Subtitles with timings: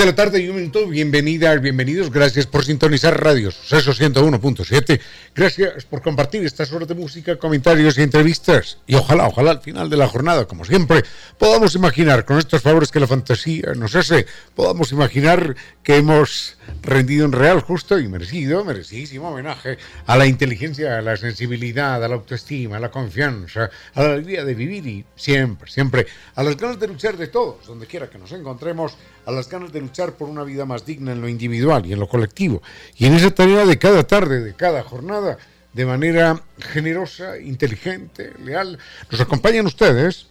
[0.00, 4.98] De la tarde y un minuto, bienvenidas, bienvenidos, gracias por sintonizar Radio Suceso 101.7,
[5.34, 9.90] gracias por compartir estas horas de música, comentarios y entrevistas, y ojalá, ojalá al final
[9.90, 11.04] de la jornada, como siempre,
[11.36, 17.26] podamos imaginar con estos favores que la fantasía nos hace, podamos imaginar que hemos rendido
[17.26, 22.14] un real, justo y merecido, merecidísimo homenaje a la inteligencia, a la sensibilidad, a la
[22.14, 26.80] autoestima, a la confianza, a la alegría de vivir y siempre, siempre, a las ganas
[26.80, 30.28] de luchar de todos, donde quiera que nos encontremos, a las ganas de luchar por
[30.28, 32.62] una vida más digna en lo individual y en lo colectivo.
[32.96, 35.38] Y en esa tarea de cada tarde, de cada jornada,
[35.72, 38.78] de manera generosa, inteligente, leal,
[39.10, 40.26] nos acompañan ustedes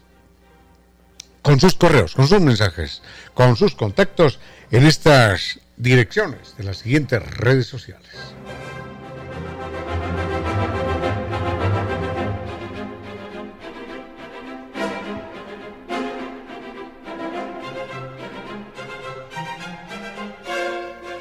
[1.41, 3.01] con sus correos, con sus mensajes,
[3.33, 4.39] con sus contactos
[4.71, 8.09] en estas direcciones de las siguientes redes sociales.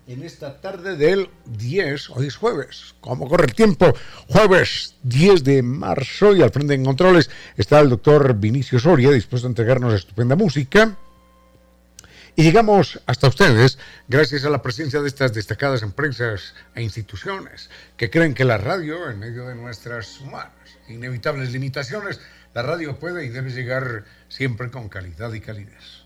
[0.10, 3.94] en esta tarde del 10, hoy es jueves, ¿cómo corre el tiempo?
[4.28, 9.48] Jueves 10 de marzo y al frente en controles está el doctor Vinicio Soria, dispuesto
[9.48, 10.98] a entregarnos estupenda música.
[12.36, 13.78] Y llegamos hasta ustedes
[14.08, 19.12] gracias a la presencia de estas destacadas empresas e instituciones que creen que la radio,
[19.12, 20.54] en medio de nuestras humanas
[20.88, 22.20] inevitables limitaciones,
[22.56, 26.06] la radio puede y debe llegar siempre con calidad y calidez.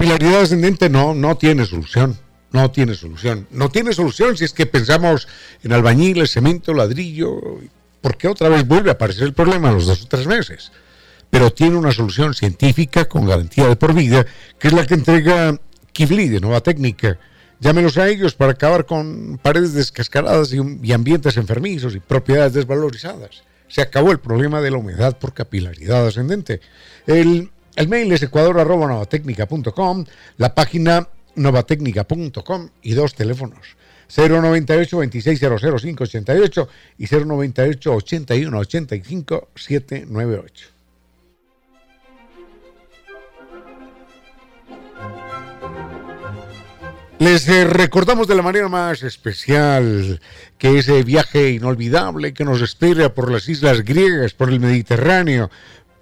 [0.00, 2.16] Capilaridad ascendente no, no tiene solución.
[2.52, 3.46] No tiene solución.
[3.50, 5.28] No tiene solución si es que pensamos
[5.62, 7.38] en albañiles, cemento, ladrillo,
[8.00, 10.72] porque otra vez vuelve a aparecer el problema a los dos o tres meses.
[11.28, 14.24] Pero tiene una solución científica con garantía de por vida,
[14.58, 15.60] que es la que entrega
[15.92, 17.18] Kivli de Nueva Técnica.
[17.60, 23.42] Llámenos a ellos para acabar con paredes descascaradas y, y ambientes enfermizos y propiedades desvalorizadas.
[23.68, 26.62] Se acabó el problema de la humedad por capilaridad ascendente.
[27.06, 30.04] El el mail es ecuador.novatecnica.com,
[30.36, 33.76] la página novatecnica.com y dos teléfonos.
[34.14, 40.80] 098 2600 588 y 098 81 85 798.
[47.20, 50.22] Les eh, recordamos de la manera más especial
[50.56, 55.50] que ese viaje inolvidable que nos espera por las islas griegas, por el Mediterráneo,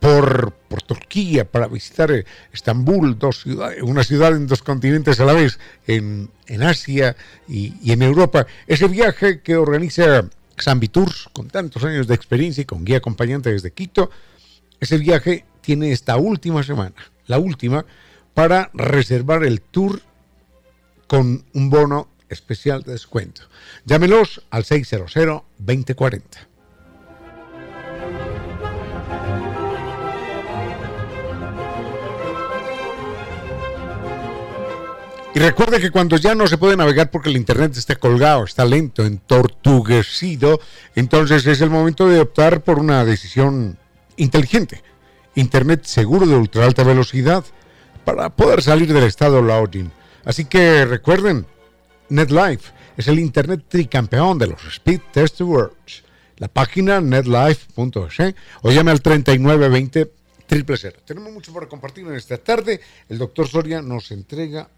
[0.00, 5.24] por, por Turquía para visitar eh, Estambul, dos ciudades, una ciudad en dos continentes a
[5.24, 6.30] la vez, en,
[6.62, 7.16] Asia
[7.48, 8.46] y, en Europa.
[8.66, 10.28] Ese viaje que organiza
[10.90, 14.10] Tours con tantos años de experiencia y con guía acompañante desde Quito,
[14.80, 16.94] ese viaje tiene esta última semana,
[17.26, 17.84] la última,
[18.34, 20.00] para reservar el tour
[21.06, 23.42] con un bono especial de descuento.
[23.84, 25.12] Llámelos al 600
[25.58, 26.48] 2040.
[35.38, 39.04] Recuerde que cuando ya no se puede navegar porque el Internet está colgado, está lento,
[39.04, 40.58] entortuguecido,
[40.96, 43.78] entonces es el momento de optar por una decisión
[44.16, 44.82] inteligente.
[45.36, 47.44] Internet seguro de ultra alta velocidad
[48.04, 49.92] para poder salir del estado loading.
[50.24, 51.46] Así que recuerden,
[52.08, 56.02] NetLife es el Internet tricampeón de los Speed Test Awards.
[56.38, 60.10] La página netlife.es o llame al 3920
[60.48, 60.98] triple cero.
[61.04, 62.80] Tenemos mucho para compartir en esta tarde.
[63.08, 64.68] El doctor Soria nos entrega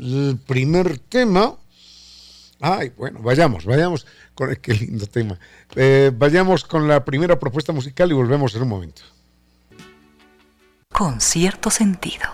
[0.00, 1.54] el primer tema.
[2.60, 5.38] Ay, bueno, vayamos, vayamos con qué lindo tema.
[5.76, 9.02] Eh, vayamos con la primera propuesta musical y volvemos en un momento.
[10.92, 12.26] Con cierto sentido.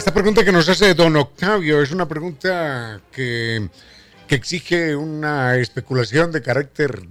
[0.00, 3.68] Esta pregunta que nos hace don Octavio es una pregunta que,
[4.26, 7.06] que exige una especulación de carácter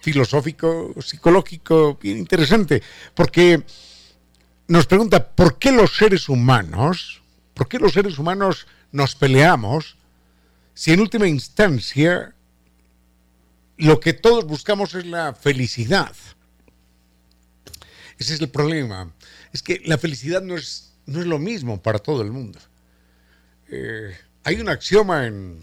[0.00, 2.80] filosófico, psicológico, bien interesante,
[3.12, 3.64] porque
[4.68, 7.22] nos pregunta, ¿por qué los seres humanos,
[7.54, 9.96] por qué los seres humanos nos peleamos
[10.74, 12.36] si en última instancia
[13.78, 16.14] lo que todos buscamos es la felicidad?
[18.16, 19.12] Ese es el problema.
[19.52, 22.58] Es que la felicidad no es no es lo mismo para todo el mundo.
[23.68, 25.58] Eh, hay un axioma en,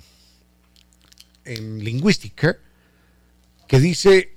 [1.46, 2.58] en lingüística
[3.68, 4.36] que dice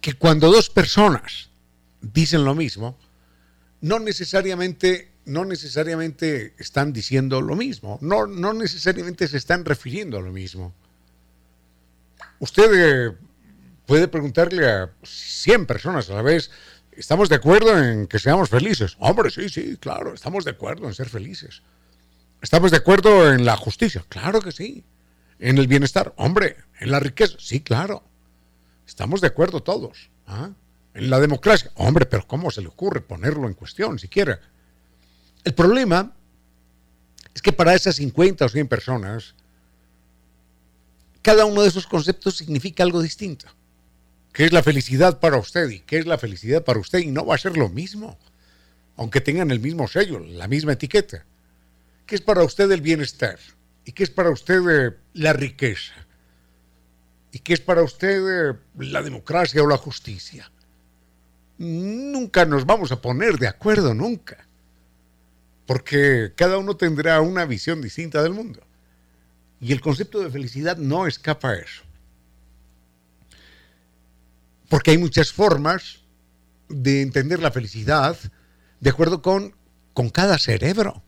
[0.00, 1.50] que cuando dos personas
[2.00, 2.98] dicen lo mismo,
[3.80, 10.22] no necesariamente, no necesariamente están diciendo lo mismo, no, no necesariamente se están refiriendo a
[10.22, 10.72] lo mismo.
[12.38, 13.16] Usted eh,
[13.86, 16.50] puede preguntarle a 100 personas a la vez,
[16.96, 18.96] ¿Estamos de acuerdo en que seamos felices?
[18.98, 21.62] Hombre, sí, sí, claro, estamos de acuerdo en ser felices.
[22.40, 24.02] ¿Estamos de acuerdo en la justicia?
[24.08, 24.82] Claro que sí.
[25.38, 26.14] ¿En el bienestar?
[26.16, 27.36] Hombre, ¿en la riqueza?
[27.38, 28.02] Sí, claro.
[28.86, 30.08] Estamos de acuerdo todos.
[30.26, 30.50] ¿ah?
[30.94, 31.70] ¿En la democracia?
[31.74, 34.40] Hombre, pero ¿cómo se le ocurre ponerlo en cuestión siquiera?
[35.44, 36.14] El problema
[37.34, 39.34] es que para esas 50 o 100 personas,
[41.20, 43.48] cada uno de esos conceptos significa algo distinto
[44.36, 47.24] qué es la felicidad para usted y qué es la felicidad para usted y no
[47.24, 48.18] va a ser lo mismo,
[48.98, 51.24] aunque tengan el mismo sello, la misma etiqueta.
[52.04, 53.38] ¿Qué es para usted el bienestar?
[53.86, 55.94] ¿Y qué es para usted eh, la riqueza?
[57.32, 60.52] ¿Y qué es para usted eh, la democracia o la justicia?
[61.56, 64.46] Nunca nos vamos a poner de acuerdo, nunca.
[65.64, 68.60] Porque cada uno tendrá una visión distinta del mundo.
[69.62, 71.85] Y el concepto de felicidad no escapa a eso.
[74.68, 76.00] Porque hay muchas formas
[76.68, 78.16] de entender la felicidad
[78.80, 79.54] de acuerdo con,
[79.92, 81.02] con cada cerebro.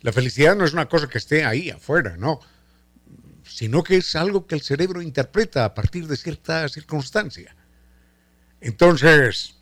[0.00, 2.40] La felicidad no es una cosa que esté ahí afuera, no,
[3.44, 7.54] sino que es algo que el cerebro interpreta a partir de cierta circunstancia.
[8.60, 9.56] Entonces,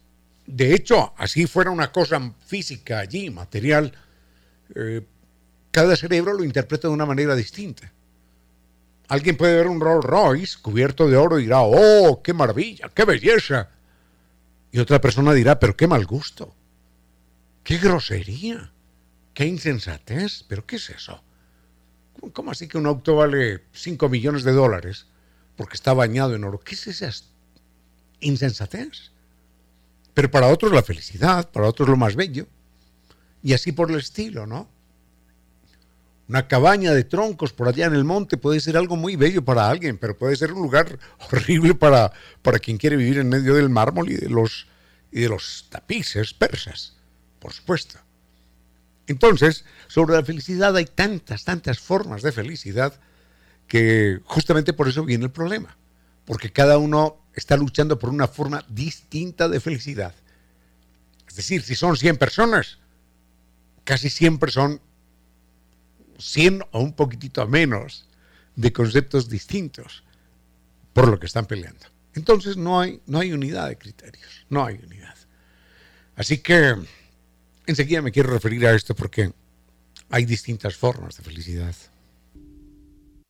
[0.47, 3.93] de hecho, así fuera una cosa física allí, material,
[4.75, 5.03] eh,
[5.71, 7.93] cada cerebro lo interpreta de una manera distinta.
[9.11, 13.05] Alguien puede ver un Rolls Royce cubierto de oro y dirá, oh, qué maravilla, qué
[13.05, 13.69] belleza.
[14.71, 16.55] Y otra persona dirá, pero qué mal gusto,
[17.65, 18.73] qué grosería,
[19.35, 21.21] qué insensatez, pero ¿qué es eso?
[22.33, 25.07] ¿Cómo así que un auto vale 5 millones de dólares
[25.57, 26.61] porque está bañado en oro?
[26.61, 27.11] ¿Qué es esa
[28.21, 29.11] insensatez?
[30.15, 32.47] Pero para otros la felicidad, para otros lo más bello.
[33.43, 34.69] Y así por el estilo, ¿no?
[36.31, 39.69] Una cabaña de troncos por allá en el monte puede ser algo muy bello para
[39.69, 40.97] alguien, pero puede ser un lugar
[41.29, 44.69] horrible para, para quien quiere vivir en medio del mármol y de los,
[45.11, 46.95] y de los tapices persas,
[47.41, 47.99] por supuesto.
[49.09, 52.95] Entonces, sobre la felicidad hay tantas, tantas formas de felicidad
[53.67, 55.77] que justamente por eso viene el problema,
[56.27, 60.15] porque cada uno está luchando por una forma distinta de felicidad.
[61.27, 62.79] Es decir, si son 100 personas,
[63.83, 64.81] casi siempre son
[66.21, 68.09] 100 o un poquitito menos
[68.57, 70.05] de conceptos distintos
[70.93, 71.87] por lo que están peleando.
[72.15, 75.15] Entonces no hay, no hay unidad de criterios, no hay unidad.
[76.17, 76.77] Así que
[77.67, 79.33] enseguida me quiero referir a esto porque
[80.11, 81.75] hay distintas formas de felicidad.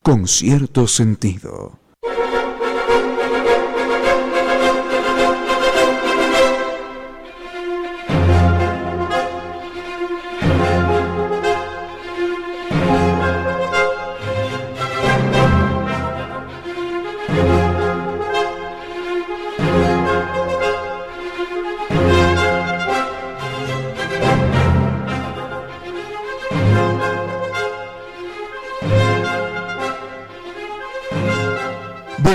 [0.02, 1.78] Con cierto sentido.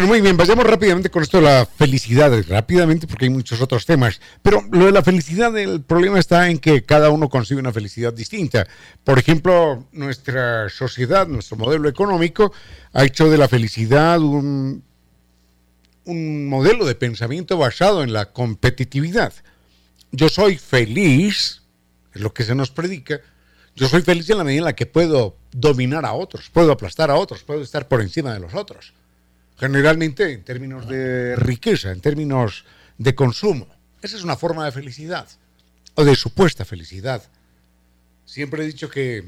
[0.06, 4.22] Muy bien, vayamos rápidamente con esto de la felicidad, rápidamente porque hay muchos otros temas,
[4.44, 8.14] pero lo de la felicidad, el problema está en que cada uno concibe una felicidad
[8.14, 8.68] distinta.
[9.04, 12.54] Por ejemplo, nuestra sociedad, nuestro modelo económico,
[12.94, 14.84] ha hecho de la felicidad un,
[16.06, 19.34] un modelo de pensamiento basado en la competitividad.
[20.12, 21.64] Yo soy feliz,
[22.14, 23.22] es lo que se nos predica,
[23.76, 27.10] yo soy feliz en la medida en la que puedo dominar a otros, puedo aplastar
[27.10, 28.94] a otros, puedo estar por encima de los otros.
[29.58, 32.66] Generalmente en términos de riqueza, en términos
[32.98, 33.68] de consumo.
[34.02, 35.28] Esa es una forma de felicidad,
[35.96, 37.24] o de supuesta felicidad.
[38.26, 39.24] Siempre he dicho que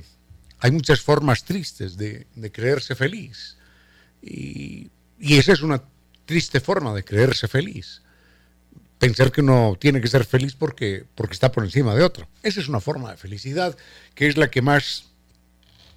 [0.59, 3.57] hay muchas formas tristes de, creerse feliz.
[4.21, 5.81] Y, y esa es una
[6.25, 8.01] triste forma de creerse feliz
[8.97, 12.27] pensar que uno tiene que ser feliz porque, porque está por encima de otro.
[12.43, 13.77] Esa es una forma de felicidad
[14.15, 15.05] que es la que más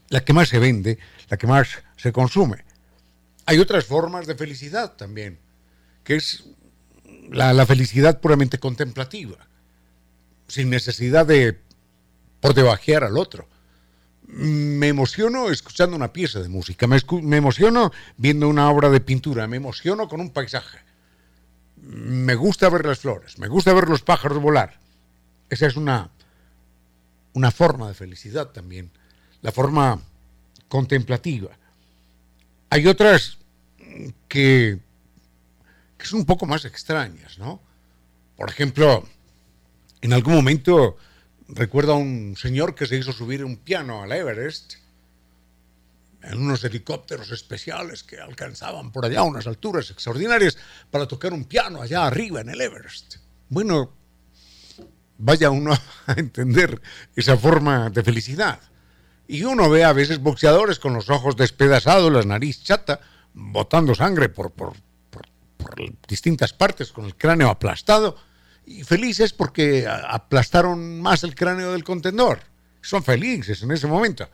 [0.09, 2.65] la que más se vende, la que más se consume.
[3.50, 5.40] Hay otras formas de felicidad también,
[6.04, 6.45] que es
[7.33, 9.38] la, felicidad puramente contemplativa,
[10.47, 11.59] sin necesidad de
[12.38, 13.49] por debajear al otro.
[14.28, 19.49] Me emociono escuchando una pieza de música, me, me emociono viendo una obra de pintura,
[19.49, 20.78] me emociono con un paisaje
[21.83, 24.78] me gusta ver las flores, me gusta ver los pájaros volar.
[25.49, 26.11] Esa es una,
[27.33, 28.92] una forma de felicidad también,
[29.42, 30.00] la forma
[30.69, 31.50] contemplativa.
[32.69, 33.40] Hay otras
[34.29, 34.79] que,
[35.99, 37.61] son un poco más extrañas, ¿no?
[38.37, 39.07] Por ejemplo,
[40.01, 40.97] en algún momento
[41.49, 44.75] recuerdo a un señor que se hizo subir un piano al Everest
[46.23, 50.57] en unos helicópteros especiales que alcanzaban por allá unas alturas extraordinarias
[50.91, 53.17] para tocar un piano allá arriba en el Everest.
[53.49, 53.93] Bueno,
[55.19, 55.73] vaya uno
[56.07, 56.81] a entender
[57.15, 58.61] esa forma de felicidad.
[59.29, 63.01] Y uno ve a veces boxeadores con los ojos despedazados, la nariz chata,
[63.35, 64.75] botando sangre por, por,
[66.09, 68.17] distintas partes, con el cráneo aplastado,
[68.67, 72.41] y felices porque aplastaron más el cráneo del contendor.
[72.81, 74.29] Son felices en ese momento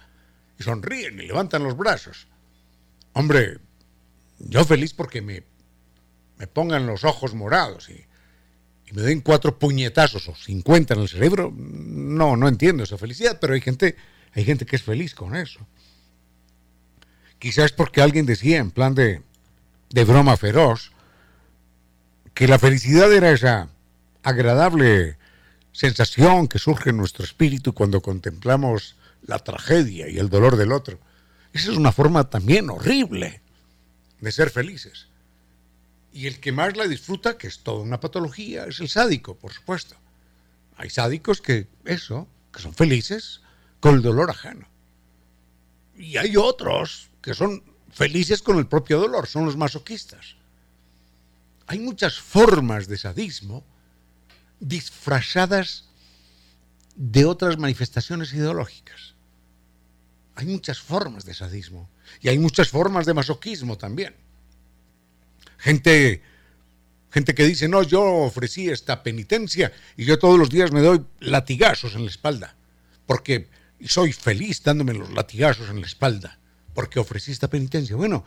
[0.59, 2.27] y sonríen y levantan los brazos.
[3.13, 3.59] Hombre,
[4.39, 5.43] yo feliz porque me,
[6.39, 8.05] me pongan los ojos morados y,
[8.93, 13.55] me den cuatro puñetazos o cincuenta en el cerebro, no, no entiendo esa felicidad, pero
[13.55, 13.97] hay gente,
[14.33, 15.67] hay gente que es feliz con eso.
[17.39, 19.23] Quizás porque alguien decía en plan de,
[19.91, 20.93] de broma feroz
[22.35, 23.69] que la felicidad era esa
[24.23, 25.17] agradable
[25.73, 30.99] sensación que surge en nuestro espíritu cuando contemplamos la tragedia y el dolor del otro.
[31.53, 33.41] Esa es una forma también horrible
[34.21, 35.09] de ser felices.
[36.13, 39.53] Y el que más la disfruta, que es toda una patología, es el sádico, por
[39.53, 39.97] supuesto.
[40.77, 43.43] Hay sádicos que, eso, que son felices
[43.81, 44.67] con el dolor ajeno.
[45.97, 50.37] Y hay otros que son felices con el propio dolor, son los masoquistas.
[51.67, 53.65] Hay muchas formas de sadismo
[54.61, 55.89] disfrazadas
[56.95, 59.17] de otras manifestaciones ideológicas.
[60.37, 61.91] Hay muchas formas de sadismo
[62.21, 64.15] y hay muchas formas de masoquismo también.
[65.59, 66.23] Gente,
[67.11, 71.05] gente que dice, no, yo ofrecí esta penitencia y yo todos los días me doy
[71.19, 72.55] latigazos en la espalda,
[73.05, 73.49] porque
[73.85, 76.39] soy feliz dándome los latigazos en la espalda,
[76.77, 77.97] porque ofrecí esta penitencia.
[77.97, 78.25] Bueno,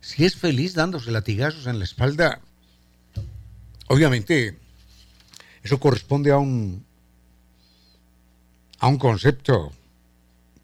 [0.00, 2.40] si es feliz dándose latigazos en la espalda,
[3.88, 4.58] obviamente
[5.62, 6.84] eso corresponde a un,
[8.78, 9.72] a un concepto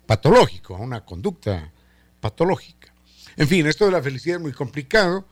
[0.06, 1.72] patológico, a una conducta
[2.20, 2.92] patológica.
[3.38, 5.26] En fin, esto de la felicidad es muy complicado.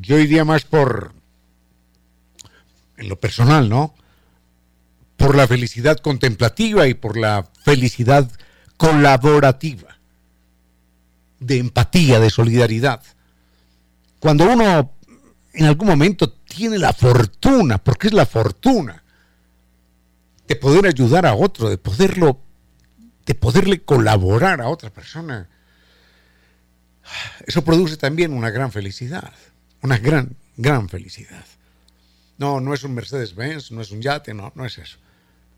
[0.00, 1.12] Yo iría más por,
[2.96, 3.94] en lo personal, ¿no?
[5.18, 8.30] Por la felicidad contemplativa y por la felicidad
[8.78, 9.95] colaborativa,
[11.40, 13.02] de empatía, de solidaridad.
[14.20, 14.92] Cuando uno
[15.52, 19.02] en algún momento tiene la fortuna, porque es la fortuna,
[20.46, 22.40] de poder ayudar a otro, de poderlo
[23.26, 25.48] de poderle colaborar a otra persona,
[27.44, 29.32] eso produce también una gran felicidad,
[29.82, 31.44] una gran, gran felicidad.
[32.38, 34.98] No, no es un Mercedes-Benz, no es un yate, no, no es eso.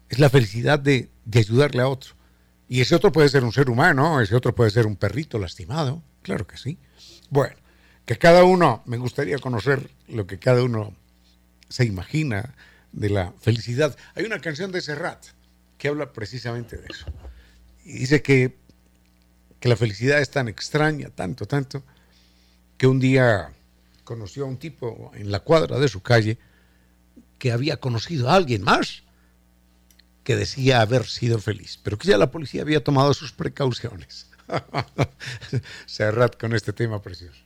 [0.08, 2.14] Es la felicidad de, de ayudarle a otro.
[2.68, 6.02] Y ese otro puede ser un ser humano, ese otro puede ser un perrito lastimado,
[6.22, 6.78] claro que sí.
[7.30, 7.56] Bueno,
[8.04, 10.94] que cada uno, me gustaría conocer lo que cada uno
[11.68, 12.54] se imagina
[12.92, 13.96] de la felicidad.
[14.14, 15.26] Hay una canción de Serrat
[15.78, 17.06] que habla precisamente de eso.
[17.84, 18.56] Y dice que,
[19.60, 21.82] que la felicidad es tan extraña, tanto, tanto,
[22.76, 23.50] que un día
[24.04, 26.38] conoció a un tipo en la cuadra de su calle
[27.38, 29.04] que había conocido a alguien más
[30.28, 34.26] que decía haber sido feliz, pero que ya la policía había tomado sus precauciones.
[35.86, 37.40] Cerrad con este tema precioso.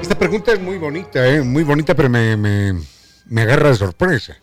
[0.00, 1.42] Esta pregunta es muy bonita, ¿eh?
[1.42, 2.82] muy bonita, pero me, me,
[3.26, 4.38] me agarra de sorpresa.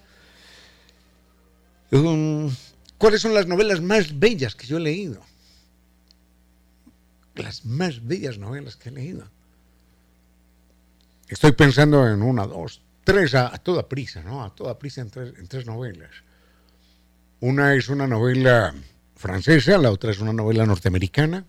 [1.89, 2.55] Um,
[2.99, 5.23] ¿Cuáles son las novelas más bellas que yo he leído?
[7.33, 9.25] Las más bellas novelas que he leído.
[11.29, 14.43] Estoy pensando en una, dos, tres a, toda prisa, ¿no?
[14.43, 16.09] A toda prisa en tres, en tres novelas.
[17.39, 18.74] Una es una novela
[19.15, 21.45] francesa, la otra es una novela norteamericana,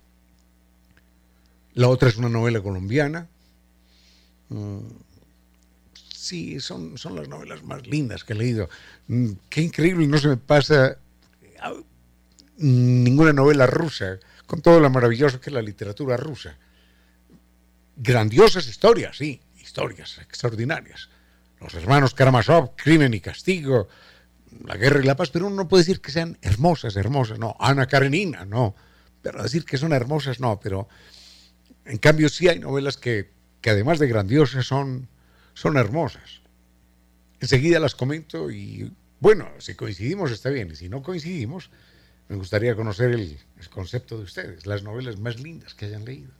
[1.72, 3.26] la otra es una novela colombiana.
[4.50, 4.80] Mm,
[5.94, 8.68] sí, son, son las novelas más lindas que he leído.
[9.08, 10.98] Mm, qué increíble, no se me pasa
[11.58, 11.72] ah,
[12.58, 16.58] ninguna novela rusa, con todo lo maravilloso que es la literatura rusa.
[17.96, 21.08] Grandiosas historias, sí, historias extraordinarias.
[21.60, 23.88] Los hermanos Karamazov, Crimen y Castigo,
[24.64, 27.54] La Guerra y la Paz, pero uno no puede decir que sean hermosas, hermosas, no.
[27.60, 28.74] Ana Karenina, no.
[29.22, 30.88] Pero decir que son hermosas, no, pero
[31.84, 33.30] en cambio, sí hay novelas que,
[33.64, 35.08] además de grandiosas son,
[35.54, 36.40] son hermosas.
[37.40, 41.70] Enseguida las comento y bueno, si coincidimos está bien, y si no coincidimos,
[42.28, 43.38] me gustaría conocer el,
[43.70, 46.39] concepto de ustedes, las novelas más lindas que hayan leído.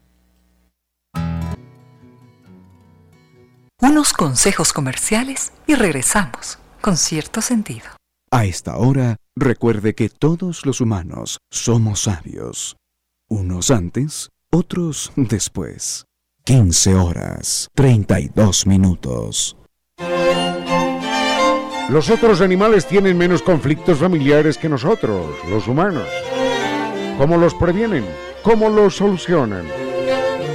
[3.83, 7.87] Unos consejos comerciales y regresamos con cierto sentido.
[8.31, 12.77] A esta hora, recuerde que todos los humanos somos sabios.
[13.31, 16.05] Unos antes otros después.
[16.45, 19.57] 15 horas, 32 minutos.
[21.89, 26.07] Los otros animales tienen menos conflictos familiares que nosotros, los humanos.
[27.17, 28.05] ¿Cómo los previenen?
[28.43, 29.67] ¿Cómo los solucionan?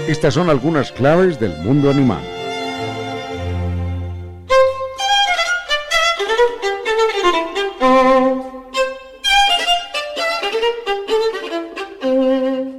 [0.08, 2.35] Estas son algunas claves del mundo animal.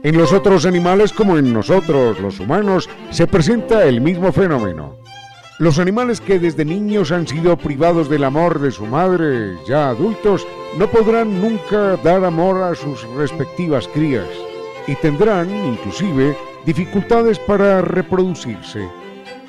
[0.07, 4.99] En los otros animales como en nosotros, los humanos, se presenta el mismo fenómeno.
[5.59, 10.47] Los animales que desde niños han sido privados del amor de su madre, ya adultos,
[10.79, 14.29] no podrán nunca dar amor a sus respectivas crías
[14.87, 18.89] y tendrán, inclusive, dificultades para reproducirse.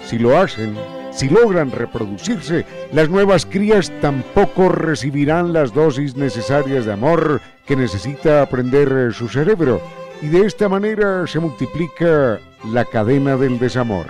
[0.05, 0.75] Si lo hacen,
[1.11, 8.41] si logran reproducirse, las nuevas crías tampoco recibirán las dosis necesarias de amor que necesita
[8.41, 9.79] aprender su cerebro
[10.21, 12.39] y de esta manera se multiplica
[12.71, 14.07] la cadena del desamor.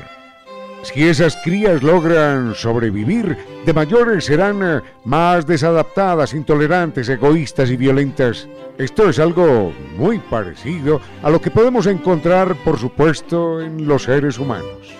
[0.83, 8.47] Si esas crías logran sobrevivir, de mayores serán eh, más desadaptadas, intolerantes, egoístas y violentas.
[8.77, 14.39] Esto es algo muy parecido a lo que podemos encontrar, por supuesto, en los seres
[14.39, 14.95] humanos.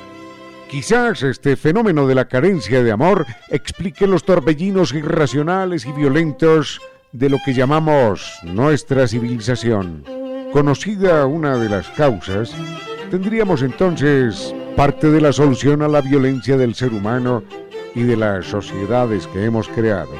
[0.69, 6.81] Quizás este fenómeno de la carencia de amor explique los torbellinos irracionales y violentos
[7.13, 10.26] de lo que llamamos nuestra civilización.
[10.51, 12.53] Conocida una de las causas,
[13.11, 17.43] tendríamos entonces parte de la solución a la violencia del ser humano
[17.93, 20.11] y de las sociedades que hemos creado.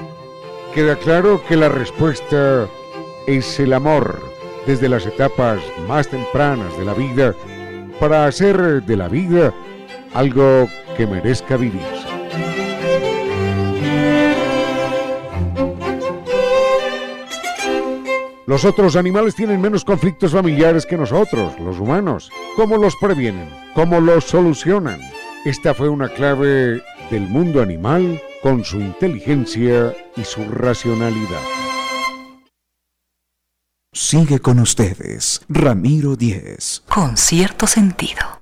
[0.74, 2.68] Queda claro que la respuesta
[3.26, 4.20] es el amor
[4.66, 7.34] desde las etapas más tempranas de la vida
[8.00, 9.54] para hacer de la vida
[10.14, 12.67] algo que merezca vivirse.
[18.48, 22.32] Los otros animales tienen menos conflictos familiares que nosotros, los humanos.
[22.56, 23.50] ¿Cómo los previenen?
[23.76, 25.02] ¿Cómo los solucionan?
[25.44, 26.82] Esta fue una clave
[27.12, 31.42] del mundo animal con su inteligencia y su racionalidad.
[33.94, 36.84] Sigue con ustedes, Ramiro Díez.
[36.88, 38.37] Con cierto sentido.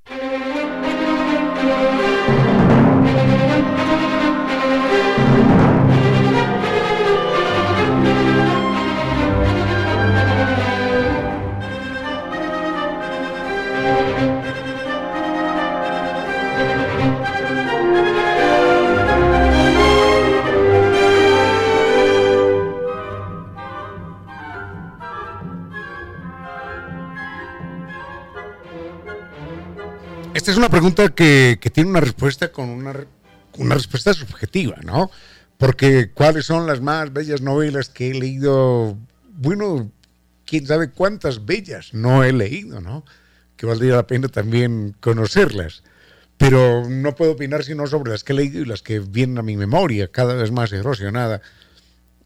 [30.51, 32.93] Es una pregunta que, tiene una respuesta con una,
[33.58, 35.10] una respuesta subjetiva, ¿no?
[35.58, 38.97] Porque cuáles son las más bellas novelas que he leído,
[39.34, 39.91] bueno,
[40.45, 43.05] quién sabe cuántas bellas no he leído, ¿no?
[43.55, 45.84] Que valdría la pena también conocerlas.
[46.38, 49.43] Pero no puedo opinar sino sobre las que he leído y las que vienen a
[49.43, 51.41] mi memoria, cada vez más erosionada,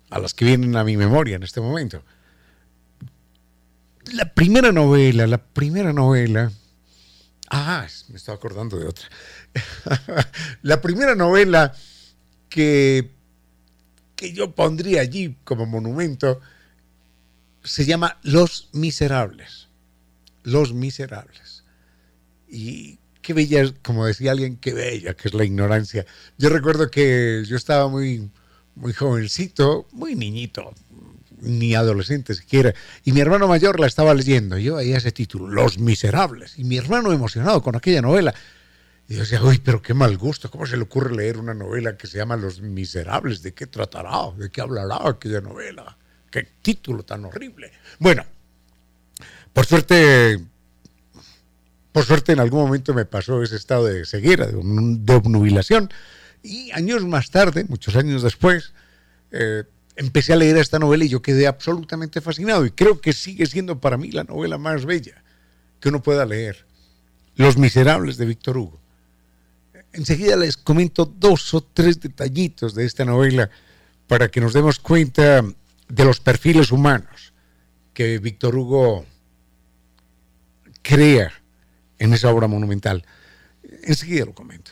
[0.09, 2.03] a las que vienen a mi memoria en este momento.
[4.13, 6.51] La primera novela, la primera novela
[7.49, 9.07] Ah, me estaba acordando de otra.
[10.61, 11.73] la primera novela
[12.47, 13.09] que,
[14.15, 16.41] que yo pondría allí como monumento
[17.63, 19.67] se llama Los Miserables.
[20.43, 21.63] Los Miserables.
[22.47, 26.05] Y qué bella, como decía alguien, qué bella que es la ignorancia.
[26.37, 28.29] Yo recuerdo que yo estaba muy,
[28.75, 30.73] muy jovencito, muy niñito,
[31.41, 32.73] ni adolescente siquiera,
[33.03, 34.57] y mi hermano mayor la estaba leyendo.
[34.57, 38.33] Yo veía ese título, Los Miserables, y mi hermano emocionado con aquella novela.
[39.07, 41.97] Y yo decía, uy, pero qué mal gusto, ¿cómo se le ocurre leer una novela
[41.97, 43.41] que se llama Los Miserables?
[43.41, 44.31] ¿De qué tratará?
[44.37, 45.97] ¿De qué hablará aquella novela?
[46.29, 47.71] ¿Qué título tan horrible?
[47.97, 48.23] Bueno,
[49.51, 50.39] por suerte
[51.91, 55.91] por suerte en algún momento me pasó ese estado de ceguera, de, obnubilación.
[56.43, 58.73] Y años más tarde, muchos años después,
[59.31, 59.63] eh,
[59.99, 62.65] empecé a leer esta novela y yo quedé absolutamente fascinado.
[62.65, 65.21] Y creo que sigue siendo para mí la novela más bella
[65.79, 66.65] que uno pueda leer.
[67.35, 68.79] Los Miserables de Víctor Hugo.
[69.91, 73.49] Enseguida les comento dos o tres detallitos de esta novela
[74.07, 75.43] para que nos demos cuenta
[75.87, 77.33] de los perfiles humanos
[77.93, 79.05] que Víctor Hugo
[80.81, 81.33] crea
[81.97, 83.03] en esa obra monumental.
[83.83, 84.71] Enseguida lo comento.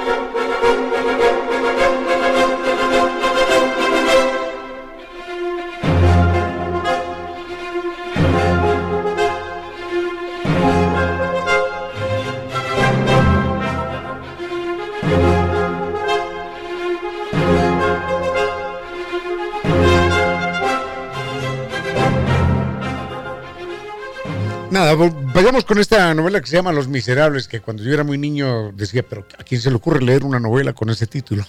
[24.81, 28.71] Vayamos con esta novela que se llama Los Miserables, que cuando yo era muy niño
[28.71, 31.45] decía, pero ¿a quién se le ocurre leer una novela con ese título?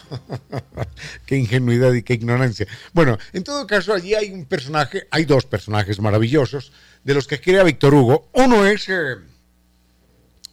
[1.27, 2.67] qué ingenuidad y qué ignorancia.
[2.93, 6.73] Bueno, en todo caso, allí hay un personaje, hay dos personajes maravillosos
[7.05, 8.29] de los que crea Víctor Hugo.
[8.35, 9.17] Uno es, eh,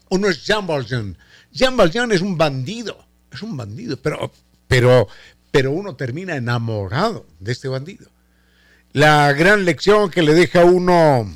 [0.09, 1.17] uno es Jean Valjean.
[1.51, 4.31] Jean Valjean es un bandido, es un bandido, pero,
[4.69, 5.09] pero,
[5.51, 8.09] pero uno termina enamorado de este bandido.
[8.93, 11.29] La gran lección que le deja uno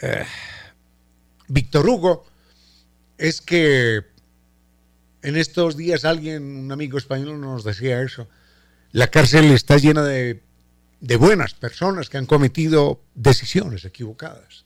[0.00, 0.24] eh,
[1.48, 2.26] Víctor Hugo
[3.16, 4.04] es que
[5.22, 8.28] en estos días alguien, un amigo español nos decía eso,
[8.92, 10.40] la cárcel está llena de,
[11.18, 14.64] buenas personas que han cometido decisiones equivocadas.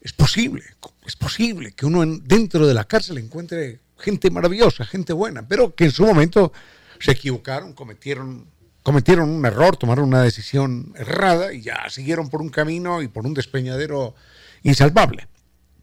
[0.00, 0.62] Es posible,
[1.04, 5.84] es posible que uno dentro de la cárcel encuentre gente maravillosa, gente buena, pero que
[5.84, 6.52] en su momento
[7.00, 8.46] se equivocaron, cometieron
[8.86, 13.26] cometieron un error, tomaron una decisión errada y ya siguieron por un camino y por
[13.26, 14.14] un despeñadero
[14.62, 15.26] insalvable.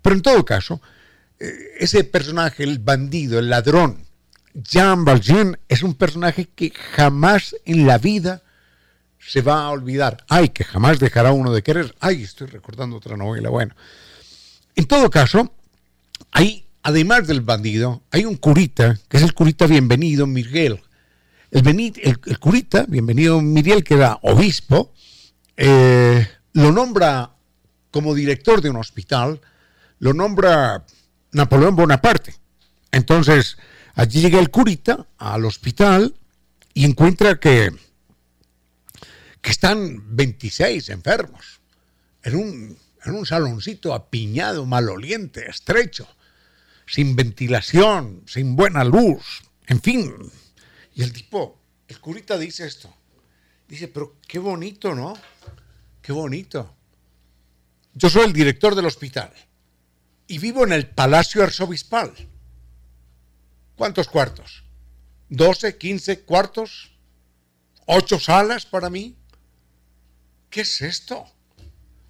[0.02, 0.80] Pero en todo caso,
[1.38, 4.06] eh, ese personaje, el bandido, el ladrón,
[4.54, 8.42] Jean Valjean, es un personaje que jamás en la vida
[9.20, 10.24] se va a olvidar.
[10.30, 11.94] Ay, que jamás dejará uno de querer.
[12.00, 13.50] Ay, estoy recordando otra novela.
[13.50, 13.76] Bueno,
[14.78, 15.54] en todo caso,
[16.32, 20.80] hay, además del bandido, hay un curita, que es el curita bienvenido, Miguel,
[21.54, 24.92] el, curita, bienvenido Miriel, que era obispo,
[25.56, 27.36] eh, lo nombra
[27.92, 29.40] como director de un hospital,
[30.00, 30.84] lo nombra
[31.32, 32.36] Napoleón Bonaparte.
[32.92, 33.58] Entonces,
[33.94, 36.16] allí llega el curita al hospital
[36.74, 37.72] y encuentra que,
[39.42, 41.62] que están 26 enfermos
[42.24, 46.08] en un, en un saloncito apiñado, maloliente, estrecho,
[46.88, 50.14] sin ventilación, sin buena luz, en fin,
[50.96, 52.94] y el tipo, el curita dice esto.
[53.68, 55.14] Dice, pero qué bonito, ¿no?
[56.02, 56.76] Qué bonito.
[57.94, 59.32] Yo soy el director del hospital
[60.28, 62.14] y vivo en el Palacio Arzobispal.
[63.76, 64.64] ¿Cuántos cuartos?
[65.30, 66.92] ¿12, 15 cuartos?
[67.86, 69.16] ¿Ocho salas para mí?
[70.50, 71.26] ¿Qué es esto?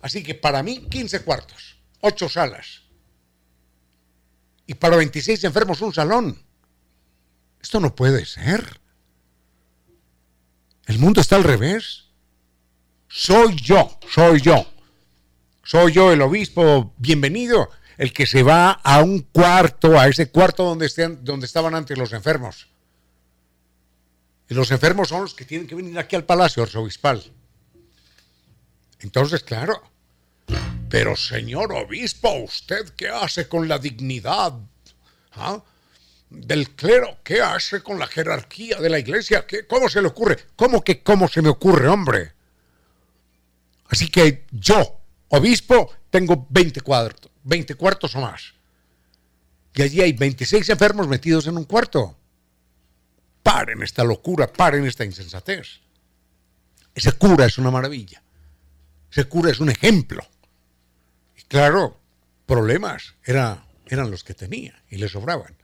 [0.02, 2.82] Así que para mí, 15 cuartos, ocho salas.
[4.68, 6.44] Y para 26 enfermos, un salón.
[7.64, 8.82] Esto no puede ser.
[10.86, 12.10] El mundo está al revés.
[13.08, 14.68] Soy yo, soy yo.
[15.64, 20.66] Soy yo el obispo, bienvenido, el que se va a un cuarto, a ese cuarto
[20.66, 20.90] donde,
[21.22, 22.68] donde estaban antes los enfermos.
[24.50, 27.24] Y los enfermos son los que tienen que venir aquí al palacio arzobispal.
[29.00, 29.82] Entonces, claro,
[30.90, 34.54] pero señor obispo, ¿usted qué hace con la dignidad?
[35.32, 35.64] ¿Ah?
[36.34, 39.46] Del clero, ¿qué hace con la jerarquía de la iglesia?
[39.46, 40.38] ¿Qué, ¿Cómo se le ocurre?
[40.56, 42.34] ¿Cómo que cómo se me ocurre, hombre?
[43.88, 48.54] Así que yo, obispo, tengo 20 cuartos, 20 cuartos o más.
[49.76, 52.18] Y allí hay 26 enfermos metidos en un cuarto.
[53.42, 55.82] Paren esta locura, paren esta insensatez.
[56.96, 58.22] Ese cura es una maravilla.
[59.12, 60.26] Ese cura es un ejemplo.
[61.38, 62.00] Y claro,
[62.46, 65.56] problemas era, eran los que tenía y le sobraban.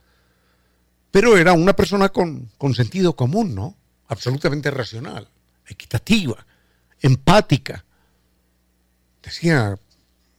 [1.12, 3.76] Pero era una persona con, sentido común, ¿no?
[4.08, 5.30] Absolutamente racional,
[5.68, 6.46] equitativa,
[7.02, 7.86] empática.
[9.24, 9.78] decía,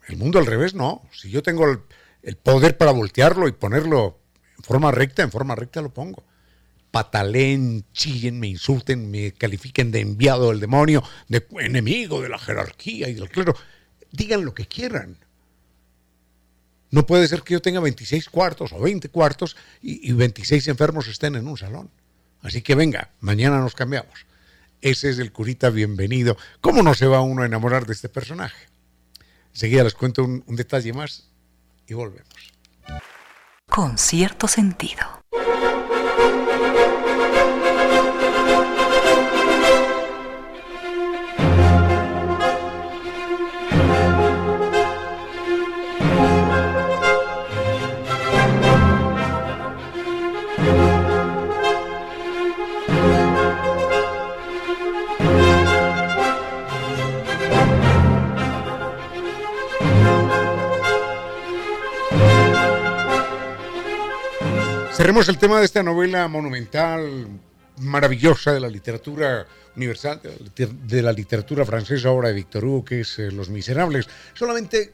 [0.07, 1.03] el mundo al revés, no.
[1.13, 1.81] Si yo tengo el,
[2.23, 4.19] el poder para voltearlo y ponerlo
[4.57, 6.25] en forma recta, en forma recta lo pongo
[6.91, 13.09] patalen, chillen, me insulten, me califiquen de enviado del demonio, de enemigo de la jerarquía
[13.09, 13.55] y del clero.
[14.11, 15.17] Digan lo que quieran.
[16.91, 21.37] No puede ser que yo tenga 26 cuartos o 20 cuartos y, 26 enfermos estén
[21.37, 21.91] en un salón.
[22.43, 24.27] Así que venga, mañana nos cambiamos.
[24.81, 26.37] Ese es el curita bienvenido.
[26.61, 28.67] ¿Cómo no se va uno a enamorar de este personaje?
[29.53, 31.29] Enseguida les cuento un detalle más
[31.87, 32.53] y volvemos.
[33.69, 35.21] Con cierto sentido.
[65.01, 67.27] Cerremos el tema de esta novela monumental,
[67.79, 70.21] maravillosa de la literatura universal,
[70.55, 74.07] de la literatura francesa, obra de Victor Hugo, que es eh, Los Miserables.
[74.35, 74.93] Solamente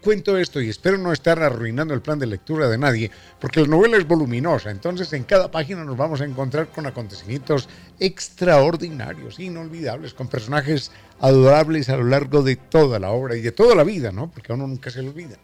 [0.00, 3.66] cuento esto y espero no estar arruinando el plan de lectura de nadie, porque la
[3.66, 7.68] novela es voluminosa, entonces en cada página nos vamos a encontrar con acontecimientos
[7.98, 13.74] extraordinarios, inolvidables, con personajes adorables a lo largo de toda la obra y de toda
[13.74, 14.30] la vida, ¿no?
[14.30, 15.36] Porque a uno nunca se le olvida.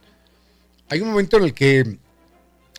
[0.88, 1.98] Hay un momento en el que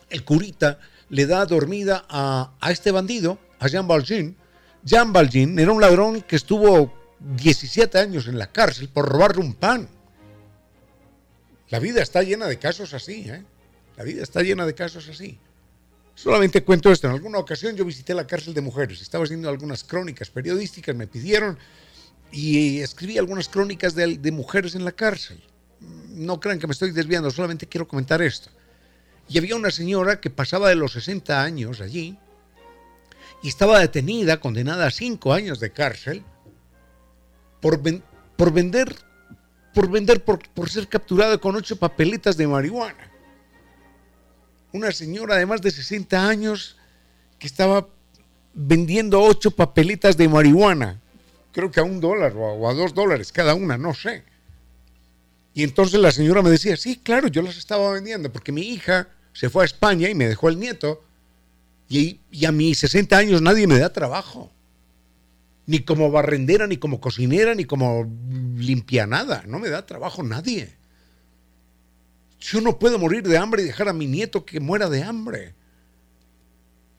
[0.09, 4.35] el curita le da dormida a, este bandido, a Jean Valjean.
[4.83, 9.53] Jean Valjean era un ladrón que estuvo 17 años en la cárcel por robarle un
[9.53, 9.87] pan.
[11.69, 13.43] La vida está llena de casos así, ¿eh?
[13.97, 15.39] La vida está llena de casos así.
[16.13, 17.07] Solamente cuento esto.
[17.07, 19.01] En alguna ocasión yo visité la cárcel de mujeres.
[19.01, 21.57] Estaba haciendo algunas crónicas periodísticas, me pidieron
[22.31, 25.41] y escribí algunas crónicas de, de mujeres en la cárcel.
[26.09, 28.49] No crean que me estoy desviando, solamente quiero comentar esto.
[29.27, 32.17] Y había una señora que pasaba de los 60 años allí
[33.41, 36.23] y estaba detenida, condenada a 5 años de cárcel
[37.61, 37.79] por,
[38.35, 38.95] por vender,
[39.73, 43.11] por, vender por, ser capturada con 8 papeletas de marihuana.
[44.71, 46.77] Una señora de más de 60 años
[47.39, 47.87] que estaba
[48.53, 51.01] vendiendo 8 papeletas de marihuana,
[51.51, 54.23] creo que a un dólar o a, dos dólares cada una, no sé.
[55.55, 59.07] Y entonces la señora me decía, sí, claro, yo las estaba vendiendo porque mi hija
[59.31, 61.01] se fue a España y me dejó el nieto.
[61.87, 64.51] Y, a mis 60 años nadie me da trabajo.
[65.65, 68.05] Ni como barrendera, ni como cocinera, ni como
[68.57, 69.45] limpia nada.
[69.47, 70.75] No me da trabajo nadie.
[72.41, 75.55] Yo no puedo morir de hambre y dejar a mi nieto que muera de hambre.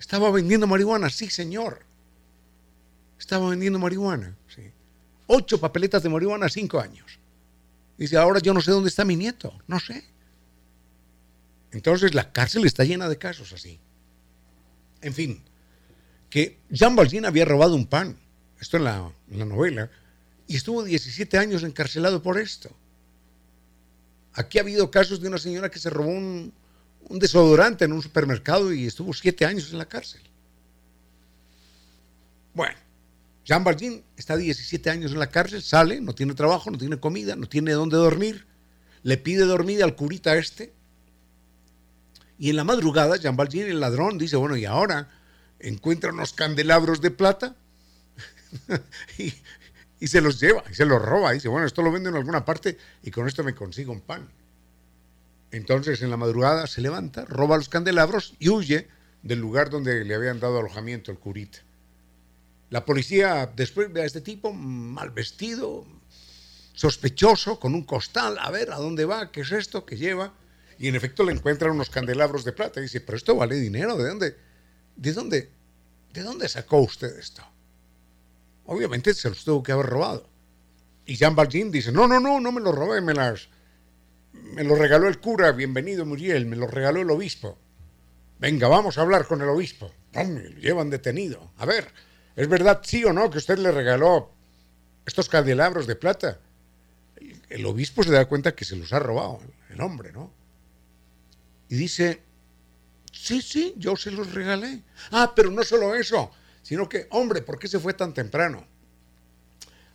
[0.01, 1.81] Estaba vendiendo marihuana, sí, señor.
[3.19, 4.63] Estaba vendiendo marihuana, sí.
[5.27, 7.19] Ocho papeletas de marihuana, cinco años.
[7.99, 10.05] Dice, ahora yo no sé dónde está mi nieto, no sé.
[11.71, 13.79] Entonces la cárcel está llena de casos así.
[15.01, 15.43] En fin,
[16.31, 18.19] que Jean Valjean había robado un pan,
[18.61, 19.91] esto en la, novela,
[20.47, 22.71] y estuvo 17 años encarcelado por esto.
[24.33, 26.53] Aquí ha habido casos de una señora que se robó un,
[27.11, 30.21] desodorante en un supermercado y estuvo 7 años en la cárcel.
[32.53, 32.77] Bueno,
[33.47, 37.37] Jean Valjean está 17 años en la cárcel, sale, no tiene trabajo, no tiene comida,
[37.37, 38.45] no tiene dónde dormir.
[39.05, 40.75] Le pide dormir al curita este
[42.39, 45.09] y en la madrugada, Jean Valjean, el ladrón, dice, bueno, y ahora
[45.59, 47.57] encuentra unos candelabros de plata
[49.19, 51.33] y, se los lleva, y se los roba.
[51.33, 54.29] Dice, bueno, esto lo vendo en alguna parte y con esto me consigo un pan.
[55.51, 58.89] Entonces en la madrugada se levanta, roba los candelabros y huye
[59.23, 61.61] del lugar donde le habían dado alojamiento el curita.
[62.71, 65.87] La policía después ve a este tipo mal vestido,
[66.73, 70.35] sospechoso, con un costal, a ver a dónde va, qué es esto que lleva
[70.79, 72.81] y en efecto le encuentran unos candelabros de plata.
[72.81, 74.37] Y dice, pero esto vale dinero, ¿de dónde?
[74.97, 75.51] ¿De dónde?
[76.13, 77.43] ¿De dónde sacó usted esto?
[78.67, 80.29] Obviamente se los tuvo que haber robado.
[81.07, 83.49] Y Jean Valjean dice, no, no, no, no me lo robé, me las...
[84.33, 87.59] Me lo regaló el cura, bienvenido Muriel, me lo regaló el obispo.
[88.39, 89.91] Venga, vamos a hablar con el obispo.
[90.13, 91.53] Lo llevan detenido.
[91.57, 91.91] A ver,
[92.37, 94.31] ¿es verdad sí o no que usted le regaló
[95.05, 96.39] estos candelabros de plata?
[97.49, 100.31] El obispo se da cuenta que se los ha robado el hombre, ¿no?
[101.69, 102.23] Y dice,
[103.13, 104.83] sí, sí, yo se los regalé.
[105.11, 106.31] Ah, pero no solo eso,
[106.63, 108.67] sino que, hombre, ¿por qué se fue tan temprano?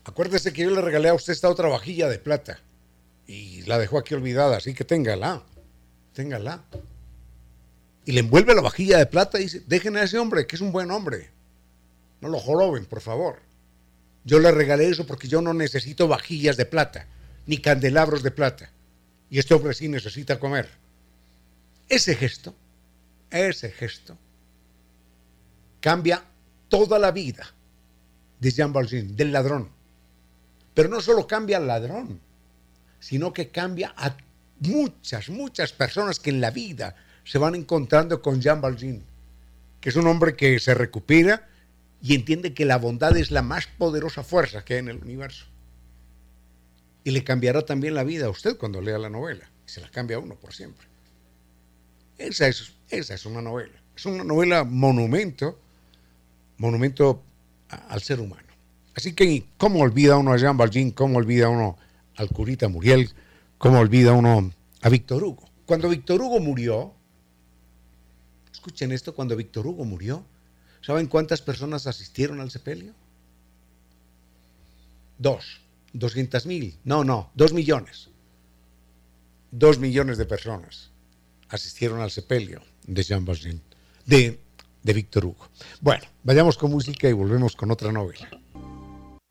[0.04, 2.60] Acuérdese que yo le regalé a usted esta otra vajilla de plata
[3.28, 5.44] y la dejó aquí olvidada, así que téngala,
[6.14, 6.64] téngala.
[8.06, 10.62] Y le envuelve la vajilla de plata y dice, dejen a ese hombre, que es
[10.62, 11.30] un buen hombre.
[12.22, 13.40] No lo joroben, por favor.
[14.24, 17.08] Yo le regalé eso porque yo no necesito vajillas de plata.
[17.48, 18.70] ni candelabros de plata.
[19.30, 20.70] Y este hombre sí necesita comer.
[21.90, 22.54] Ese gesto,
[23.32, 24.16] ese gesto,
[25.80, 26.24] cambia
[26.70, 27.52] toda la vida
[28.40, 29.70] de Jean Valjean, del ladrón.
[30.74, 32.22] Pero no solo cambia al ladrón,
[33.00, 34.16] sino que cambia a
[34.60, 39.02] muchas, muchas personas que en la vida se van encontrando con Jean Valjean,
[39.82, 41.50] que es un hombre que se recupera
[42.02, 45.46] y entiende que la bondad es la más poderosa fuerza que hay en el universo.
[47.04, 49.50] Y le cambiará también la vida a usted cuando lea la novela.
[49.66, 50.88] Se la cambia a uno por siempre.
[52.18, 53.82] Esa es, esa es una novela.
[53.96, 55.60] Es una novela monumento,
[56.58, 57.24] monumento
[57.70, 58.48] al ser humano.
[58.96, 60.92] Así que, ¿cómo olvida uno a Jean Valjean?
[60.92, 61.78] ¿Cómo olvida uno
[62.16, 63.10] al curita Muriel?
[63.58, 65.50] ¿Cómo olvida uno a Víctor Hugo?
[65.66, 66.94] Cuando Víctor Hugo murió,
[68.52, 70.26] escuchen esto, cuando Víctor Hugo murió,
[70.82, 72.94] ¿saben cuántas personas asistieron al sepelio?
[75.18, 75.62] Dos,
[75.94, 78.10] doscientas mil, no, no, dos millones.
[79.52, 80.92] Dos millones de personas
[81.50, 83.62] asistieron al sepelio de Jean Valjean,
[84.06, 84.40] de,
[84.82, 85.50] de Víctor Hugo.
[85.82, 88.30] Bueno, vayamos con música y volvemos con otra novela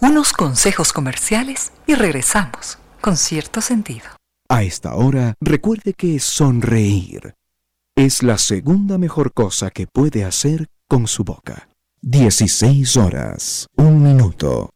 [0.00, 4.06] unos consejos comerciales y regresamos con cierto sentido.
[4.48, 7.34] A esta hora, recuerde que sonreír
[7.96, 11.68] es la segunda mejor cosa que puede hacer con su boca.
[12.02, 14.70] 16 horas, un minuto.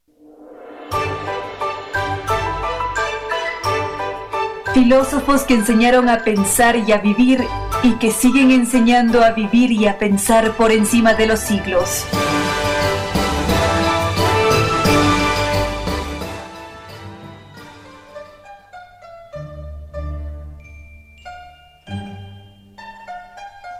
[4.72, 7.44] Filósofos que enseñaron a pensar y a vivir
[7.83, 12.05] y que siguen enseñando a vivir y a pensar por encima de los siglos.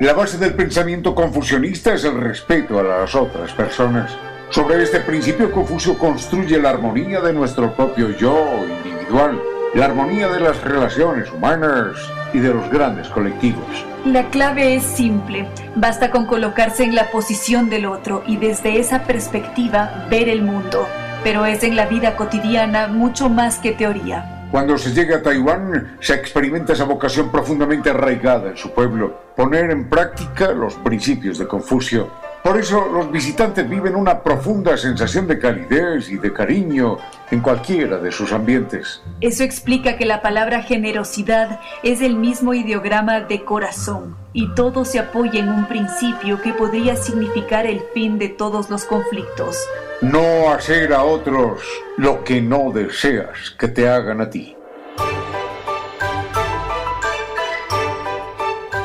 [0.01, 4.11] La base del pensamiento confucionista es el respeto a las otras personas.
[4.51, 9.41] Sobre este principio Confucio construye la armonía de nuestro propio yo individual,
[9.73, 11.97] la armonía de las relaciones humanas
[12.33, 13.65] y de los grandes colectivos.
[14.05, 19.05] La clave es simple, basta con colocarse en la posición del otro y desde esa
[19.05, 20.89] perspectiva ver el mundo,
[21.23, 24.34] pero es en la vida cotidiana mucho más que teoría.
[24.55, 29.73] Cuando se llega a Taiwán, se experimenta esa vocación profundamente arraigada en su pueblo, poner
[29.73, 32.09] en práctica los principios de Confucio.
[32.45, 36.99] Por eso los visitantes viven una profunda sensación de calidez y de cariño
[37.31, 39.01] en cualquiera de sus ambientes.
[39.23, 44.99] Eso explica que la palabra generosidad es el mismo ideograma de corazón y todo se
[44.99, 49.57] apoya en un principio que podría significar el fin de todos los conflictos,
[50.03, 51.63] no hacer a otros
[51.97, 54.55] lo que no deseas que te hagan a ti.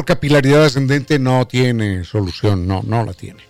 [0.00, 3.42] Por capilaridad ascendente no tiene solución, no, no la tiene.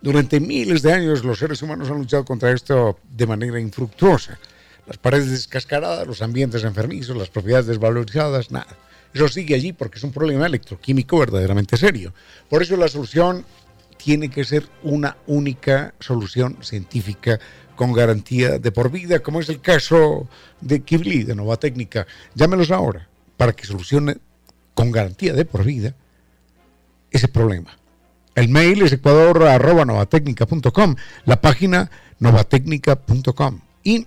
[0.00, 4.38] Durante miles de años los seres humanos han luchado contra esto de manera infructuosa.
[4.86, 8.74] Las paredes descascaradas, los ambientes enfermizos, las propiedades desvalorizadas, nada.
[9.12, 12.14] Eso sigue allí porque es un problema electroquímico verdaderamente serio.
[12.48, 13.44] Por eso la solución
[13.98, 17.38] tiene que ser una única solución científica
[17.76, 20.26] con garantía de por vida, como es el caso
[20.62, 22.06] de Kibli, de Nova Técnica.
[22.34, 24.16] Llámelos ahora para que solucione
[24.78, 25.96] con garantía de por vida
[27.10, 27.76] ese problema.
[28.36, 34.06] El mail es ecuador.novatecnica.com, la página novatecnica.com y,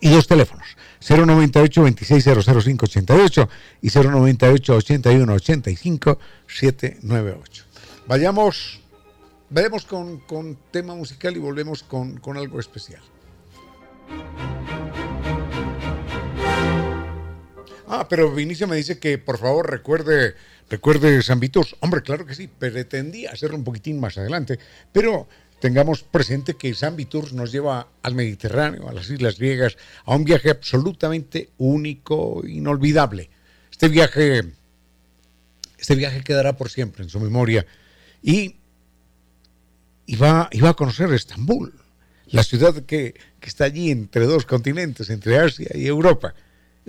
[0.00, 0.76] y dos teléfonos,
[1.08, 3.48] 098 2600588
[3.82, 6.18] y 098 81 85
[6.48, 7.64] 798.
[8.08, 8.80] Vayamos,
[9.48, 13.02] vayamos con, tema musical y volvemos con algo especial.
[17.92, 20.36] Ah, pero Vinicio me dice que por favor recuerde,
[20.68, 21.74] recuerde San Vitus.
[21.80, 24.60] Hombre, claro que sí, pretendía hacerlo un poquitín más adelante,
[24.92, 25.26] pero
[25.60, 30.24] tengamos presente que San Vitus nos lleva al Mediterráneo, a las Islas Griegas, a un
[30.24, 33.28] viaje absolutamente único, inolvidable.
[33.72, 34.44] Este viaje,
[35.76, 37.66] este viaje quedará por siempre en su memoria
[38.22, 38.54] y,
[40.06, 41.74] y, va, a conocer Estambul,
[42.26, 46.36] la ciudad que, que está allí entre dos continentes, entre Asia y Europa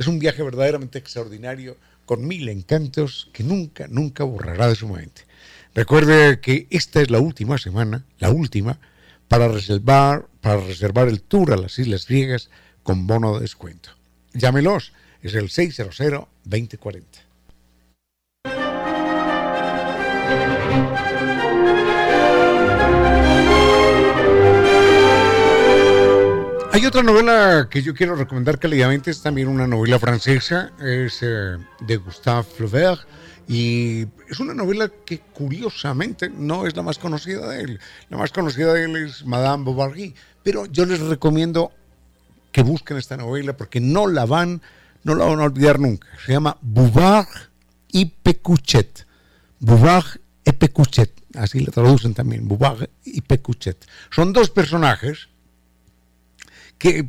[0.02, 1.78] Es un viaje verdaderamente extraordinario,
[2.08, 5.28] con mil encantos que nunca, nunca borrará de su mente.
[5.76, 8.80] Recuerde que esta es la última semana, la última,
[9.28, 12.50] para reservar, para reservar el tour a las Islas Griegas
[12.82, 13.92] con bono de descuento.
[14.34, 14.92] Llámelos,
[15.22, 17.04] es el 600-2040.
[26.74, 31.58] Hay otra novela que yo quiero recomendar cálidamente, es también una novela francesa, es eh,
[31.82, 33.02] de Gustave Flaubert
[33.46, 37.80] y es una novela que curiosamente no es la más conocida de él.
[38.10, 41.74] La más conocida de él es Madame Bovary, pero yo les recomiendo
[42.54, 44.62] que busquen esta novela porque no la van,
[45.04, 46.08] no la van a olvidar nunca.
[46.26, 47.28] Se llama Bouvard
[47.90, 49.06] y Pecuchet.
[49.60, 53.86] Bouvard y Pecuchet, así la traducen también, Bouvard y Pecuchet.
[54.10, 55.28] Son dos personajes
[56.82, 57.08] que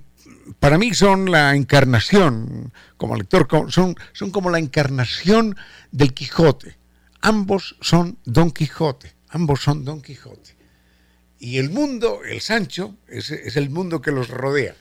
[0.61, 5.57] para mí son la encarnación, como lector, son, son como la encarnación
[5.93, 6.77] del Quijote.
[7.23, 10.55] Ambos son Don Quijote, ambos son Don Quijote.
[11.39, 14.77] Y el mundo, el Sancho, es, es el mundo que los rodea.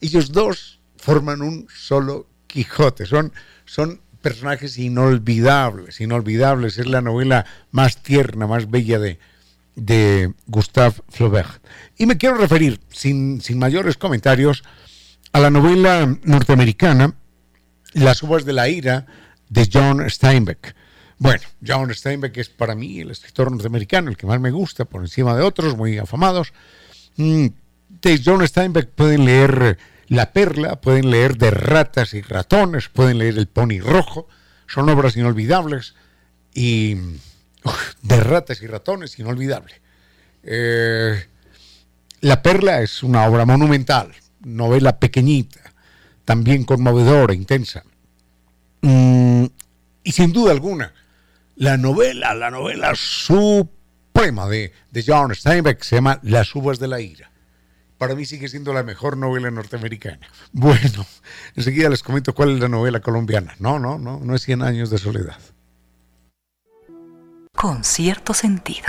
[0.00, 3.34] Ellos dos forman un solo Quijote, son,
[3.66, 6.78] son personajes inolvidables, inolvidables.
[6.78, 9.18] Es la novela más tierna, más bella de,
[9.74, 11.64] de Gustave Flaubert.
[11.96, 14.62] Y me quiero referir, sin, sin mayores comentarios,
[15.32, 17.14] a la novela norteamericana
[17.92, 19.06] Las uvas de la ira
[19.48, 20.74] de John Steinbeck.
[21.18, 25.02] Bueno, John Steinbeck es para mí el escritor norteamericano, el que más me gusta, por
[25.02, 26.52] encima de otros muy afamados.
[27.16, 27.48] Mm,
[28.00, 29.76] de John Steinbeck pueden leer
[30.08, 34.28] La Perla, pueden leer De ratas y ratones, pueden leer El Pony Rojo,
[34.66, 35.94] son obras inolvidables
[36.54, 36.96] y
[38.02, 39.74] de ratas y ratones, inolvidable.
[40.42, 41.26] Eh,
[42.20, 45.60] la Perla es una obra monumental, novela pequeñita,
[46.24, 47.82] también conmovedora, intensa.
[48.82, 49.46] Mm,
[50.02, 50.94] y sin duda alguna,
[51.56, 57.00] la novela, la novela suprema de, de John Steinbeck se llama Las uvas de la
[57.00, 57.30] ira.
[57.98, 60.26] Para mí sigue siendo la mejor novela norteamericana.
[60.52, 61.06] Bueno,
[61.54, 63.54] enseguida les comento cuál es la novela colombiana.
[63.58, 65.38] No, no, no, no es Cien años de soledad
[67.60, 68.88] con cierto sentido.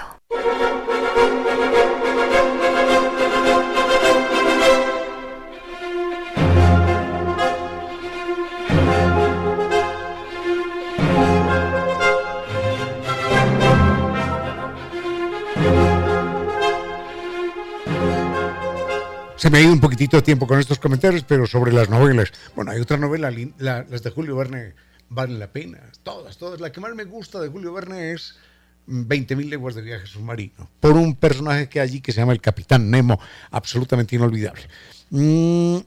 [19.35, 22.31] Se me ha ido un poquitito de tiempo con estos comentarios, pero sobre las novelas.
[22.55, 24.75] Bueno, hay otra novela, las de Julio Verne
[25.09, 25.91] valen la pena.
[26.03, 26.61] Todas, todas.
[26.61, 28.39] La que más me gusta de Julio Verne es
[28.87, 32.41] 20.000 leguas de viaje submarino, por un personaje que hay allí que se llama el
[32.41, 33.19] Capitán Nemo,
[33.51, 34.63] absolutamente inolvidable.
[35.09, 35.77] Mm,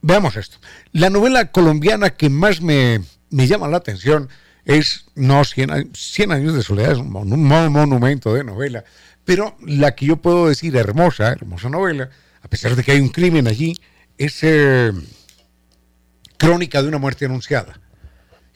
[0.00, 0.58] veamos esto.
[0.92, 4.28] La novela colombiana que más me, llama la atención
[4.64, 5.70] es, no, 100,
[6.32, 8.84] años de soledad, es un, monumento de novela,
[9.24, 12.10] pero la que yo puedo decir hermosa, hermosa novela,
[12.42, 13.76] a pesar de que hay un crimen allí,
[14.18, 14.92] es eh,
[16.36, 17.80] Crónica de una muerte anunciada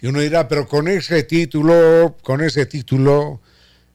[0.00, 3.40] y uno dirá, pero con ese título, con ese título,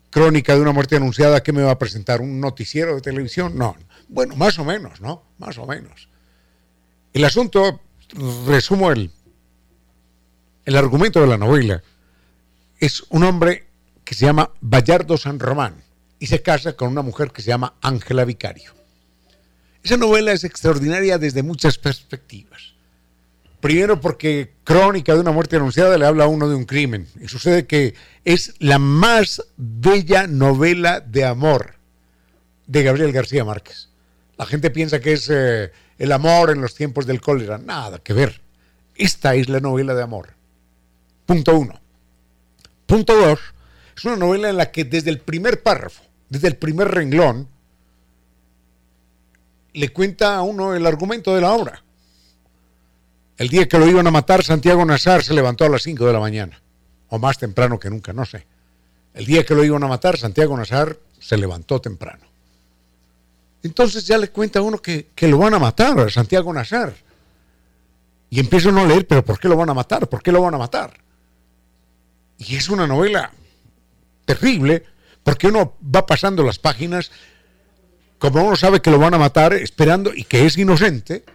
[0.09, 2.21] Crónica de una muerte anunciada, ¿qué me va a presentar?
[2.21, 3.57] ¿Un noticiero de televisión?
[3.57, 3.77] No.
[4.09, 5.23] Bueno, más o menos, ¿no?
[5.37, 6.09] Más o menos.
[7.13, 7.79] El asunto,
[8.45, 9.11] resumo el,
[10.65, 11.81] el argumento de la novela,
[12.79, 13.67] es un hombre
[14.03, 15.75] que se llama Bayardo San Román
[16.19, 18.73] y se casa con una mujer que se llama Ángela Vicario.
[19.83, 22.70] Esa novela es extraordinaria desde muchas perspectivas.
[23.61, 27.07] Primero porque Crónica de una muerte anunciada le habla a uno de un crimen.
[27.21, 27.93] Y sucede que
[28.25, 31.75] es la más bella novela de amor
[32.65, 33.89] de Gabriel García Márquez.
[34.37, 37.59] La gente piensa que es eh, el amor en los tiempos del cólera.
[37.59, 38.41] Nada que ver.
[38.95, 40.29] Esta es la novela de amor.
[41.27, 41.79] Punto uno.
[42.87, 43.39] Punto dos.
[43.95, 47.47] Es una novela en la que desde el primer párrafo, desde el primer renglón,
[49.73, 51.83] le cuenta a uno el argumento de la obra.
[53.41, 56.13] El día que lo iban a matar, Santiago Nazar se levantó a las 5 de
[56.13, 56.61] la mañana,
[57.09, 58.45] o más temprano que nunca, no sé.
[59.15, 62.23] El día que lo iban a matar, Santiago Nazar se levantó temprano.
[63.63, 66.93] Entonces ya le cuenta a uno que, lo van a matar a Santiago Nazar.
[68.29, 70.07] Y empiezo a leer, pero ¿por qué lo van a matar?
[70.07, 70.93] ¿Por qué lo van a matar?
[72.37, 73.31] Y es una novela
[74.23, 74.85] terrible,
[75.23, 77.09] porque uno va pasando las páginas,
[78.19, 81.25] como uno sabe que lo van a matar, esperando y que es inocente,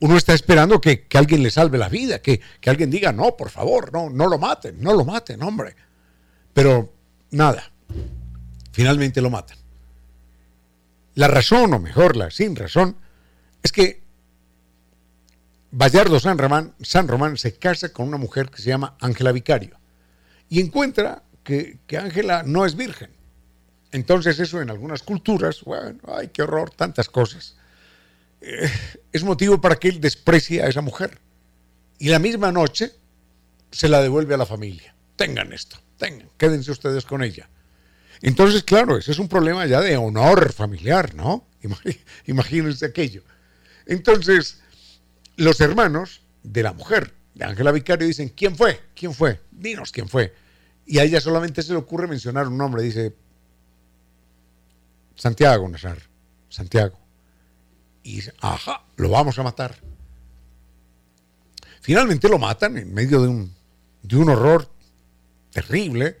[0.00, 3.92] uno está esperando que, alguien le salve la vida, que, alguien diga, no, por favor,
[3.92, 5.74] no, no lo maten, no lo maten, hombre.
[6.52, 6.92] Pero
[7.30, 7.70] nada,
[8.72, 9.58] finalmente lo matan.
[11.14, 12.96] La razón, o mejor, la sin razón,
[13.62, 14.02] es que
[15.70, 19.78] Bayardo San Román, San Román se casa con una mujer que se llama Ángela Vicario
[20.48, 23.10] y encuentra que Ángela no es virgen.
[23.92, 27.56] Entonces eso en algunas culturas, bueno, ay, qué horror, tantas cosas,
[29.12, 31.20] es motivo para que él desprecie a esa mujer.
[31.98, 32.92] Y la misma noche
[33.70, 34.94] se la devuelve a la familia.
[35.16, 37.48] Tengan esto, tengan, quédense ustedes con ella.
[38.22, 41.46] Entonces, claro, ese es un problema ya de honor familiar, ¿no?
[42.26, 43.22] Imagínense aquello.
[43.86, 44.60] Entonces,
[45.36, 48.80] los hermanos de la mujer de Ángela Vicario dicen, ¿quién fue?
[48.94, 49.40] ¿Quién fue?
[49.50, 50.34] Dinos quién fue.
[50.86, 52.82] Y a ella solamente se le ocurre mencionar un nombre.
[52.82, 53.14] Dice,
[55.14, 55.98] Santiago Nazar,
[56.48, 57.05] Santiago.
[58.06, 59.74] Y ajá, lo vamos a matar.
[61.80, 63.52] Finalmente lo matan en medio de un,
[64.00, 64.70] de un horror
[65.50, 66.16] terrible,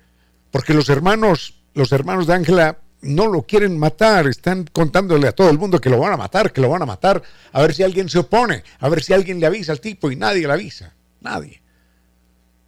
[0.50, 5.48] porque los hermanos, los hermanos de Ángela no lo quieren matar, están contándole a todo
[5.48, 7.22] el mundo que lo van a matar, que lo van a matar,
[7.52, 10.16] a ver si alguien se opone, a ver si alguien le avisa al tipo y
[10.16, 11.62] nadie le avisa, nadie.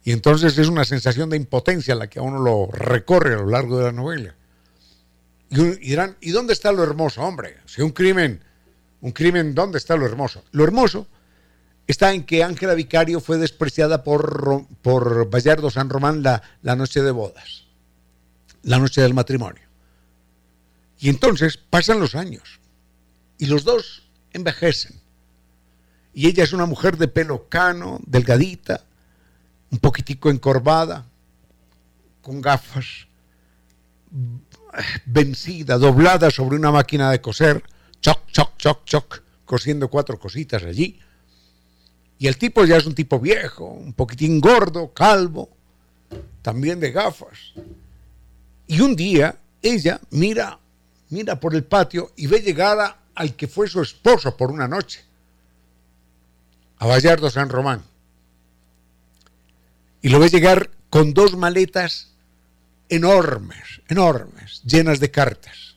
[0.05, 3.47] Y entonces es una sensación de impotencia la que a uno lo recorre a lo
[3.47, 4.33] largo de la novela.
[5.49, 7.57] Y, dirán, ¿y dónde está lo hermoso, hombre?
[7.65, 8.43] Si un crimen,
[9.01, 10.43] un crimen, ¿dónde está lo hermoso?
[10.51, 11.07] Lo hermoso
[11.87, 17.01] está en que Ángela Vicario fue despreciada por, por Bayardo San Román la, la noche
[17.01, 17.65] de bodas,
[18.63, 19.63] la noche del matrimonio.
[20.99, 22.59] Y entonces pasan los años
[23.37, 24.99] y los dos envejecen.
[26.13, 28.83] Y ella es una mujer de pelo cano, delgadita,
[29.71, 31.05] un poquitico encorvada,
[32.21, 33.07] con gafas,
[35.05, 37.63] vencida, doblada sobre una máquina de coser,
[38.01, 40.99] choc, choc, choc, choc, cosiendo cuatro cositas allí.
[42.17, 45.49] Y el tipo ya es un tipo viejo, un poquitín gordo, calvo,
[46.41, 47.53] también de gafas.
[48.67, 50.59] Y un día ella mira,
[51.09, 55.03] mira por el patio y ve llegar al que fue su esposo por una noche,
[56.77, 57.83] a Vallardo San Román.
[60.01, 62.11] Y lo ve llegar con dos maletas
[62.87, 65.68] enormes, enormes, llenas de cartas.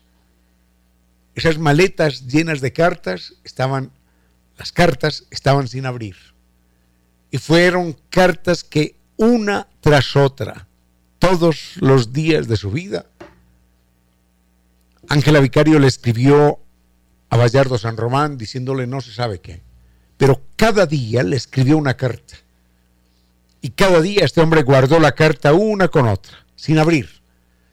[1.35, 3.91] Esas maletas llenas de cartas estaban,
[4.59, 6.17] las cartas estaban sin abrir.
[7.31, 10.67] Y fueron cartas que una tras otra,
[11.19, 13.07] todos los días de su vida,
[15.09, 16.59] Ángela Vicario le escribió
[17.31, 19.63] a Bayardo San Román diciéndole no se sabe qué.
[20.17, 22.37] Pero cada día le escribió una carta.
[23.61, 27.22] Y cada día este hombre guardó la carta una con otra sin abrir,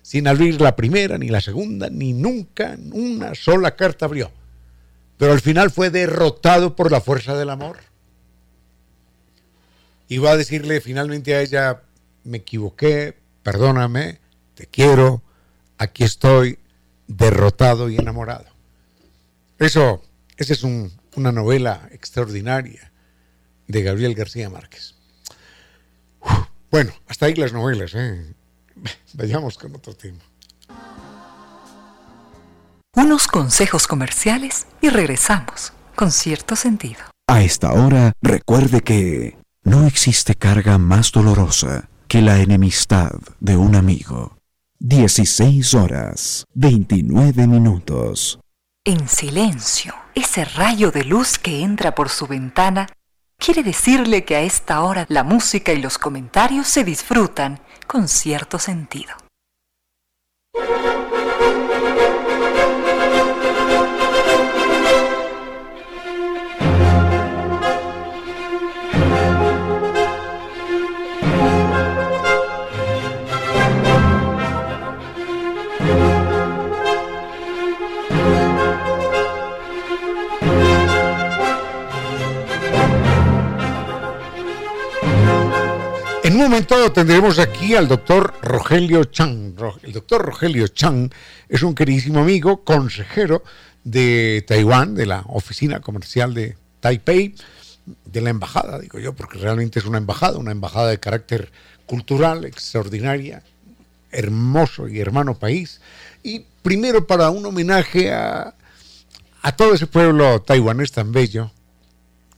[0.09, 4.31] sin abrir la primera, ni la segunda, ni nunca una sola carta abrió.
[5.19, 7.77] Pero al final fue derrotado por la fuerza del amor.
[10.07, 11.83] Y va a decirle finalmente a ella,
[12.23, 14.19] me equivoqué, perdóname,
[14.55, 15.21] te quiero,
[15.77, 16.57] aquí estoy,
[17.07, 18.47] derrotado y enamorado.
[19.59, 20.03] Eso,
[20.37, 22.91] esa es una novela extraordinaria
[23.67, 24.95] de Gabriel García Márquez.
[26.71, 27.93] bueno, hasta ahí las novelas.
[27.93, 28.33] ¿eh?
[29.13, 30.19] Vayamos con otro tema.
[32.95, 37.01] Unos consejos comerciales y regresamos con cierto sentido.
[37.27, 43.75] A esta hora, recuerde que no existe carga más dolorosa que la enemistad de un
[43.75, 44.37] amigo.
[44.79, 48.39] 16 horas, 29 minutos.
[48.85, 52.87] En silencio, ese rayo de luz que entra por su ventana
[53.37, 57.59] quiere decirle que a esta hora la música y los comentarios se disfrutan
[57.89, 59.15] con cierto sentido.
[86.49, 89.53] Momento tendremos aquí al doctor Rogelio Chang.
[89.83, 91.11] El doctor Rogelio Chang
[91.47, 93.43] es un queridísimo amigo, consejero
[93.83, 97.35] de Taiwán, de la oficina comercial de Taipei,
[98.05, 101.51] de la embajada, digo yo, porque realmente es una embajada, una embajada de carácter
[101.85, 103.43] cultural extraordinaria,
[104.11, 105.81] hermoso y hermano país.
[106.23, 108.55] Y primero para un homenaje a,
[109.43, 111.51] a todo ese pueblo taiwanés tan bello,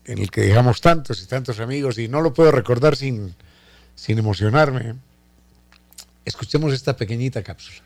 [0.03, 3.35] en el que dejamos tantos y tantos amigos, y no lo puedo recordar sin
[3.95, 4.95] sin emocionarme,
[6.25, 7.81] escuchemos esta pequeñita cápsula.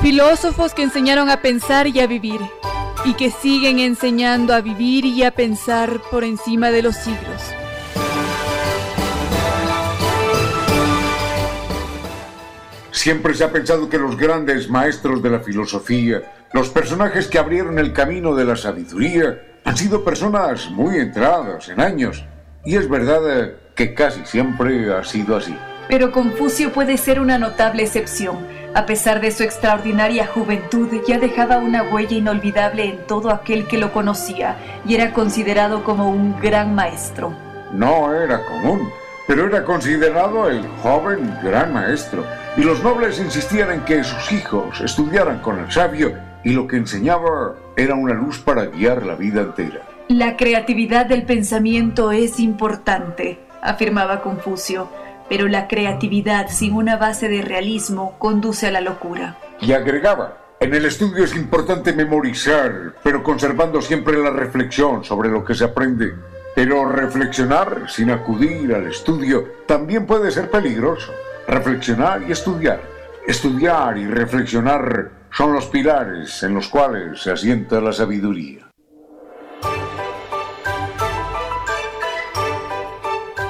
[0.00, 2.40] Filósofos que enseñaron a pensar y a vivir,
[3.04, 7.42] y que siguen enseñando a vivir y a pensar por encima de los siglos.
[12.90, 17.78] Siempre se ha pensado que los grandes maestros de la filosofía, los personajes que abrieron
[17.78, 22.24] el camino de la sabiduría, han sido personas muy entradas en años.
[22.64, 25.54] Y es verdad que casi siempre ha sido así.
[25.88, 28.46] Pero Confucio puede ser una notable excepción.
[28.74, 33.76] A pesar de su extraordinaria juventud, ya dejaba una huella inolvidable en todo aquel que
[33.76, 34.56] lo conocía
[34.86, 37.34] y era considerado como un gran maestro.
[37.70, 38.90] No era común,
[39.26, 42.24] pero era considerado el joven gran maestro,
[42.56, 46.76] y los nobles insistían en que sus hijos estudiaran con el sabio, y lo que
[46.76, 49.82] enseñaba era una luz para guiar la vida entera.
[50.08, 54.88] La creatividad del pensamiento es importante, afirmaba Confucio,
[55.28, 59.36] pero la creatividad sin una base de realismo conduce a la locura.
[59.60, 65.44] Y agregaba, en el estudio es importante memorizar, pero conservando siempre la reflexión sobre lo
[65.44, 66.14] que se aprende.
[66.54, 71.12] Pero reflexionar sin acudir al estudio también puede ser peligroso.
[71.46, 72.80] Reflexionar y estudiar.
[73.26, 78.70] Estudiar y reflexionar son los pilares en los cuales se asienta la sabiduría.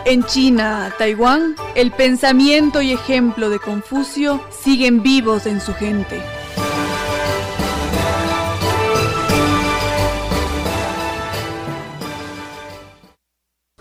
[0.04, 6.22] En China, Taiwán, el pensamiento y ejemplo de Confucio siguen vivos en su gente.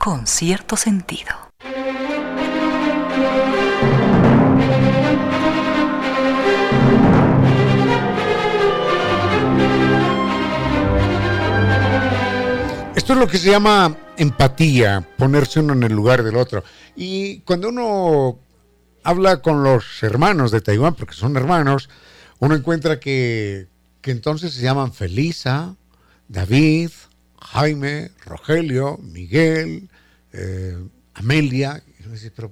[0.07, 1.46] con cierto sentido.
[13.07, 16.65] Esto es lo que se llama empatía, ponerse uno en el lugar del otro.
[16.93, 18.37] Y cuando uno
[19.01, 21.87] habla con los hermanos de Taiwán, porque son hermanos,
[22.39, 23.67] uno encuentra que,
[24.01, 25.77] que entonces se llaman Felisa,
[26.27, 26.89] David,
[27.39, 29.89] Jaime, Rogelio, Miguel,
[30.33, 30.77] eh,
[31.13, 31.81] Amelia.
[32.01, 32.51] Y dice, pero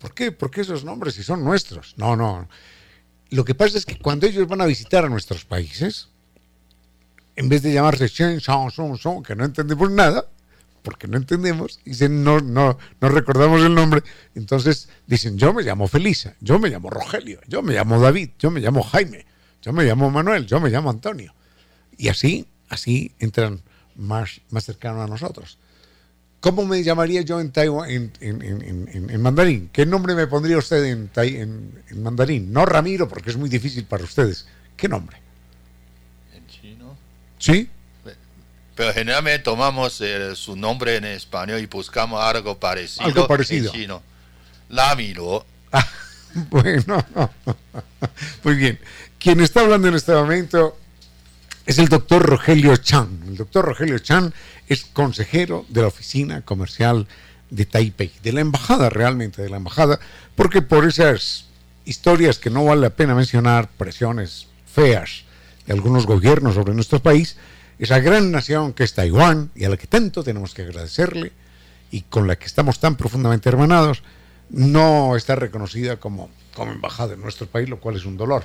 [0.00, 0.32] ¿por qué?
[0.32, 1.94] ¿Por qué esos nombres si son nuestros?
[1.96, 2.48] No, no.
[3.30, 6.08] Lo que pasa es que cuando ellos van a visitar a nuestros países,
[7.36, 10.26] en vez de llamarse Shen, Son, que no entendemos nada,
[10.82, 14.02] porque no entendemos, dicen, no, no, no recordamos el nombre,
[14.34, 18.50] entonces dicen, yo me llamo Felisa, yo me llamo Rogelio, yo me llamo David, yo
[18.50, 19.26] me llamo Jaime,
[19.62, 21.34] yo me llamo Manuel, yo me llamo Antonio.
[21.96, 23.62] Y así, así entran
[23.94, 25.58] más, más cercanos a nosotros.
[26.40, 29.70] ¿Cómo me llamaría yo en, Taiwan, en, mandarín?
[29.72, 32.52] ¿Qué nombre me pondría usted en, en, mandarín?
[32.52, 34.48] No Ramiro, porque es muy difícil para ustedes.
[34.76, 35.21] ¿Qué nombre?
[37.42, 37.68] ¿Sí?
[38.76, 43.74] Pero generalmente tomamos eh, su nombre en español y buscamos algo parecido, algo parecido.
[43.74, 44.02] en chino.
[44.68, 45.44] Lamiro.
[45.72, 45.84] Ah,
[46.50, 47.04] bueno,
[48.44, 48.78] muy bien.
[49.18, 50.78] Quien está hablando en este momento
[51.66, 53.24] es el doctor Rogelio Chan.
[53.26, 54.32] El doctor Rogelio Chan
[54.68, 57.08] es consejero de la oficina comercial
[57.50, 59.98] de Taipei, de la embajada realmente, de la embajada,
[60.36, 61.46] porque por esas
[61.84, 65.24] historias que no vale la pena mencionar, presiones feas
[65.66, 67.36] de algunos gobiernos sobre nuestro país,
[67.78, 71.32] esa gran nación que es Taiwán y a la que tanto tenemos que agradecerle
[71.90, 74.02] y con la que estamos tan profundamente hermanados,
[74.50, 78.44] no está reconocida como, como embajada en nuestro país, lo cual es un dolor.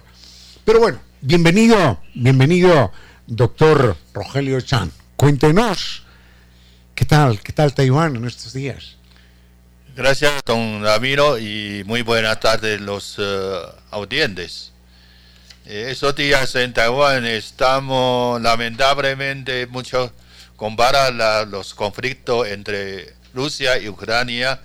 [0.66, 2.92] Pero bueno, bienvenido, bienvenido,
[3.26, 4.92] doctor Rogelio Chan.
[5.16, 6.04] Cuéntenos,
[6.94, 7.40] ¿qué tal?
[7.42, 8.98] ¿Qué tal Taiwán en estos días?
[9.96, 13.24] Gracias, don Ramiro, y muy buenas tardes los uh,
[13.92, 14.74] audientes.
[15.70, 20.14] Eh, esos días en Taiwán estamos lamentablemente mucho
[20.56, 21.12] compara
[21.46, 24.62] los conflictos entre Rusia y Ucrania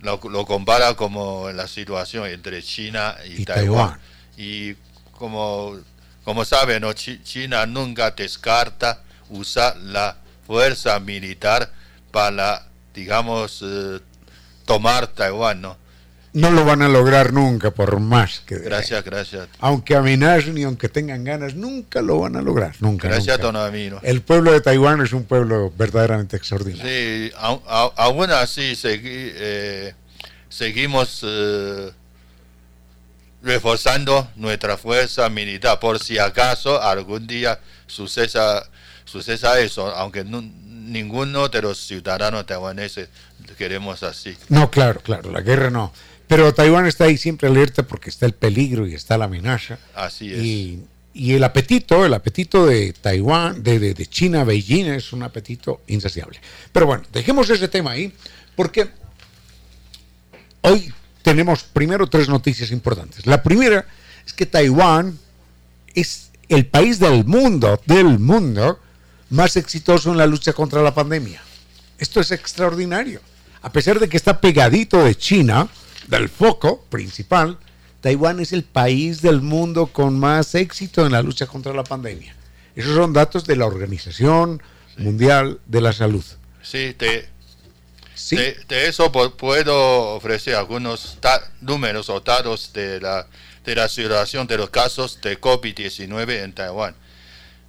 [0.00, 4.00] lo, compara como la situación entre China y, Taiwán.
[4.38, 4.74] Y
[5.12, 5.78] como,
[6.24, 10.16] como saben, China nunca descarta usar la
[10.46, 11.70] fuerza militar
[12.10, 14.00] para, digamos, eh,
[14.64, 15.76] tomar Taiwán, ¿no?
[16.34, 18.56] No lo van a lograr nunca, por más que...
[18.56, 19.48] Gracias, gracias.
[19.58, 23.08] Aunque amenacen y aunque tengan ganas, nunca lo van a lograr, nunca.
[23.08, 24.00] Gracias, don Amino.
[24.02, 26.82] El pueblo de Taiwán es un pueblo verdaderamente extraordinario.
[26.84, 29.94] Sí, aún así eh,
[30.48, 31.90] seguimos eh,
[33.42, 38.66] reforzando nuestra fuerza militar, por si acaso algún día sucesa,
[39.04, 43.10] sucesa eso, aunque ninguno de los ciudadanos taiwaneses
[43.58, 44.36] queremos así.
[44.48, 45.92] No, claro, claro, la guerra no.
[46.32, 49.78] Pero Taiwán está ahí siempre alerta porque está el peligro y está la amenaza.
[49.94, 50.42] Así es.
[50.42, 56.40] Y, el apetito, el apetito de Taiwán, de, de, China, Beijing, es un apetito insaciable.
[56.72, 58.14] Pero bueno, dejemos ese tema ahí,
[58.56, 58.88] porque
[60.62, 63.26] hoy tenemos primero tres noticias importantes.
[63.26, 63.84] La primera
[64.24, 65.18] es que Taiwán
[65.92, 68.80] es el país del mundo, del mundo,
[69.28, 71.42] más exitoso en la lucha contra la pandemia.
[71.98, 73.20] Esto es extraordinario.
[73.60, 75.68] A pesar de que está pegadito de China,
[76.08, 77.58] del foco principal,
[78.00, 82.34] Taiwán es el país del mundo con más éxito en la lucha contra la pandemia.
[82.74, 84.62] Esos son datos de la Organización
[84.96, 86.24] Mundial de la Salud.
[86.62, 87.28] Sí, de,
[88.30, 91.18] de, eso puedo ofrecer algunos
[91.60, 93.26] números o datos de la,
[93.64, 96.94] de la situación de los casos de COVID-19 en Taiwán.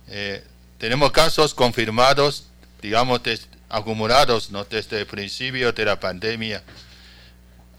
[0.07, 0.43] Eh,
[0.77, 2.47] tenemos casos confirmados,
[2.81, 3.21] digamos,
[3.69, 4.63] acumulados ¿no?
[4.65, 6.63] desde el principio de la pandemia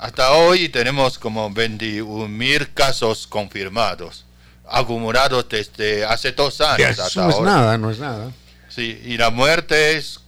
[0.05, 4.27] hasta hoy tenemos como 21 mil casos confirmados,
[4.69, 6.99] acumulados desde hace dos años.
[6.99, 8.31] Hasta no es nada, no es nada.
[8.69, 10.21] Sí, y la muerte es,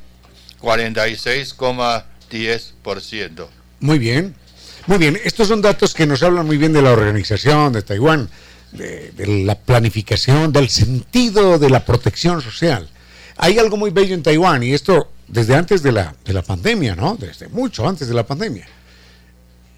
[0.62, 3.48] 46,10%.
[3.80, 4.36] Muy bien.
[4.88, 8.30] Muy bien, estos son datos que nos hablan muy bien de la organización de Taiwán,
[8.72, 9.12] de,
[9.44, 12.88] la planificación, del sentido de la protección social.
[13.38, 16.96] Hay algo muy bello en Taiwán y esto desde antes de la, de la pandemia,
[16.96, 17.16] ¿no?
[17.16, 18.68] Desde mucho antes de la pandemia.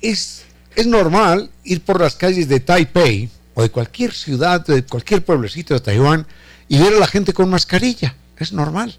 [0.01, 0.43] Es,
[0.75, 5.73] es normal ir por las calles de Taipei o de cualquier ciudad, de cualquier pueblecito
[5.73, 6.27] de Taiwán
[6.67, 8.15] y ver a la gente con mascarilla.
[8.37, 8.95] Es normal.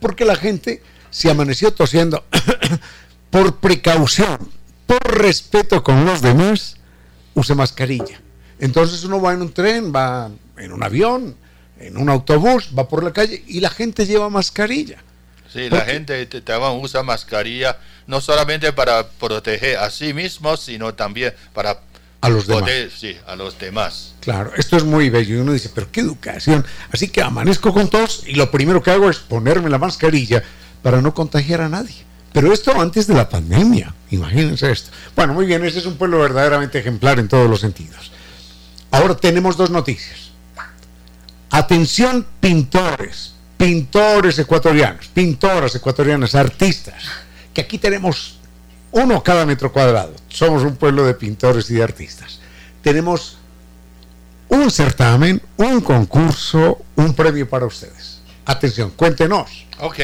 [0.00, 2.24] Porque la gente se amaneció tosiendo
[3.30, 4.38] por precaución,
[4.86, 6.76] por respeto con los demás,
[7.34, 8.20] use mascarilla.
[8.58, 11.36] Entonces uno va en un tren, va en un avión,
[11.86, 14.98] en un autobús, va por la calle y la gente lleva mascarilla.
[15.52, 21.32] Sí, la gente Taiwán usa mascarilla no solamente para proteger a sí mismos, sino también
[21.52, 21.80] para
[22.20, 22.70] a los demás.
[22.96, 24.14] sí, a los demás.
[24.20, 25.36] Claro, esto es muy bello.
[25.36, 26.64] Y uno dice, pero qué educación.
[26.90, 30.42] Así que amanezco con tos y lo primero que hago es ponerme la mascarilla
[30.82, 32.04] para no contagiar a nadie.
[32.32, 34.90] Pero esto antes de la pandemia, imagínense esto.
[35.14, 38.10] Bueno, muy bien, este es un pueblo verdaderamente ejemplar en todos los sentidos.
[38.90, 40.32] Ahora tenemos dos noticias.
[41.54, 47.04] Atención pintores, pintores ecuatorianos, pintoras ecuatorianas, artistas,
[47.54, 48.40] que aquí tenemos
[48.90, 50.14] uno cada metro cuadrado.
[50.28, 52.40] Somos un pueblo de pintores y de artistas.
[52.82, 53.36] Tenemos
[54.48, 58.18] un certamen, un concurso, un premio para ustedes.
[58.46, 59.64] Atención, cuéntenos.
[59.78, 60.00] Ok.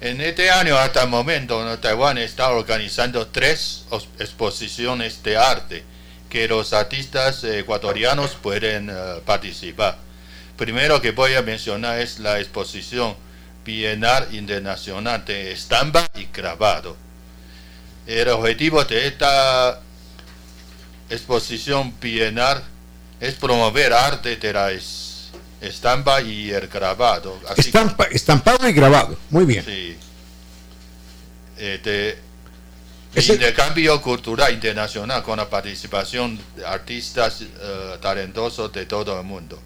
[0.00, 3.84] En este año, hasta el momento, Taiwán está organizando tres
[4.18, 5.84] exposiciones de arte
[6.28, 10.10] que los artistas ecuatorianos pueden eh, participar
[10.56, 13.16] primero que voy a mencionar es la exposición
[13.64, 16.96] Bienal Internacional de Estampa y Grabado.
[18.06, 19.80] El objetivo de esta
[21.08, 22.62] exposición bienal
[23.20, 24.72] es promover arte de la
[25.60, 27.38] estampa y el grabado.
[27.56, 29.64] Estampa, estampado y grabado, muy bien.
[29.64, 29.96] Sí.
[31.56, 32.18] Este,
[33.14, 39.60] intercambio cultural internacional con la participación de artistas eh, talentosos de todo el mundo.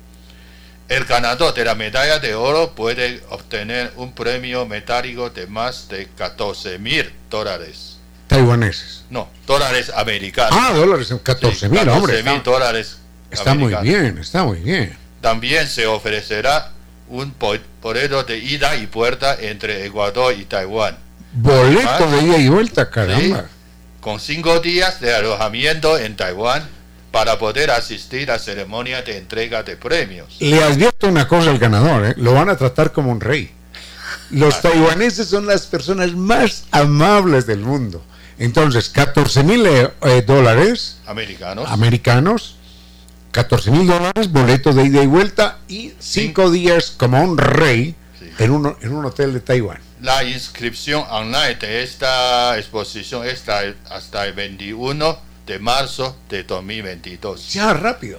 [0.89, 6.07] El ganador de la medalla de oro puede obtener un premio metálico de más de
[6.17, 7.99] 14 mil dólares.
[8.29, 9.05] Taiwaneses.
[9.11, 10.57] No, dólares americanos.
[10.61, 12.15] Ah, dólares, 14 mil, hombre.
[12.19, 12.99] 14 mil dólares.
[13.33, 14.97] Está muy bien, está muy bien.
[15.21, 16.71] También se ofrecerá
[17.09, 17.35] un
[17.81, 20.97] boleto de ida y vuelta entre Ecuador y Taiwán.
[21.33, 23.47] Boleto de ida y vuelta, caramba.
[24.01, 26.76] con cinco días de alojamiento en Taiwán
[27.17, 30.37] para poder asistir a ceremonia de entrega de premios.
[30.39, 32.15] Le advierto una cosa al ganador, ¿eh?
[32.19, 33.51] lo van a tratar como un rey.
[34.29, 38.05] Los taiwaneses son las personas más amables del mundo.
[38.39, 41.71] Entonces, 14 mil eh, eh, dólares americanos.
[41.71, 42.57] americanos,
[43.31, 47.95] 14 mil dólares, boleto de ida y vuelta y cinco días como un rey
[48.39, 49.79] en, un, en un hotel de Taiwán.
[50.03, 57.53] La inscripción online de esta exposición está hasta el 21 de marzo de 2022.
[57.53, 58.19] Ya, rápido.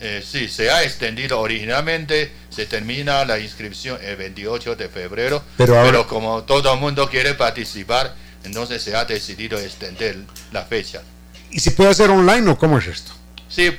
[0.00, 6.06] Eh, sí, se ha extendido originalmente, se termina la inscripción el 28 de febrero, pero,
[6.06, 10.16] como todo el mundo quiere participar, entonces se ha decidido extender
[10.52, 11.02] la fecha.
[11.50, 13.12] ¿Y se puede hacer online o cómo es esto?
[13.48, 13.76] Sí,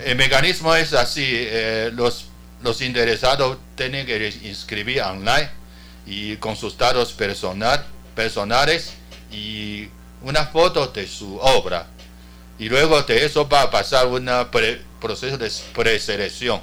[0.00, 2.26] el mecanismo es así, eh, los,
[2.62, 5.48] los interesados tienen que inscribir online
[6.06, 7.86] y con sus datos personal,
[8.16, 8.94] personales
[9.30, 9.88] y
[10.26, 11.86] una foto de su obra
[12.58, 14.28] y luego de eso va a pasar un
[15.00, 16.60] proceso de preselección.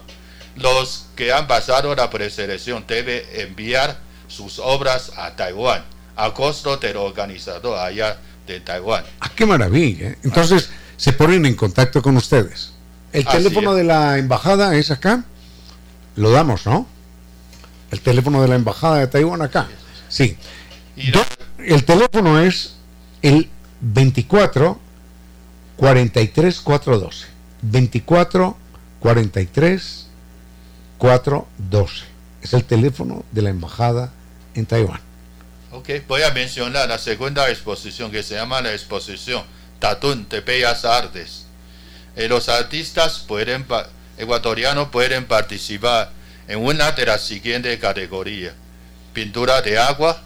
[0.57, 3.97] Los que han pasado la preselección deben enviar
[4.27, 5.83] sus obras a Taiwán
[6.15, 7.79] a costo del organizador.
[7.79, 9.05] Allá de Taiwán.
[9.21, 10.09] Ah, qué maravilla.
[10.09, 10.17] ¿eh?
[10.23, 12.73] Entonces, se ponen en contacto con ustedes.
[13.13, 13.77] El Así teléfono es.
[13.77, 15.23] de la embajada es acá.
[16.15, 16.85] Lo damos, ¿no?
[17.91, 19.67] El teléfono de la embajada de Taiwán acá.
[20.09, 20.37] Sí.
[20.97, 21.11] Y
[21.65, 22.75] el teléfono es
[23.21, 23.49] el
[23.83, 24.79] 24
[25.75, 27.27] 43 412.
[27.61, 28.57] 24
[28.99, 30.07] 43
[30.97, 32.05] 412.
[32.41, 34.13] Es el teléfono de la embajada
[34.55, 35.01] en Taiwán.
[35.71, 39.43] Ok, voy a mencionar la segunda exposición que se llama la exposición
[39.79, 41.45] Tatún de Bellas Artes.
[42.15, 43.65] Eh, los artistas pueden
[44.17, 46.11] ecuatorianos pueden participar
[46.47, 48.53] en una de las siguientes categorías.
[49.13, 50.21] Pintura de agua,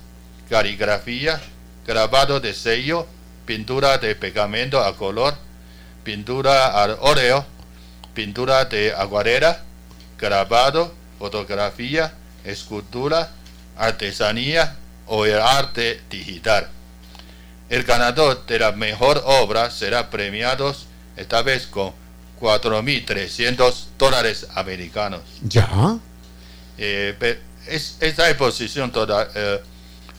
[0.49, 1.41] caligrafía,
[1.85, 3.07] grabado de sello,
[3.47, 5.33] pintura de pegamento a color,
[6.03, 7.43] pintura al óleo,
[8.13, 9.63] pintura de acuarela,
[10.19, 13.31] grabado, fotografía, escultura,
[13.77, 14.75] artesanía
[15.07, 16.67] o el arte digital.
[17.69, 20.75] El ganador de la mejor obra será premiado
[21.15, 21.93] esta vez con
[22.39, 25.21] 4.300 dólares americanos.
[25.41, 25.97] Ya.
[26.77, 29.61] Eh, es, esta exposición, toda, eh,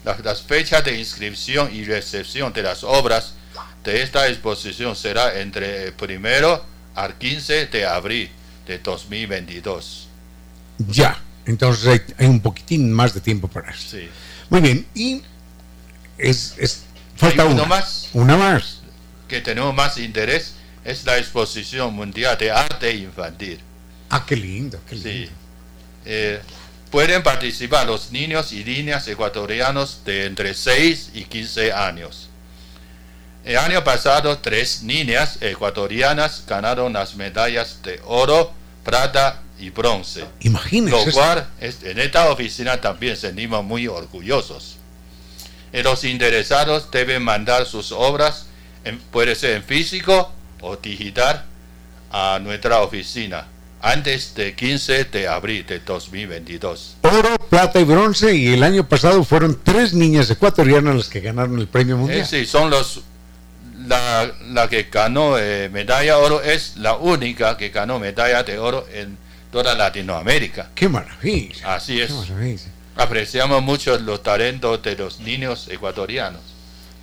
[0.04, 3.34] las, las fechas de inscripción y recepción de las obras
[3.84, 8.30] de esta exposición será entre el primero al 15 de abril
[8.66, 10.08] de 2022.
[10.88, 11.18] Ya.
[11.46, 13.96] Entonces hay, un poquitín más de tiempo para eso.
[13.96, 14.08] Sí.
[14.50, 14.86] Muy bien.
[14.94, 15.22] Y
[16.18, 16.84] es, es
[17.16, 17.64] falta una.
[17.64, 18.10] más.
[18.12, 18.80] Una más.
[19.26, 23.58] que tenemos más interés es la exposición mundial de arte infantil.
[24.10, 25.10] Ah, qué lindo, qué lindo.
[25.10, 25.28] Sí.
[26.04, 26.40] Eh,
[26.90, 32.28] pueden participar los niños y niñas ecuatorianos de entre 6 y 15 años.
[33.44, 38.52] El año pasado, tres niñas ecuatorianas ganaron las medallas de oro,
[38.84, 40.24] plata y bronce.
[40.40, 41.06] Imagínese.
[41.06, 44.76] Lo cual, en esta oficina también sentimos muy orgullosos.
[45.72, 48.46] Y los interesados deben mandar sus obras,
[48.84, 51.44] en- puede ser en físico o digital,
[52.10, 53.46] a nuestra oficina
[53.80, 56.96] antes del 15 de abril de 2022.
[57.02, 58.34] Oro, plata y bronce.
[58.34, 62.20] Y el año pasado fueron tres niñas ecuatorianas las que ganaron el premio mundial.
[62.20, 63.02] Eh, sí, son los
[63.86, 68.58] la, la que ganó eh, medalla de oro es la única que ganó medalla de
[68.58, 69.16] oro en
[69.50, 70.70] toda Latinoamérica.
[70.74, 71.74] Qué maravilla.
[71.74, 72.08] Así es.
[72.08, 72.66] Qué maravilla.
[72.96, 76.40] Apreciamos mucho los talentos de los niños ecuatorianos.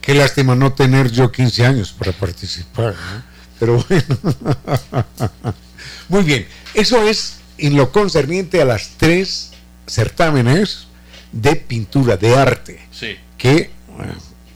[0.02, 3.24] Qué lástima no tener yo 15 años para participar, ¿no?
[3.60, 5.56] Pero bueno.
[6.10, 6.48] Muy bien.
[6.74, 9.52] Eso es en lo concerniente a las tres
[9.88, 10.88] certámenes
[11.32, 13.18] de pintura, de arte, Sí.
[13.38, 13.70] que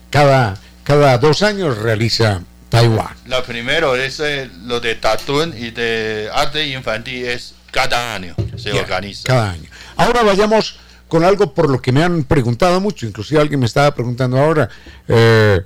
[0.10, 3.16] cada, cada dos años realiza Taiwán.
[3.26, 8.72] La primero es eh, lo de tatún y de arte infantil es cada año se
[8.74, 9.24] organiza.
[9.26, 9.70] Cada año.
[9.96, 13.94] Ahora vayamos con algo por lo que me han preguntado mucho, inclusive alguien me estaba
[13.94, 14.70] preguntando ahora,
[15.08, 15.62] eh,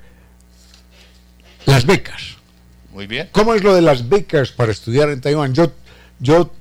[1.65, 2.37] las becas.
[2.93, 3.29] Muy bien.
[3.31, 5.53] ¿Cómo es lo de las becas para estudiar en Taiwán?
[5.53, 5.71] Yo,
[6.19, 6.51] yo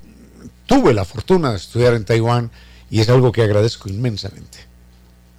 [0.65, 2.49] tuve la fortuna de estudiar en Taiwán
[2.89, 4.59] y es algo que agradezco inmensamente.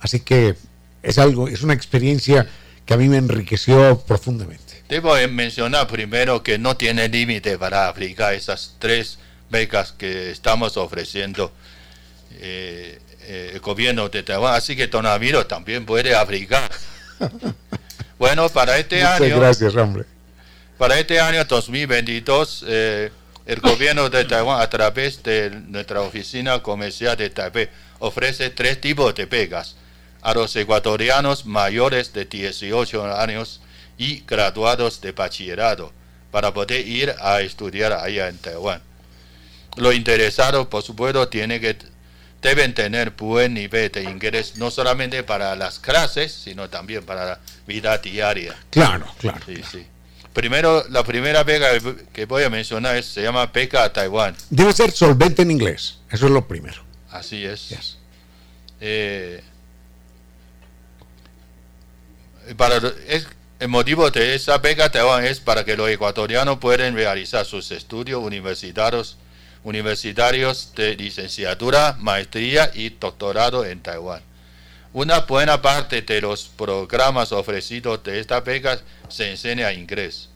[0.01, 0.55] Así que
[1.03, 2.47] es algo, es una experiencia
[2.87, 4.85] que a mí me enriqueció profundamente.
[4.89, 9.19] Debo eh, mencionar primero que no tiene límite para aplicar esas tres
[9.51, 11.53] becas que estamos ofreciendo
[12.33, 14.55] eh, eh, el gobierno de Taiwán.
[14.55, 16.71] Así que Don Ramiro también puede aplicar.
[18.19, 20.14] bueno, para este Muchas año, gracias, hombre.
[20.79, 23.13] Para este año 2022, eh,
[23.47, 27.69] el gobierno de Taiwán, a través de nuestra oficina comercial de Taipei,
[27.99, 29.77] ofrece tres tipos de becas
[30.23, 33.61] a los ecuatorianos mayores de 18 años
[33.99, 35.93] y graduados de bachillerato
[36.31, 38.83] para poder ir a estudiar allá en Taiwán.
[39.77, 41.77] Los interesados, por supuesto, tienen que
[42.41, 47.41] deben tener buen nivel de inglés, no solamente para las clases, sino también para la
[47.67, 48.55] vida diaria.
[48.71, 49.41] Claro, claro.
[49.47, 49.87] Sí, sí.
[50.35, 51.69] Primero, la primera beca
[52.13, 54.37] que voy a mencionar es- se llama beca a Taiwán.
[54.51, 55.99] Debe ser solvente en inglés.
[56.11, 56.83] Eso es lo primero.
[57.11, 57.69] Así es.
[57.69, 57.99] Yes.
[58.81, 59.41] Eh,
[62.57, 62.77] para,
[63.09, 63.29] es-
[63.61, 68.21] el motivo de esa beca Taiwán es para que los ecuatorianos puedan realizar sus estudios
[68.21, 69.17] universitarios,
[69.63, 74.21] universitarios de licenciatura, maestría y doctorado en Taiwán.
[74.95, 78.79] Una buena parte de los programas ofrecidos de esta beca
[79.09, 80.29] se enseña inglés.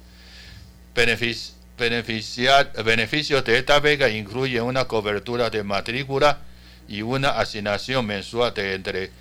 [0.96, 1.54] Beneficios
[3.44, 6.40] de esta beca incluyen una cobertura de matrícula
[6.88, 9.12] y una asignación mensual de entre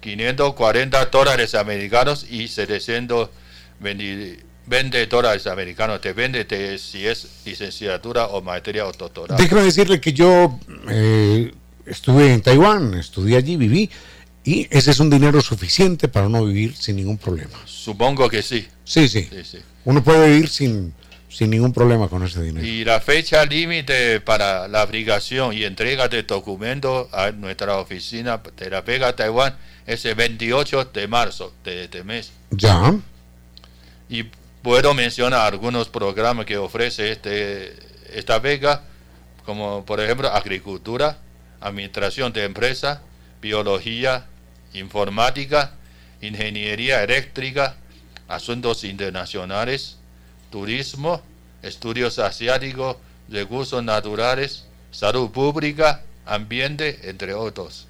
[0.00, 6.02] 540 dólares americanos y 720 dólares americanos.
[6.02, 9.42] Depende de si es licenciatura o maestría o doctorado.
[9.42, 10.60] Déjeme decirle que yo
[10.90, 11.54] eh,
[11.86, 13.88] estuve en Taiwán, estudié allí, viví,
[14.44, 17.58] Y ese es un dinero suficiente para no vivir sin ningún problema.
[17.64, 18.68] Supongo que sí.
[18.84, 19.26] Sí, sí.
[19.30, 19.58] sí, sí.
[19.86, 20.92] Uno puede vivir sin,
[21.30, 22.64] sin ningún problema con ese dinero.
[22.64, 28.70] Y la fecha límite para la aplicación y entrega de documentos a nuestra oficina de
[28.70, 32.30] la Pega Taiwán es el 28 de marzo de este mes.
[32.50, 32.94] Ya.
[34.08, 34.26] Y
[34.62, 37.74] puedo mencionar algunos programas que ofrece este,
[38.12, 38.82] esta beca,
[39.44, 41.18] como por ejemplo agricultura,
[41.60, 43.02] administración de empresa,
[43.42, 44.26] biología,
[44.74, 45.72] informática,
[46.20, 47.76] ingeniería eléctrica,
[48.28, 49.96] asuntos internacionales,
[50.50, 51.22] turismo,
[51.62, 52.96] estudios asiáticos,
[53.28, 57.86] recursos naturales, salud pública, ambiente, entre otros.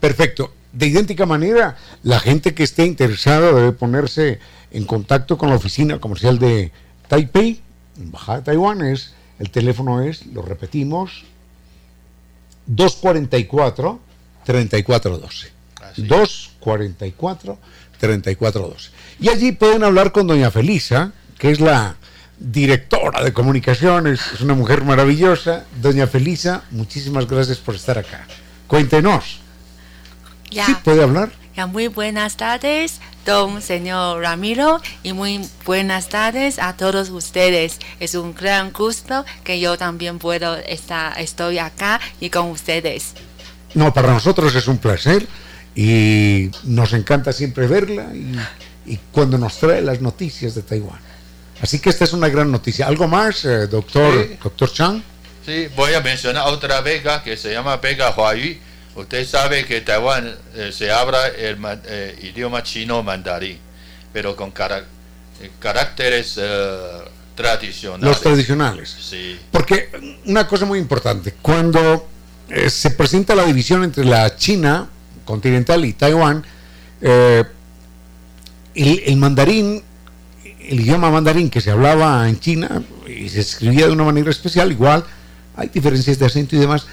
[0.00, 0.52] Perfecto.
[0.72, 4.40] De idéntica manera, la gente que esté interesada debe ponerse
[4.72, 6.72] en contacto con la oficina comercial de
[7.06, 7.60] Taipei,
[7.96, 8.82] Embajada de Taiwán.
[8.82, 11.24] Es, el teléfono es, lo repetimos,
[12.66, 14.00] 244
[14.44, 15.52] 3412.
[15.82, 16.08] Así es.
[16.08, 17.58] 244
[17.98, 18.90] 3412.
[19.20, 21.96] Y allí pueden hablar con doña Felisa, que es la
[22.38, 25.64] directora de comunicaciones, es una mujer maravillosa.
[25.80, 28.26] Doña Felisa, muchísimas gracias por estar acá.
[28.66, 29.40] Cuéntenos.
[30.50, 31.30] Ya, ¿Sí puede hablar?
[31.56, 37.78] ya muy buenas tardes, don señor Ramiro, y muy buenas tardes a todos ustedes.
[38.00, 43.14] Es un gran gusto que yo también puedo estar, estoy acá y con ustedes.
[43.74, 45.26] No, para nosotros es un placer
[45.74, 51.00] y nos encanta siempre verla y, y cuando nos trae las noticias de Taiwán.
[51.60, 52.86] Así que esta es una gran noticia.
[52.86, 54.36] ¿Algo más, eh, doctor, Sí.
[54.42, 55.02] doctor Chang?
[55.46, 58.56] Sí, voy a mencionar otra beca que se llama beca Huayu.
[58.96, 63.58] Usted sabe que Taiwán eh, se habla el eh, idioma chino mandarín,
[64.12, 64.84] pero con cara-
[65.42, 66.78] eh, caracteres eh,
[67.34, 68.04] tradicionales.
[68.08, 68.96] Los tradicionales.
[69.00, 69.90] Sí, Porque
[70.26, 72.08] una cosa muy importante, cuando
[72.48, 74.88] eh, se presenta la división entre la China
[75.24, 76.44] continental y Taiwán,
[77.00, 77.44] eh,
[78.74, 79.82] el, el mandarín,
[80.60, 84.70] el idioma mandarín que se hablaba en China y se escribía de una manera especial,
[84.70, 85.04] igual
[85.56, 86.86] hay diferencias de acento y demás,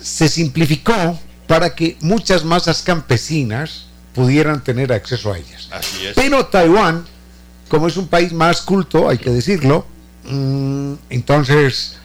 [0.00, 5.68] se simplificó para que muchas masas campesinas pudieran tener acceso a ellas.
[5.70, 6.14] así es.
[6.14, 7.04] Pero Taiwán,
[7.68, 9.86] como es un país más culto, hay que decirlo,
[10.24, 11.96] mm, entonces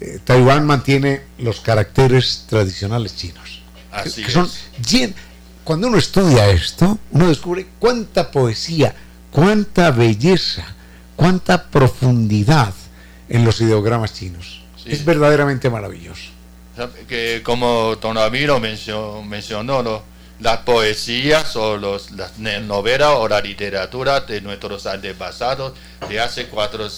[0.00, 3.62] eh, Taiwán mantiene los caracteres tradicionales chinos.
[3.92, 4.48] Así que son
[4.80, 5.14] es.
[5.62, 8.94] Cuando uno estudia esto, uno descubre cuánta poesía,
[9.30, 10.74] cuánta belleza,
[11.16, 12.74] cuánta profundidad
[13.28, 14.62] en los ideogramas chinos.
[14.76, 14.92] Sí.
[14.92, 16.30] Es verdaderamente maravilloso.
[17.08, 20.02] Que como Don Ramiro mencionó, mencionó ¿no?
[20.40, 25.74] las poesías o los, las novelas o la literatura de nuestros antepasados
[26.08, 26.88] de hace cuatro,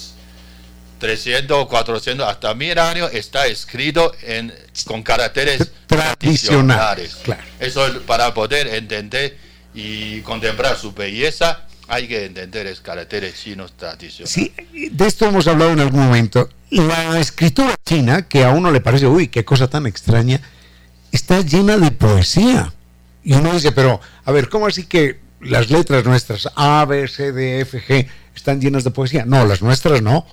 [0.99, 4.53] 300 o 400 hasta mil años está escrito en,
[4.85, 7.15] con caracteres Tradicionales, tradicionales.
[7.23, 7.43] claro.
[7.59, 9.37] Eso es para poder entender
[9.73, 14.31] y contemplar su belleza hay que entender los caracteres chinos tradicionales.
[14.31, 14.53] Sí,
[14.91, 16.49] de esto hemos hablado en algún momento.
[16.69, 20.41] La escritura china, que a uno le parece, uy, qué cosa tan extraña,
[21.11, 22.73] está llena de poesía.
[23.23, 27.31] Y uno dice, pero, a ver, ¿cómo así que las letras nuestras, A, B, C,
[27.31, 29.25] D, F, G, están llenas de poesía?
[29.25, 30.25] No, las nuestras no.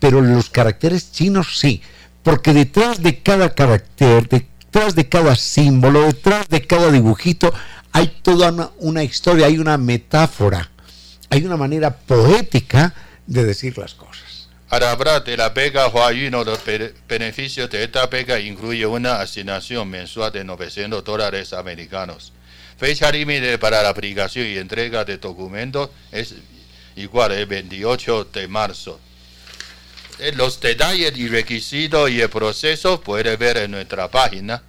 [0.00, 1.82] Pero los caracteres chinos sí.
[2.22, 7.52] Porque detrás de cada carácter, detrás de cada símbolo, detrás de cada dibujito,
[7.92, 10.70] hay toda una, una historia, hay una metáfora,
[11.30, 12.94] hay una manera poética
[13.26, 14.48] de decir las cosas.
[14.70, 16.42] Al hablar de la beca Huayu, ¿no?
[16.42, 22.32] los be- beneficios de esta beca incluye una asignación mensual de 900 dólares americanos.
[22.76, 26.34] Fecha límite para la aplicación y entrega de documentos es
[26.96, 28.98] igual, el 28 de marzo.
[30.18, 34.62] Eh, Los detalles y requisitos y el proceso puede ver en nuestra página.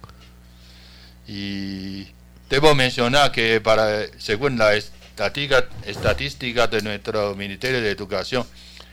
[1.28, 2.06] Y
[2.48, 8.46] debo mencionar que para, según la estática- estadística de nuestro Ministerio de Educación,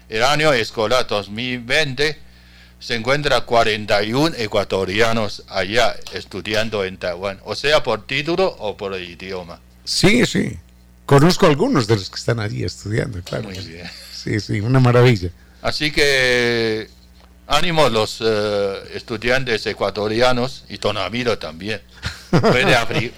[0.10, 2.18] el año escolar 2020
[2.80, 9.60] se encuentra 41 ecuatorianos allá estudiando en Taiwán, o sea por título o por idioma.
[9.86, 10.58] Sí, sí.
[11.06, 13.44] Conozco algunos de los que están allí estudiando, claro.
[13.46, 13.90] Muy bien.
[14.14, 15.30] Sí, sí, una maravilla.
[15.64, 16.90] Así que
[17.48, 21.82] ánimo los eh, estudiantes ecuatorianos y Tonamiro también.
[22.30, 23.14] Puede abrir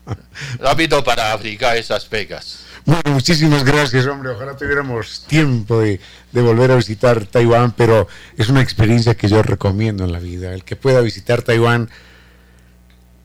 [0.58, 2.60] rápido para aplicar esas becas.
[2.86, 4.30] Bueno, muchísimas gracias, hombre.
[4.30, 6.00] Ojalá tuviéramos tiempo de,
[6.32, 10.54] de volver a visitar Taiwán, pero es una experiencia que yo recomiendo en la vida.
[10.54, 11.90] El que pueda visitar Taiwán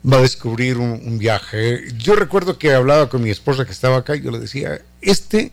[0.04, 1.88] va a descubrir un, un viaje.
[1.96, 5.52] Yo recuerdo que hablaba con mi esposa que estaba acá y yo le decía, este,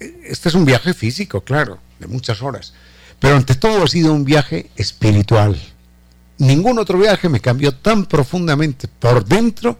[0.00, 2.72] este es un viaje físico, claro, de muchas horas,
[3.18, 5.60] pero ante todo ha sido un viaje espiritual.
[6.38, 9.78] Ningún otro viaje me cambió tan profundamente por dentro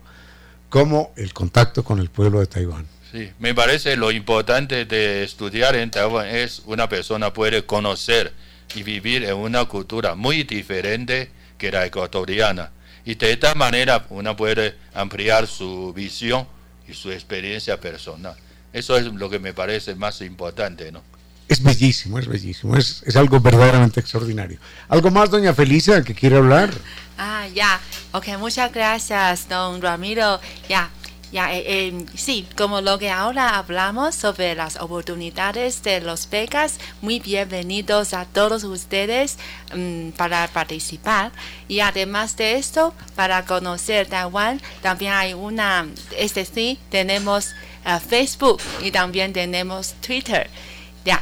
[0.69, 2.87] como el contacto con el pueblo de Taiwán.
[3.13, 8.35] Sí, me parece lo importante de estudiar en Taiwán es una persona puede conocer
[8.75, 12.71] y vivir en una cultura muy diferente que la ecuatoriana.
[13.05, 16.47] Y de esta manera uno puede ampliar su visión
[16.87, 18.37] y su experiencia personal.
[18.73, 21.03] Eso es lo que me parece más importante, ¿no?
[21.49, 24.59] Es bellísimo, es bellísimo, es, es algo verdaderamente extraordinario.
[24.89, 26.71] ¿Algo más, doña Felicia, que quiere hablar?
[27.17, 27.81] Ah, ya.
[28.13, 30.41] Ok, muchas gracias, don Ramiro.
[30.69, 30.91] Ya,
[31.31, 36.79] ya, eh, eh, sí, como lo que ahora hablamos sobre las oportunidades de los becas,
[37.03, 39.37] muy bienvenidos a todos ustedes
[39.75, 41.33] mm, para participar.
[41.67, 45.87] Y además de esto, para conocer Taiwán, también hay una,
[46.17, 47.53] es decir, tenemos
[47.85, 50.49] eh, Facebook y también tenemos Twitter.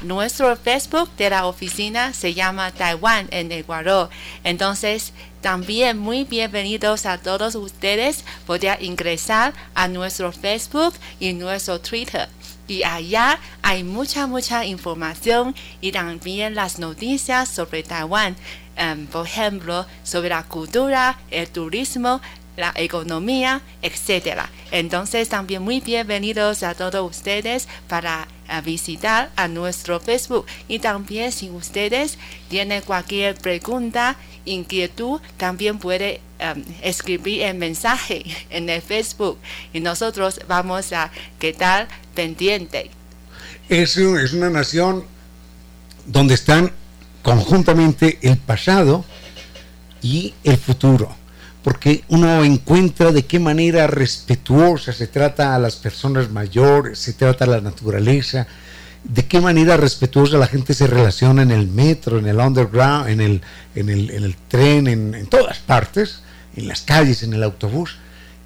[0.02, 4.10] Nuestro Facebook de la oficina se llama Taiwán en Ecuador.
[4.42, 8.24] Entonces, también muy bienvenidos a todos ustedes.
[8.46, 12.28] Podría ingresar a nuestro Facebook y nuestro Twitter.
[12.66, 18.34] Y allá hay mucha, mucha información y también las noticias sobre Taiwán.
[18.76, 22.20] Em, por ejemplo, sobre la cultura, el turismo,
[22.56, 24.50] la economía, etcétera.
[24.70, 31.32] Entonces también muy bienvenidos a todos ustedes para eh, visitar a nuestro Facebook y también
[31.32, 39.38] si ustedes tienen cualquier pregunta, inquietud, también puede em, escribir el mensaje en el Facebook
[39.72, 42.90] y nosotros vamos a quedar pendiente.
[43.68, 45.04] Es, es una nación
[46.06, 46.72] donde están
[47.22, 49.04] conjuntamente el pasado
[50.00, 51.25] y el futuro
[51.66, 57.44] porque uno encuentra de qué manera respetuosa se trata a las personas mayores, se trata
[57.44, 58.46] a la naturaleza,
[59.02, 63.20] de qué manera respetuosa la gente se relaciona en el metro, en el underground, en
[63.20, 63.42] el,
[63.74, 66.20] en el, tren, en, en, todas partes,
[66.54, 67.96] en las calles, en el autobús.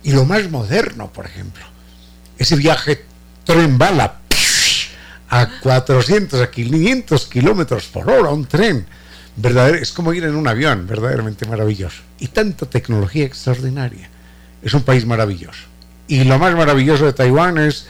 [0.02, 1.66] Y lo más moderno, por ejemplo,
[2.38, 3.04] ese viaje
[3.44, 4.20] tren bala
[5.28, 8.86] a 400, a 500 kilómetros por hora, un tren
[9.81, 12.03] es como ir en un avión, verdaderamente maravilloso.
[12.18, 14.09] Y tanta tecnología extraordinaria.
[14.62, 15.64] Es un país maravilloso.
[16.09, 17.87] Y lo más maravilloso de Taiwán es,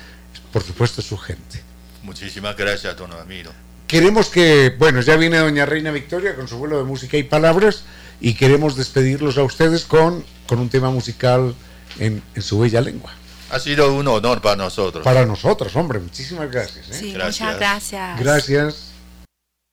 [0.52, 1.62] por supuesto, su gente.
[2.02, 3.50] Muchísimas gracias, don Ramiro.
[3.86, 7.82] Queremos que, bueno, ya viene doña Reina Victoria con su vuelo de música y palabras
[8.20, 11.54] y queremos despedirlos a ustedes con, con un tema musical
[11.98, 13.10] en, su bella lengua.
[13.50, 15.02] Ha sido un honor para nosotros.
[15.02, 16.88] Para nosotros, hombre, muchísimas gracias.
[16.90, 16.94] ¿eh?
[16.94, 18.20] Sí, muchas gracias.
[18.20, 18.89] Gracias.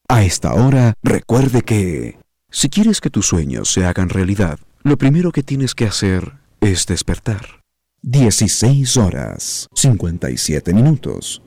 [0.09, 2.17] A esta hora, recuerde que
[2.49, 6.31] si quieres que tus sueños se hagan realidad, lo primero que tienes que hacer
[6.61, 7.61] es despertar.
[8.03, 11.41] 16 horas 57 minutos.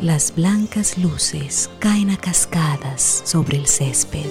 [0.00, 4.30] Las blancas luces caen a cascadas sobre el césped.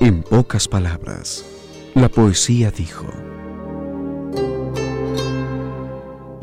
[0.00, 1.44] En pocas palabras,
[1.94, 3.31] la poesía dijo,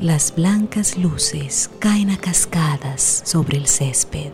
[0.02, 4.32] las blancas luces caen a cascadas sobre el césped.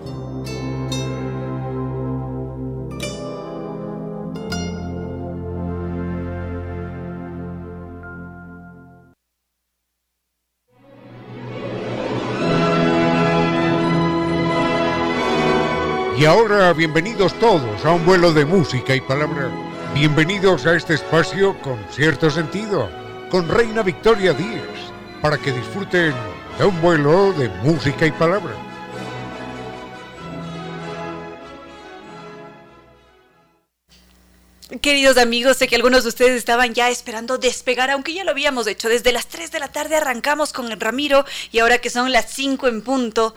[16.17, 19.49] Y ahora bienvenidos todos a un vuelo de música y palabra.
[19.93, 22.89] Bienvenidos a este espacio con cierto sentido,
[23.29, 24.84] con Reina Victoria Díaz
[25.25, 26.13] para que disfruten
[26.59, 28.53] de un vuelo de música y palabra.
[34.83, 38.67] Queridos amigos, sé que algunos de ustedes estaban ya esperando despegar, aunque ya lo habíamos
[38.67, 38.87] hecho.
[38.87, 42.31] Desde las 3 de la tarde arrancamos con el Ramiro y ahora que son las
[42.31, 43.33] 5 en punto,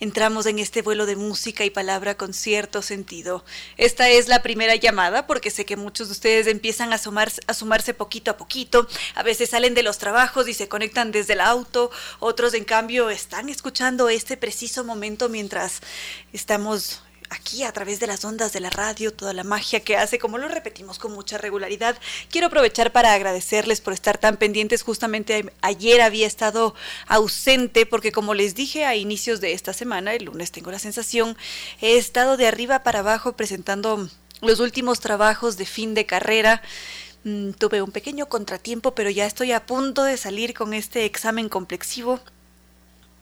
[0.00, 3.44] entramos en este vuelo de música y palabra con cierto sentido.
[3.76, 7.54] Esta es la primera llamada porque sé que muchos de ustedes empiezan a, sumarse, a
[7.54, 8.88] sumarse poquito a poquito.
[9.14, 11.90] A veces salen de los trabajos y se conectan desde el auto.
[12.18, 15.80] Otros, en cambio, están escuchando este preciso momento mientras
[16.32, 20.18] estamos aquí a través de las ondas de la radio, toda la magia que hace,
[20.18, 21.96] como lo repetimos con mucha regularidad.
[22.28, 24.82] Quiero aprovechar para agradecerles por estar tan pendientes.
[24.82, 26.74] Justamente ayer había estado
[27.06, 31.36] ausente porque como les dije a inicios de esta semana, el lunes tengo la sensación,
[31.80, 34.08] he estado de arriba para abajo presentando
[34.42, 36.62] los últimos trabajos de fin de carrera.
[37.24, 41.48] Mm, tuve un pequeño contratiempo, pero ya estoy a punto de salir con este examen
[41.48, 42.20] complexivo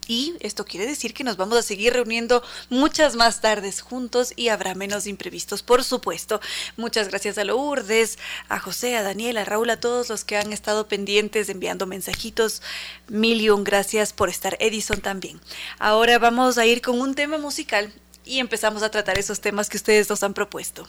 [0.09, 4.49] y esto quiere decir que nos vamos a seguir reuniendo muchas más tardes juntos y
[4.49, 6.41] habrá menos imprevistos, por supuesto.
[6.77, 8.19] Muchas gracias a Lourdes,
[8.49, 12.63] a José, a Daniel, a Raúl, a todos los que han estado pendientes enviando mensajitos.
[13.09, 15.41] Million gracias por estar, Edison también.
[15.79, 17.93] Ahora vamos a ir con un tema musical
[18.25, 20.89] y empezamos a tratar esos temas que ustedes nos han propuesto.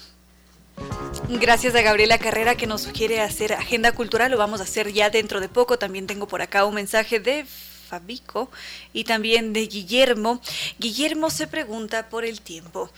[1.28, 5.10] Gracias a Gabriela Carrera que nos sugiere hacer agenda cultural, lo vamos a hacer ya
[5.10, 5.78] dentro de poco.
[5.78, 7.46] También tengo por acá un mensaje de
[7.90, 8.52] Fabico
[8.94, 10.42] y también de Guillermo.
[10.78, 12.90] Guillermo se pregunta por el tiempo.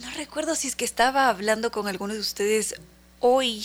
[0.00, 2.74] No recuerdo si es que estaba hablando con algunos de ustedes
[3.20, 3.64] hoy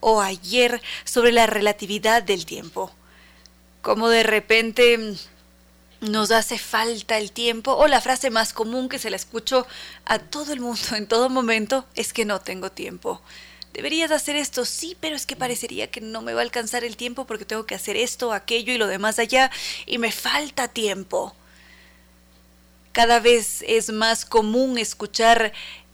[0.00, 2.90] o ayer sobre la relatividad del tiempo.
[3.82, 5.16] Como de repente
[6.00, 9.66] nos hace falta el tiempo o la frase más común que se la escucho
[10.06, 13.20] a todo el mundo en todo momento es que no tengo tiempo.
[13.72, 16.96] Deberías hacer esto, sí, pero es que parecería que no me va a alcanzar el
[16.96, 19.50] tiempo porque tengo que hacer esto, aquello y lo demás allá
[19.86, 21.34] y me falta tiempo.
[22.92, 25.52] Cada vez es más común escuchar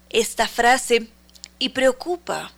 [0.09, 1.09] esta frase
[1.59, 2.53] y preocupa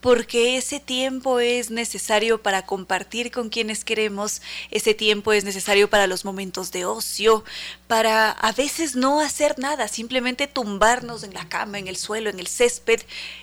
[0.00, 4.40] porque ese tiempo es necesario para compartir con quienes queremos,
[4.70, 7.44] ese tiempo es necesario para los momentos de ocio,
[7.86, 12.40] para a veces no hacer nada, simplemente tumbarnos en la cama, en el suelo, en
[12.40, 13.00] el césped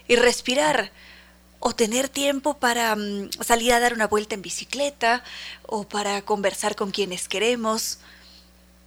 [0.08, 0.92] y respirar.
[1.60, 5.24] O tener tiempo para mm, salir a dar una vuelta en bicicleta
[5.64, 7.98] o para conversar con quienes queremos.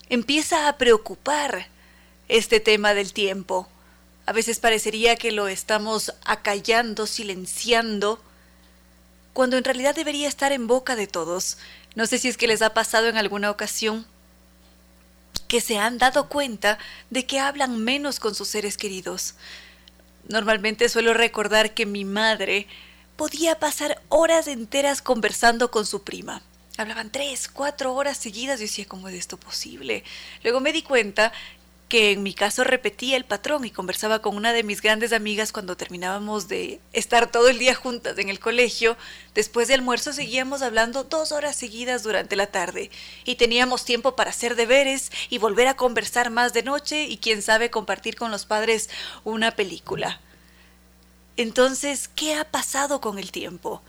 [0.09, 1.67] Empieza a preocupar
[2.29, 3.69] este tema del tiempo
[4.31, 8.23] a veces parecería que lo estamos acallando, silenciando,
[9.32, 11.59] cuando en realidad debería estar en boca de todos.
[11.97, 14.07] No sé si es que les ha pasado en alguna ocasión
[15.48, 16.78] que se han dado cuenta
[17.11, 19.35] de que hablan menos con sus seres queridos.
[20.28, 22.69] Normalmente suelo recordar que mi madre
[23.16, 26.40] podía pasar horas enteras conversando con su prima.
[26.77, 30.05] Hablaban tres, cuatro horas seguidas y decía, ¿cómo es esto posible?
[30.44, 31.32] Luego me di cuenta
[31.91, 35.51] que en mi caso repetía el patrón y conversaba con una de mis grandes amigas
[35.51, 38.97] cuando terminábamos de estar todo el día juntas en el colegio.
[39.35, 42.93] Después de almuerzo seguíamos hablando dos horas seguidas durante la tarde
[43.25, 47.43] y teníamos tiempo para hacer deberes y volver a conversar más de noche y quién
[47.43, 48.89] sabe compartir con los padres
[49.25, 50.21] una película.
[51.37, 53.83] Entonces, ¿qué ha pasado con el tiempo?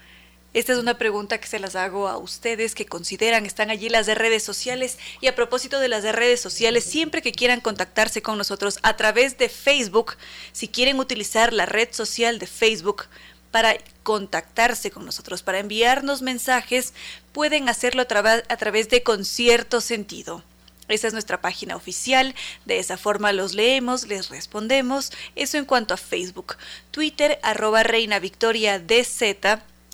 [0.53, 4.05] Esta es una pregunta que se las hago a ustedes que consideran, están allí las
[4.05, 8.21] de redes sociales y a propósito de las de redes sociales, siempre que quieran contactarse
[8.21, 10.17] con nosotros a través de Facebook,
[10.51, 13.05] si quieren utilizar la red social de Facebook
[13.51, 16.93] para contactarse con nosotros, para enviarnos mensajes,
[17.31, 20.43] pueden hacerlo a, través de Concierto Sentido.
[20.89, 25.11] Esa es nuestra página oficial, de esa forma los leemos, les respondemos.
[25.35, 26.57] Eso en cuanto a Facebook.
[26.91, 28.77] Twitter, arroba Reina Victoria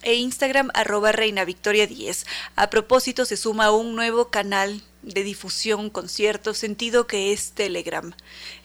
[0.03, 2.25] e Instagram arroba Reina Victoria 10.
[2.55, 8.13] A propósito, se suma un nuevo canal de difusión con cierto sentido que es Telegram.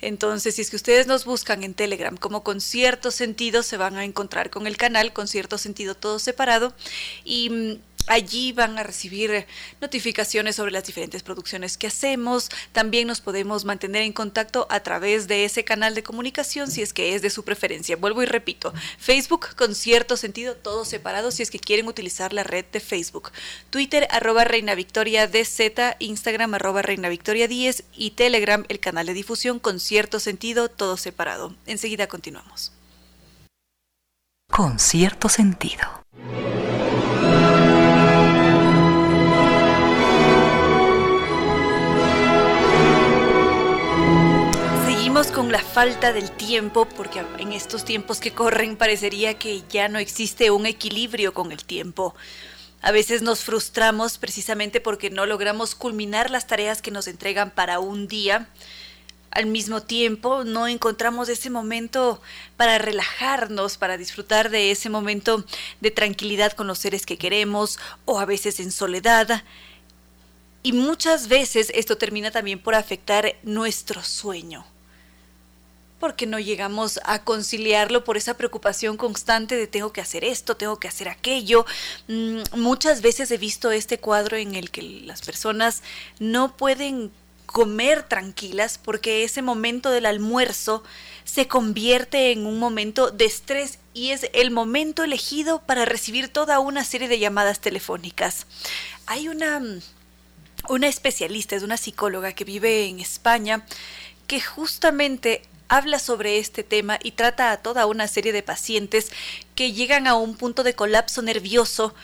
[0.00, 3.96] Entonces, si es que ustedes nos buscan en Telegram como con cierto sentido, se van
[3.96, 6.74] a encontrar con el canal con cierto sentido todo separado
[7.24, 9.46] y mm, Allí van a recibir
[9.80, 12.50] notificaciones sobre las diferentes producciones que hacemos.
[12.72, 16.92] También nos podemos mantener en contacto a través de ese canal de comunicación si es
[16.92, 17.96] que es de su preferencia.
[17.96, 22.42] Vuelvo y repito, Facebook con cierto sentido, todos separados si es que quieren utilizar la
[22.42, 23.30] red de Facebook.
[23.70, 29.14] Twitter arroba Reina Victoria DZ, Instagram arroba Reina Victoria 10 y Telegram el canal de
[29.14, 31.54] difusión con cierto sentido, todo separado.
[31.66, 32.72] Enseguida continuamos.
[34.50, 36.02] Con cierto sentido.
[45.30, 49.98] Con la falta del tiempo, porque en estos tiempos que corren parecería que ya no
[49.98, 52.14] existe un equilibrio con el tiempo.
[52.80, 57.78] A veces nos frustramos precisamente porque no logramos culminar las tareas que nos entregan para
[57.78, 58.48] un día.
[59.30, 62.20] Al mismo tiempo, no encontramos ese momento
[62.56, 65.44] para relajarnos, para disfrutar de ese momento
[65.80, 69.44] de tranquilidad con los seres que queremos o a veces en soledad.
[70.64, 74.66] Y muchas veces esto termina también por afectar nuestro sueño
[76.02, 80.80] porque no llegamos a conciliarlo por esa preocupación constante de tengo que hacer esto, tengo
[80.80, 81.64] que hacer aquello.
[82.08, 85.84] Mm, muchas veces he visto este cuadro en el que las personas
[86.18, 87.12] no pueden
[87.46, 90.82] comer tranquilas porque ese momento del almuerzo
[91.22, 96.58] se convierte en un momento de estrés y es el momento elegido para recibir toda
[96.58, 98.48] una serie de llamadas telefónicas.
[99.06, 99.62] Hay una,
[100.68, 103.64] una especialista, es una psicóloga que vive en España,
[104.26, 105.42] que justamente
[105.72, 109.10] habla sobre este tema y trata a toda una serie de pacientes
[109.54, 111.94] que llegan a un punto de colapso nervioso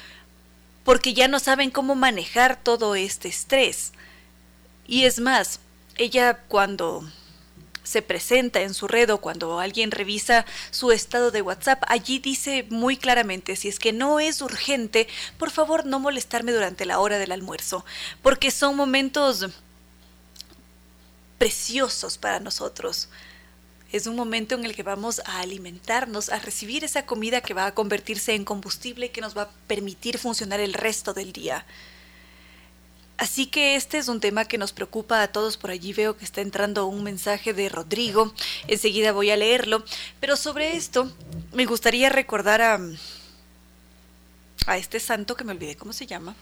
[0.84, 3.92] porque ya no saben cómo manejar todo este estrés.
[4.86, 5.60] Y es más,
[5.98, 7.06] ella cuando
[7.82, 12.66] se presenta en su red o cuando alguien revisa su estado de WhatsApp, allí dice
[12.70, 17.18] muy claramente, si es que no es urgente, por favor no molestarme durante la hora
[17.18, 17.84] del almuerzo,
[18.22, 19.44] porque son momentos
[21.36, 23.10] preciosos para nosotros.
[23.90, 27.66] Es un momento en el que vamos a alimentarnos, a recibir esa comida que va
[27.66, 31.64] a convertirse en combustible y que nos va a permitir funcionar el resto del día.
[33.16, 35.56] Así que este es un tema que nos preocupa a todos.
[35.56, 38.32] Por allí veo que está entrando un mensaje de Rodrigo.
[38.68, 39.82] Enseguida voy a leerlo.
[40.20, 41.10] Pero sobre esto
[41.52, 42.78] me gustaría recordar a,
[44.68, 46.34] a este santo que me olvidé cómo se llama,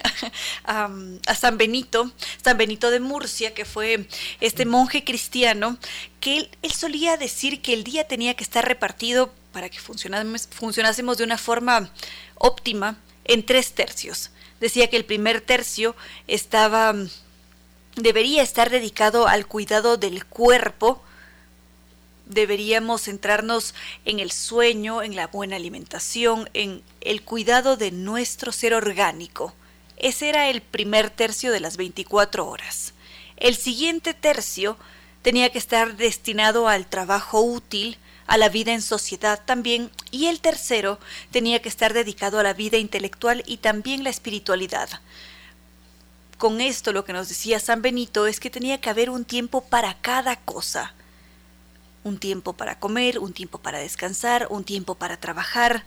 [0.64, 0.88] a,
[1.34, 2.10] San Benito,
[2.42, 4.08] San Benito de Murcia, que fue
[4.40, 5.78] este monje cristiano,
[6.20, 11.18] que él, él solía decir que el día tenía que estar repartido para que funcionásemos
[11.18, 11.90] de una forma
[12.34, 14.30] óptima en tres tercios
[14.60, 15.94] decía que el primer tercio
[16.26, 16.94] estaba
[17.96, 21.02] debería estar dedicado al cuidado del cuerpo.
[22.28, 23.74] Deberíamos centrarnos
[24.04, 29.54] en el sueño, en la buena alimentación, en el cuidado de nuestro ser orgánico.
[29.96, 32.92] Ese era el primer tercio de las 24 horas.
[33.38, 34.76] El siguiente tercio
[35.22, 37.96] tenía que estar destinado al trabajo útil,
[38.26, 41.00] a la vida en sociedad también, y el tercero
[41.30, 45.00] tenía que estar dedicado a la vida intelectual y también la espiritualidad.
[46.36, 49.62] Con esto lo que nos decía San Benito es que tenía que haber un tiempo
[49.62, 50.94] para cada cosa.
[52.08, 55.84] Un tiempo para comer, un tiempo para descansar, un tiempo para trabajar,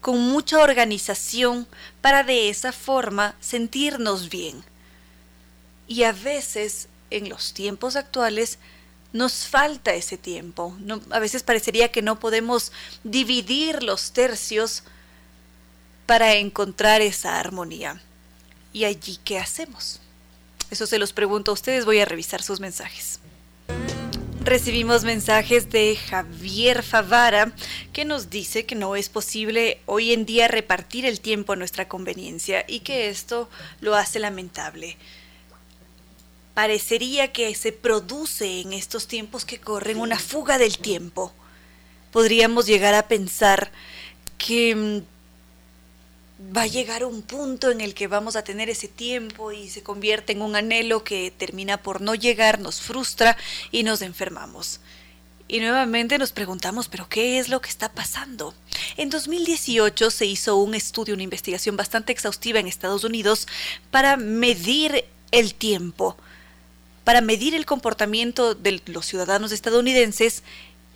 [0.00, 1.68] con mucha organización
[2.00, 4.64] para de esa forma sentirnos bien.
[5.86, 8.58] Y a veces, en los tiempos actuales,
[9.12, 10.76] nos falta ese tiempo.
[11.10, 12.72] a veces parecería que no podemos
[13.04, 14.82] dividir los tercios
[16.06, 18.02] para encontrar esa armonía.
[18.72, 20.00] ¿Y allí qué hacemos?
[20.72, 23.20] Eso se los pregunto a ustedes, voy a revisar sus mensajes.
[24.44, 27.52] Recibimos mensajes de Javier Favara
[27.92, 31.88] que nos dice que no es posible hoy en día repartir el tiempo a nuestra
[31.88, 33.48] conveniencia y que esto
[33.80, 34.96] lo hace lamentable
[36.54, 41.32] parecería que se produce en estos tiempos que corren una fuga del tiempo.
[42.10, 43.70] Podríamos llegar a pensar
[44.38, 45.11] que mm,
[46.56, 49.82] va a llegar un punto en el que vamos a tener ese tiempo y se
[49.82, 53.36] convierte en un anhelo que termina por no llegar, nos frustra
[53.70, 54.80] y nos enfermamos.
[55.48, 58.54] Y nuevamente nos preguntamos, ¿pero qué es lo que está pasando?
[58.96, 63.46] En 2018 se hizo un estudio, una investigación bastante exhaustiva en Estados Unidos
[63.90, 66.16] para medir el tiempo
[67.04, 70.42] para medir el comportamiento de los ciudadanos estadounidenses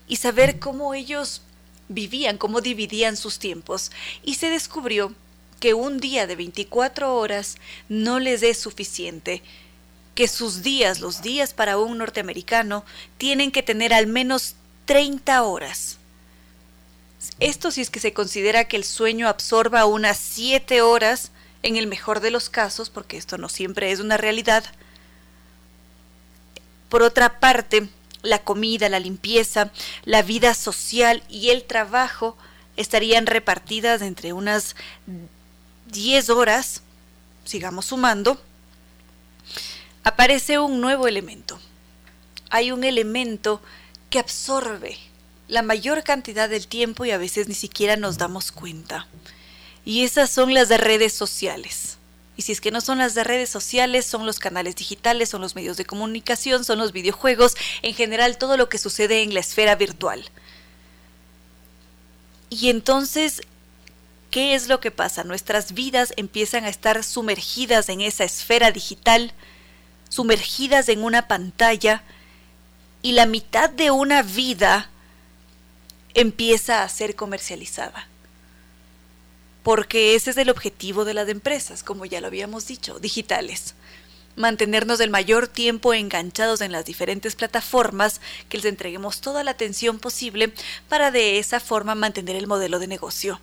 [0.09, 1.43] y saber cómo ellos
[1.89, 3.91] vivían, cómo dividían sus tiempos.
[4.23, 5.15] Y se descubrió
[5.61, 7.57] que un día de 24 horas
[7.89, 9.43] no les es suficiente,
[10.15, 12.85] que sus días, los días para un norteamericano,
[13.19, 14.57] tienen que tener al menos
[14.87, 15.99] 30 horas.
[17.41, 21.31] Esto si es que se considera que el sueño absorba unas 7 horas,
[21.63, 24.65] en el mejor de los casos, porque esto no siempre es una realidad,
[26.89, 27.89] por otra parte,
[28.23, 29.71] la comida, la limpieza,
[30.05, 32.37] la vida social y el trabajo
[32.77, 34.77] estarían repartidas entre unas
[35.87, 36.83] 10 horas,
[37.45, 38.41] sigamos sumando,
[40.05, 41.59] aparece un nuevo elemento.
[42.51, 43.61] Hay un elemento
[44.11, 44.99] que absorbe
[45.49, 49.07] la mayor cantidad del tiempo y a veces ni siquiera nos damos cuenta.
[49.85, 51.99] Y esas son las redes sociales.
[52.37, 55.41] Y si es que no son las de redes sociales, son los canales digitales, son
[55.41, 59.41] los medios de comunicación, son los videojuegos, en general todo lo que sucede en la
[59.41, 60.25] esfera virtual.
[62.51, 63.43] Y entonces,
[64.31, 65.25] ¿qué es lo que pasa?
[65.25, 69.33] Nuestras vidas empiezan a estar sumergidas en esa esfera digital,
[70.09, 72.03] sumergidas en una pantalla,
[73.03, 74.91] y la mitad de una vida
[76.15, 78.09] empieza a ser comercializada
[79.67, 83.75] porque ese es el objetivo de las empresas, como ya lo habíamos dicho, digitales.
[84.37, 89.99] Mantenernos el mayor tiempo enganchados en las diferentes plataformas, que les entreguemos toda la atención
[89.99, 90.55] posible
[90.89, 93.41] para de esa forma mantener el modelo de negocio.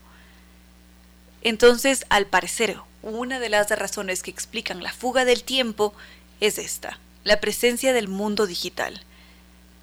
[1.43, 5.93] Entonces, al parecer, una de las razones que explican la fuga del tiempo
[6.39, 9.01] es esta, la presencia del mundo digital.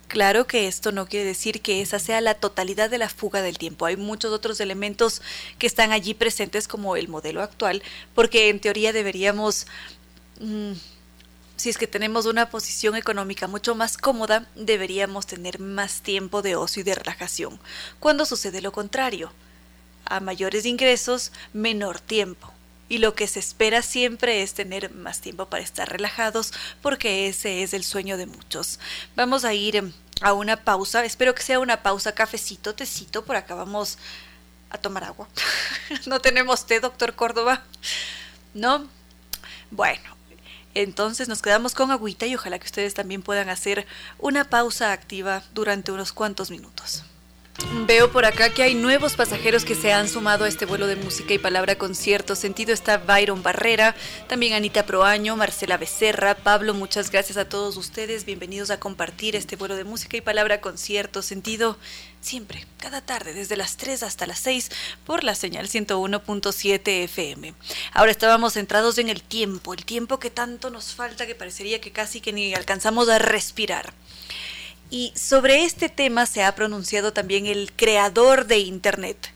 [0.08, 3.58] Claro que esto no quiere decir que esa sea la totalidad de la fuga del
[3.58, 3.86] tiempo.
[3.86, 5.22] Hay muchos otros elementos
[5.58, 7.82] que están allí presentes como el modelo actual,
[8.14, 9.66] porque en teoría deberíamos,
[10.40, 10.72] mm,
[11.56, 16.56] si es que tenemos una posición económica mucho más cómoda, deberíamos tener más tiempo de
[16.56, 17.60] ocio y de relajación.
[18.00, 19.30] Cuando sucede lo contrario,
[20.10, 22.52] a mayores ingresos, menor tiempo
[22.90, 27.62] y lo que se espera siempre es tener más tiempo para estar relajados porque ese
[27.62, 28.80] es el sueño de muchos.
[29.16, 33.36] Vamos a ir em, a una pausa, espero que sea una pausa, cafecito, tecito, por
[33.36, 33.96] acá vamos
[34.70, 35.28] a tomar agua.
[36.06, 37.62] no tenemos té, doctor Córdoba.
[38.52, 38.88] ¿No?
[39.70, 40.16] Bueno,
[40.74, 43.86] Entonces nos quedamos con agüita y ojalá que ustedes también puedan hacer
[44.18, 47.04] una pausa activa durante unos cuantos minutos.
[47.86, 50.96] Veo por acá que hay nuevos pasajeros que se han sumado a este vuelo de
[50.96, 52.72] música y palabra con cierto sentido.
[52.72, 53.94] Está Byron Barrera,
[54.28, 58.24] también Anita Proaño, Marcela Becerra, Pablo, muchas gracias a todos ustedes.
[58.24, 61.78] Bienvenidos a compartir este vuelo de música y palabra con cierto sentido.
[62.20, 64.70] Siempre, cada tarde, desde las 3 hasta las 6,
[65.06, 67.54] por la señal 101.7 FM.
[67.92, 71.92] Ahora estábamos centrados en el tiempo, el tiempo que tanto nos falta que parecería que
[71.92, 73.94] casi que ni alcanzamos a respirar.
[74.90, 79.32] Y sobre este tema se ha pronunciado también el creador de Internet,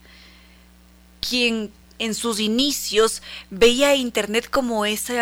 [1.21, 5.17] quien en sus inicios veía a Internet como ese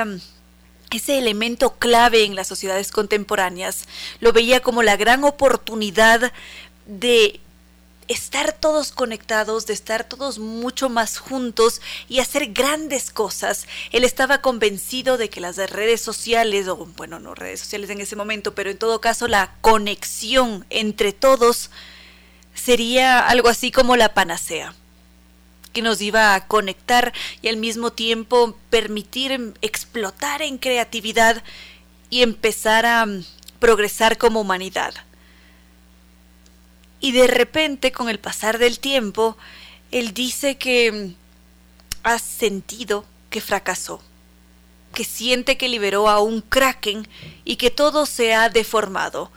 [1.07, 3.87] elemento clave en las sociedades contemporáneas.
[4.21, 6.33] Lo veía como la gran oportunidad
[6.87, 7.39] de
[8.07, 13.67] estar todos conectados, de estar todos mucho más juntos y hacer grandes cosas.
[13.91, 18.15] Él estaba convencido de que las redes sociales, o bueno, no redes sociales en ese
[18.15, 21.69] momento, pero en todo caso la conexión entre todos
[22.53, 24.75] sería algo así como la panacea
[25.73, 31.43] que nos iba a conectar y al mismo tiempo permitir explotar en creatividad
[32.09, 33.07] y empezar a
[33.59, 34.93] progresar como humanidad.
[37.03, 39.35] Y de repente, con el pasar del tiempo,
[39.91, 41.11] él dice que
[42.01, 44.01] ha sentido que fracasó,
[44.93, 47.05] que siente que liberó a un kraken
[47.43, 49.31] y que todo se ha deformado,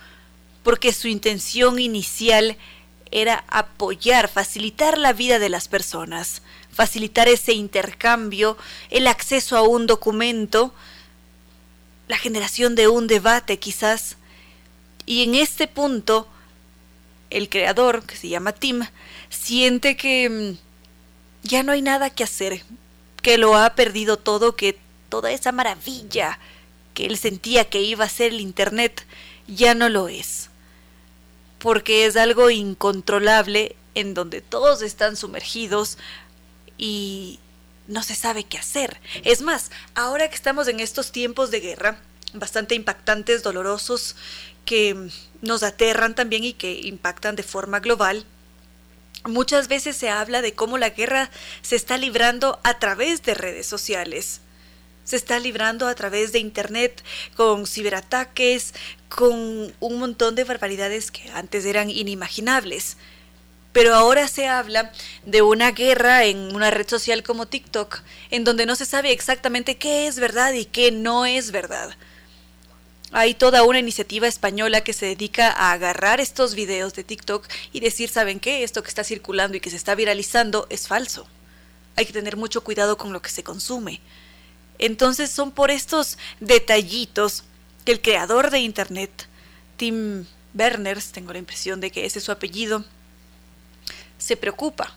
[0.63, 2.57] porque su intención inicial
[3.11, 8.57] era apoyar, facilitar la vida de las personas, facilitar ese intercambio,
[8.91, 10.73] el acceso a un documento,
[12.07, 14.19] la generación de un debate quizás.
[15.05, 16.29] Y en este punto
[17.37, 18.83] el creador, que se llama Tim,
[19.29, 22.63] siente que mm, ya no hay nada que hacer,
[23.23, 26.39] que lo ha perdido todo, que toda esa maravilla
[26.95, 29.07] que él sentía que iba a ser el Internet
[29.47, 30.49] ya no lo es.
[31.59, 35.99] Porque es algo incontrolable en donde todos están sumergidos
[36.79, 37.39] y
[37.87, 38.99] no se sabe qué hacer.
[39.25, 41.99] Es más, ahora que estamos en estos tiempos de guerra,
[42.33, 44.17] bastante impactantes, dolorosos,
[44.67, 45.09] que
[45.41, 48.27] nos aterran también y que impactan de forma global.
[49.25, 51.31] Muchas veces se habla de cómo la guerra
[51.63, 54.41] se está librando a través de redes sociales.
[55.05, 57.03] Se está librando a través de Internet
[57.37, 58.75] con ciberataques,
[59.09, 62.97] con un montón de barbaridades que antes eran inimaginables.
[63.73, 64.91] Pero ahora se habla
[65.25, 69.77] de una guerra en una red social como TikTok, en donde no se sabe exactamente
[69.77, 71.95] qué es verdad y qué no es verdad.
[73.19, 77.81] Hay toda una iniciativa española que se dedica a agarrar estos videos de TikTok y
[77.81, 78.63] decir, ¿saben qué?
[78.63, 81.27] Esto que está circulando y que se está viralizando es falso.
[81.97, 84.03] Hay que tener mucho cuidado con lo que se consume.
[84.79, 87.45] Entonces son por estos detallitos
[87.87, 89.29] que el creador de Internet,
[89.79, 92.85] Tim Berners, tengo la impresión de que ese es su apellido,
[94.19, 94.95] se preocupa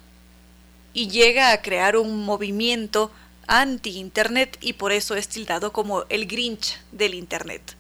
[0.92, 3.14] y llega a crear un movimiento
[3.48, 7.79] anti-Internet y por eso es tildado como el Grinch del Internet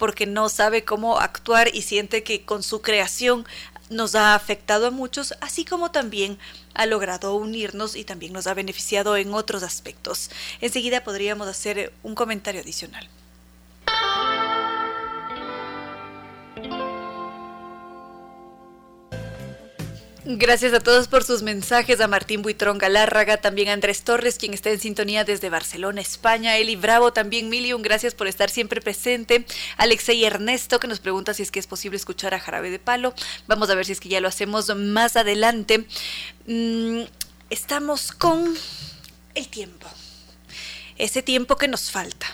[0.00, 3.46] porque no sabe cómo actuar y siente que con su creación
[3.90, 6.38] nos ha afectado a muchos, así como también
[6.74, 10.30] ha logrado unirnos y también nos ha beneficiado en otros aspectos.
[10.60, 13.08] Enseguida podríamos hacer un comentario adicional.
[20.36, 24.54] Gracias a todos por sus mensajes, a Martín Buitrón Galárraga, también a Andrés Torres, quien
[24.54, 29.44] está en sintonía desde Barcelona, España, Eli Bravo, también Milium, gracias por estar siempre presente,
[29.76, 33.12] Alexei Ernesto, que nos pregunta si es que es posible escuchar a Jarabe de Palo,
[33.48, 35.84] vamos a ver si es que ya lo hacemos más adelante.
[36.46, 37.02] Mm,
[37.50, 38.54] estamos con
[39.34, 39.88] el tiempo,
[40.96, 42.28] ese tiempo que nos falta,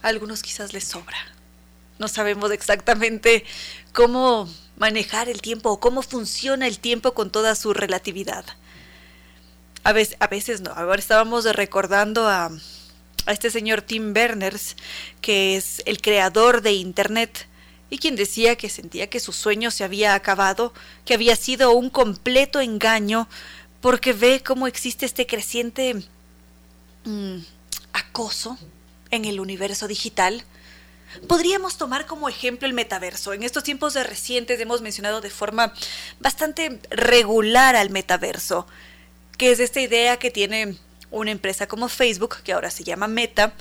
[0.00, 1.18] a algunos quizás les sobra,
[1.98, 3.44] no sabemos exactamente
[3.92, 8.44] cómo manejar el tiempo o cómo funciona el tiempo con toda su relatividad.
[9.82, 10.72] A veces, a veces no.
[10.72, 12.50] Ahora estábamos recordando a,
[13.26, 14.76] a este señor Tim Berners,
[15.20, 17.46] que es el creador de Internet
[17.90, 20.72] y quien decía que sentía que su sueño se había acabado,
[21.04, 23.28] que había sido un completo engaño,
[23.80, 25.94] porque ve cómo existe este creciente
[27.04, 27.36] mm,
[27.92, 28.58] acoso
[29.10, 30.44] en el universo digital
[31.28, 33.32] Podríamos tomar como ejemplo el metaverso.
[33.32, 35.72] En estos tiempos de recientes hemos mencionado de forma
[36.20, 38.66] bastante regular al metaverso,
[39.38, 40.76] que es esta idea que tiene
[41.10, 43.54] una empresa como Facebook, que ahora se llama Meta,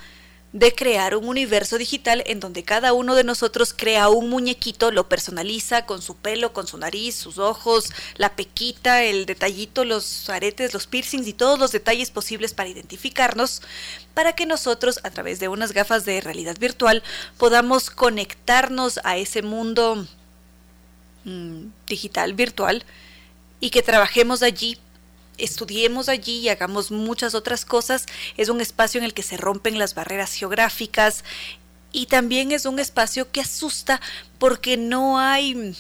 [0.53, 5.09] de crear un universo digital en donde cada uno de nosotros crea un muñequito, lo
[5.09, 10.75] personaliza con su pelo, con su nariz, sus ojos, la pequita, el detallito, los aretes,
[10.75, 13.63] los piercings y todos los detalles posibles para identificarnos,
[14.13, 17.01] para que nosotros a través de unas gafas de realidad virtual
[17.39, 20.07] podamos conectarnos a ese mundo
[21.23, 22.85] mm, digital, virtual,
[23.59, 24.77] y que trabajemos allí
[25.37, 28.05] estudiemos allí y hagamos muchas otras cosas.
[28.37, 31.23] Es un espacio en el que se rompen las barreras geográficas
[31.91, 34.01] y también es un espacio que asusta
[34.39, 35.75] porque no hay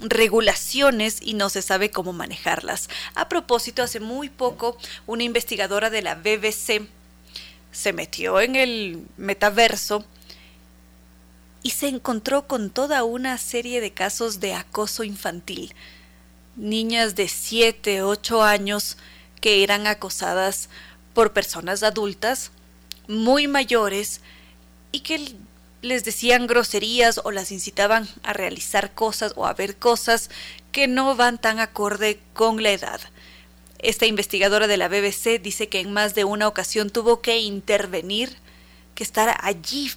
[0.00, 2.88] regulaciones y no se sabe cómo manejarlas.
[3.14, 4.76] A propósito, hace muy poco
[5.06, 6.86] una investigadora de la BBC
[7.72, 10.04] se metió en el metaverso
[11.62, 15.74] y se encontró con toda una serie de casos de acoso infantil
[16.56, 18.96] niñas de 7, 8 años
[19.40, 20.68] que eran acosadas
[21.14, 22.50] por personas adultas
[23.08, 24.20] muy mayores
[24.92, 25.34] y que
[25.82, 30.30] les decían groserías o las incitaban a realizar cosas o a ver cosas
[30.72, 33.00] que no van tan acorde con la edad.
[33.78, 38.36] Esta investigadora de la BBC dice que en más de una ocasión tuvo que intervenir,
[38.94, 39.92] que estar allí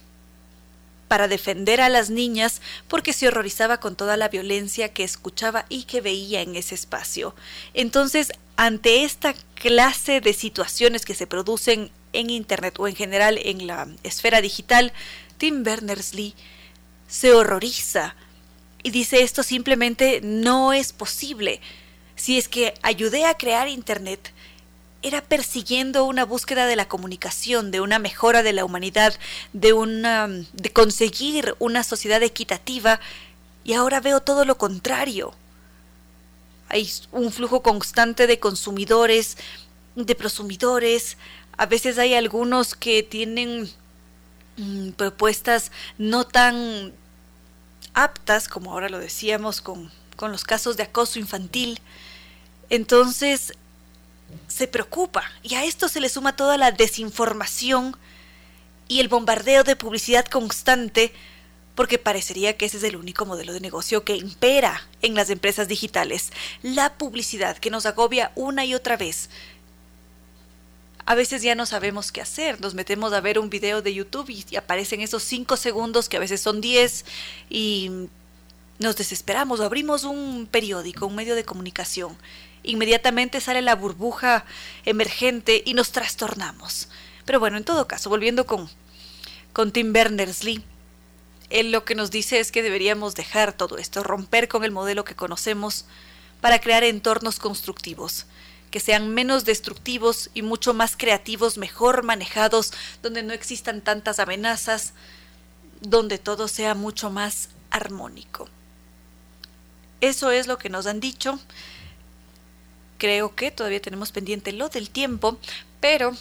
[1.10, 5.82] para defender a las niñas porque se horrorizaba con toda la violencia que escuchaba y
[5.82, 7.34] que veía en ese espacio.
[7.74, 13.66] Entonces, ante esta clase de situaciones que se producen en Internet o en general en
[13.66, 14.92] la esfera digital,
[15.36, 16.36] Tim Berners-Lee
[17.08, 18.14] se horroriza
[18.84, 21.60] y dice esto simplemente no es posible.
[22.14, 24.32] Si es que ayudé a crear Internet,
[25.02, 29.14] era persiguiendo una búsqueda de la comunicación, de una mejora de la humanidad,
[29.52, 33.00] de una de conseguir una sociedad equitativa
[33.64, 35.32] y ahora veo todo lo contrario.
[36.68, 39.36] Hay un flujo constante de consumidores,
[39.96, 41.16] de prosumidores,
[41.56, 43.70] a veces hay algunos que tienen
[44.56, 46.92] mm, propuestas no tan
[47.94, 51.80] aptas, como ahora lo decíamos con, con los casos de acoso infantil.
[52.68, 53.52] Entonces,
[54.48, 57.96] se preocupa y a esto se le suma toda la desinformación
[58.88, 61.12] y el bombardeo de publicidad constante
[61.74, 65.68] porque parecería que ese es el único modelo de negocio que impera en las empresas
[65.68, 66.30] digitales,
[66.62, 69.30] la publicidad que nos agobia una y otra vez.
[71.06, 74.28] A veces ya no sabemos qué hacer, nos metemos a ver un video de YouTube
[74.28, 77.04] y aparecen esos cinco segundos que a veces son 10
[77.48, 77.90] y
[78.78, 82.16] nos desesperamos, abrimos un periódico, un medio de comunicación
[82.62, 84.44] inmediatamente sale la burbuja
[84.84, 86.88] emergente y nos trastornamos.
[87.24, 88.68] Pero bueno, en todo caso, volviendo con,
[89.52, 90.64] con Tim Berners-Lee,
[91.50, 95.04] él lo que nos dice es que deberíamos dejar todo esto, romper con el modelo
[95.04, 95.84] que conocemos
[96.40, 98.26] para crear entornos constructivos,
[98.70, 102.72] que sean menos destructivos y mucho más creativos, mejor manejados,
[103.02, 104.94] donde no existan tantas amenazas,
[105.80, 108.48] donde todo sea mucho más armónico.
[110.00, 111.38] Eso es lo que nos han dicho
[113.00, 115.38] creo que todavía tenemos pendiente lo del tiempo,
[115.80, 116.12] pero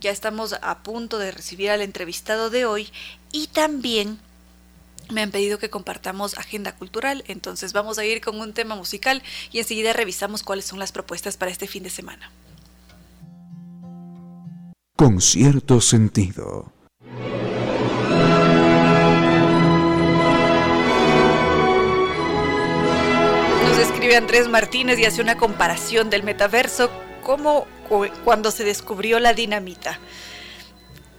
[0.00, 2.88] ya estamos a punto de recibir al entrevistado de hoy
[3.30, 4.18] y también
[5.10, 9.22] me han pedido que compartamos agenda cultural, entonces vamos a ir con un tema musical
[9.52, 12.32] y enseguida revisamos cuáles son las propuestas para este fin de semana.
[14.96, 16.72] Con cierto sentido.
[24.04, 26.90] Escribe Andrés Martínez y hace una comparación del metaverso
[27.22, 27.66] como
[28.22, 29.98] cuando se descubrió la dinamita.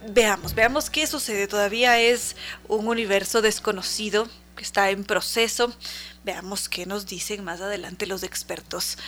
[0.08, 1.48] Veamos, veamos qué sucede.
[1.48, 2.36] Todavía es
[2.68, 5.74] un universo desconocido que está en proceso.
[6.22, 8.98] Veamos qué nos dicen más adelante los expertos.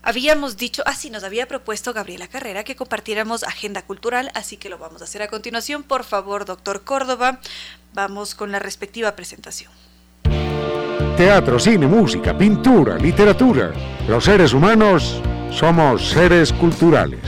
[0.00, 4.70] Habíamos dicho, ah sí, nos había propuesto Gabriela Carrera que compartiéramos agenda cultural, así que
[4.70, 5.82] lo vamos a hacer a continuación.
[5.82, 7.40] Por favor, doctor Córdoba,
[7.92, 9.70] vamos con la respectiva presentación
[11.18, 13.72] teatro, cine, música, pintura, literatura.
[14.06, 15.20] Los seres humanos
[15.50, 17.18] somos seres culturales.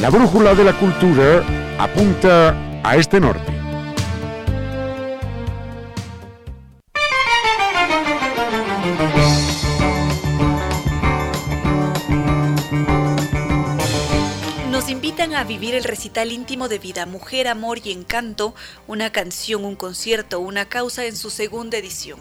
[0.00, 1.44] La brújula de la cultura
[1.78, 3.52] apunta a este norte.
[14.72, 18.56] Nos invitan a vivir el recital íntimo de Vida, Mujer, Amor y Encanto,
[18.88, 22.18] una canción, un concierto, una causa en su segunda edición.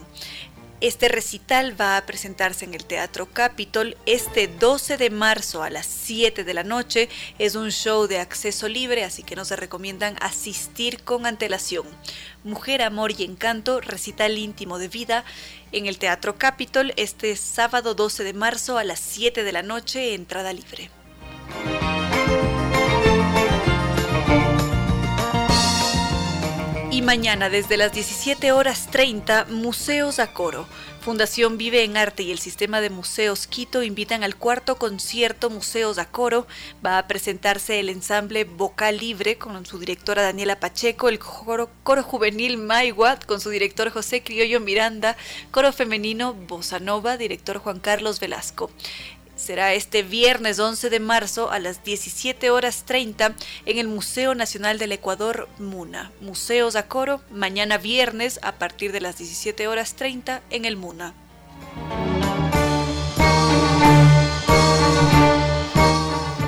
[0.79, 5.87] Este recital va a presentarse en el Teatro Capitol este 12 de marzo a las
[5.87, 7.09] 7 de la noche.
[7.39, 11.87] Es un show de acceso libre, así que no se recomiendan asistir con antelación.
[12.43, 15.25] Mujer, Amor y Encanto, recital íntimo de vida
[15.71, 20.13] en el Teatro Capitol este sábado 12 de marzo a las 7 de la noche,
[20.13, 20.91] entrada libre.
[27.01, 30.65] Mañana desde las 17 horas 30, Museos a Coro.
[31.01, 35.99] Fundación Vive en Arte y el Sistema de Museos Quito invitan al cuarto concierto Museos
[35.99, 36.47] a Coro.
[36.85, 42.03] Va a presentarse el ensamble Vocal Libre con su directora Daniela Pacheco, el coro, coro
[42.03, 45.15] juvenil Maiwat con su director José Criollo Miranda,
[45.51, 48.69] coro femenino Bossa Nova, director Juan Carlos Velasco
[49.47, 53.33] será este viernes 11 de marzo a las 17 horas 30
[53.65, 56.11] en el Museo Nacional del Ecuador, MUNA.
[56.19, 61.13] Museos a coro, mañana viernes a partir de las 17 horas 30 en el MUNA.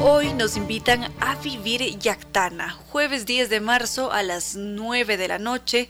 [0.01, 5.39] Hoy nos invitan a vivir Yactana, jueves 10 de marzo a las 9 de la
[5.39, 5.87] noche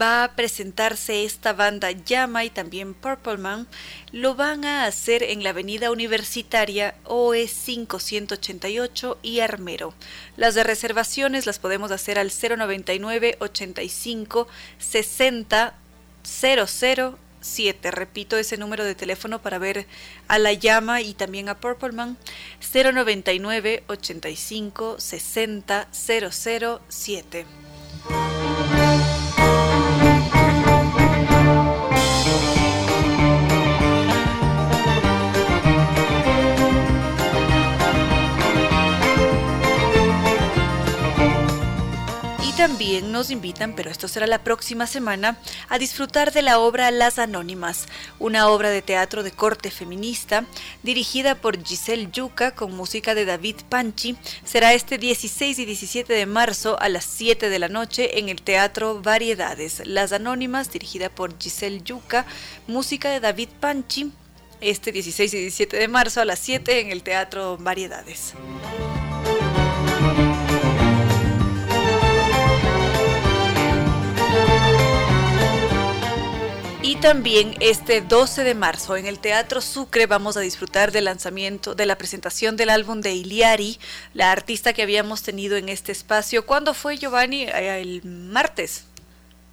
[0.00, 3.66] va a presentarse esta banda Llama y también Purple Man.
[4.12, 9.94] Lo van a hacer en la avenida universitaria OE 5188 y Armero.
[10.36, 14.48] Las de reservaciones las podemos hacer al 099 85
[14.78, 15.74] 60
[17.44, 17.90] 7.
[17.90, 19.86] Repito ese número de teléfono para ver
[20.28, 22.16] a La Llama y también a Purple Man.
[22.72, 27.46] 099 85 60 007.
[42.66, 45.36] También nos invitan, pero esto será la próxima semana,
[45.68, 47.84] a disfrutar de la obra Las Anónimas,
[48.18, 50.46] una obra de teatro de corte feminista
[50.82, 54.16] dirigida por Giselle Yuca con música de David Panchi.
[54.46, 58.40] Será este 16 y 17 de marzo a las 7 de la noche en el
[58.40, 59.82] Teatro Variedades.
[59.84, 62.24] Las Anónimas, dirigida por Giselle Yuca,
[62.66, 64.10] música de David Panchi.
[64.62, 68.32] Este 16 y 17 de marzo a las 7 en el Teatro Variedades.
[76.94, 81.74] Y también este 12 de marzo en el Teatro Sucre vamos a disfrutar del lanzamiento,
[81.74, 83.80] de la presentación del álbum de Iliari,
[84.12, 86.46] la artista que habíamos tenido en este espacio.
[86.46, 87.42] ¿Cuándo fue Giovanni?
[87.42, 88.84] Eh, el martes.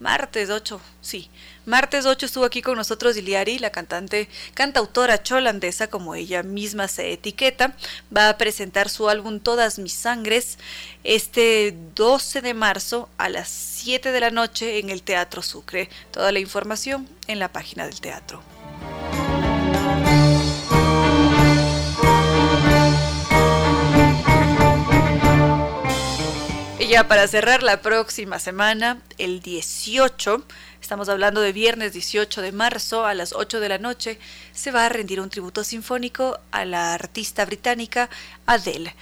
[0.02, 1.30] Martes 8, sí.
[1.68, 7.14] Martes 8 estuvo aquí con nosotros Iliari, la cantante, cantautora cholandesa, como ella misma se
[7.14, 7.76] etiqueta.
[8.15, 10.57] Va a presentar su álbum Todas mis sangres
[11.03, 15.88] este 12 de marzo a las 7 de la noche en el Teatro Sucre.
[16.10, 18.41] Toda la información en la página del teatro.
[26.91, 30.43] Ya para cerrar la próxima semana, el 18,
[30.81, 34.19] estamos hablando de viernes 18 de marzo a las 8 de la noche,
[34.51, 38.09] se va a rendir un tributo sinfónico a la artista británica
[38.45, 38.93] Adele.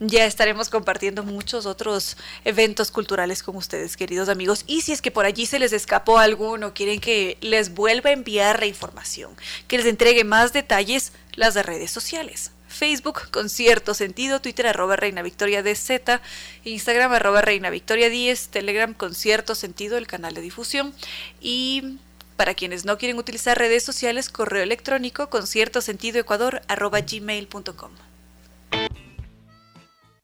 [0.00, 2.16] Ya estaremos compartiendo muchos otros
[2.46, 4.64] eventos culturales con ustedes, queridos amigos.
[4.66, 8.14] Y si es que por allí se les escapó alguno, quieren que les vuelva a
[8.14, 9.36] enviar la información,
[9.68, 12.52] que les entregue más detalles, las de redes sociales.
[12.74, 16.20] Facebook con cierto sentido, Twitter arroba Reina Victoria DZ,
[16.64, 20.92] Instagram arroba Reina Victoria 10, Telegram con cierto sentido, el canal de difusión
[21.40, 21.98] y
[22.36, 27.92] para quienes no quieren utilizar redes sociales, correo electrónico con cierto sentido ecuador arroba gmail.com.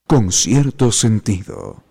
[0.07, 1.85] Con cierto sentido.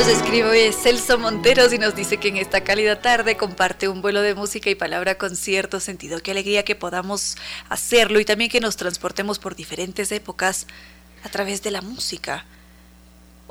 [0.00, 4.22] Nos escribe Celso Monteros y nos dice que en esta cálida tarde comparte un vuelo
[4.22, 6.20] de música y palabra con cierto sentido.
[6.22, 7.36] Qué alegría que podamos
[7.68, 10.66] hacerlo y también que nos transportemos por diferentes épocas
[11.22, 12.46] a través de la música.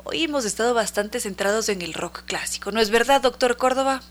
[0.02, 4.02] Hoy hemos estado bastante centrados en el rock clásico, ¿no es verdad, doctor Córdoba?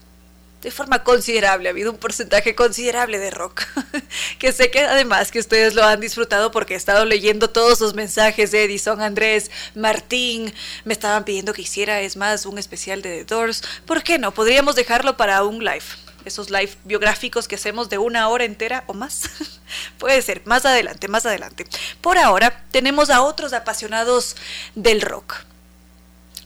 [0.62, 3.64] De forma considerable, ha habido un porcentaje considerable de rock,
[4.40, 7.94] que sé que además que ustedes lo han disfrutado porque he estado leyendo todos sus
[7.94, 10.54] mensajes de Edison, Andrés, Martín,
[10.84, 14.34] me estaban pidiendo que hiciera, es más, un especial de The Doors, ¿por qué no?
[14.34, 15.86] Podríamos dejarlo para un live,
[16.26, 19.30] esos live biográficos que hacemos de una hora entera o más.
[19.98, 21.66] Puede ser, más adelante, más adelante.
[22.02, 24.36] Por ahora tenemos a otros apasionados
[24.76, 25.36] del rock,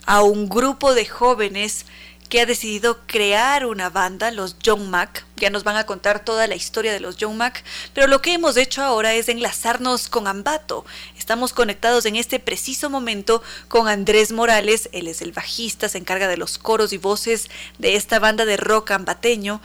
[0.05, 1.85] a un grupo de jóvenes
[2.33, 5.23] que ha decidido crear una banda, los John Mac.
[5.35, 8.33] Ya nos van a contar toda la historia de los John Mac, pero lo que
[8.33, 10.83] hemos hecho ahora es enlazarnos con Ambato.
[11.15, 16.27] Estamos conectados en este preciso momento con Andrés Morales, él es el bajista, se encarga
[16.27, 19.61] de los coros y voces de esta banda de rock ambateño,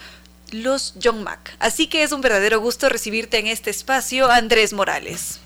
[0.53, 1.57] los John Mac.
[1.61, 5.41] Así que es un verdadero gusto recibirte en este espacio, Andrés Morales.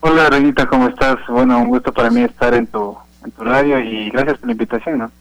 [0.00, 1.18] Hola, Renita, ¿cómo estás?
[1.28, 4.52] Bueno, un gusto para mí estar en tu en tu radio y gracias por la
[4.52, 5.12] invitación, ¿no?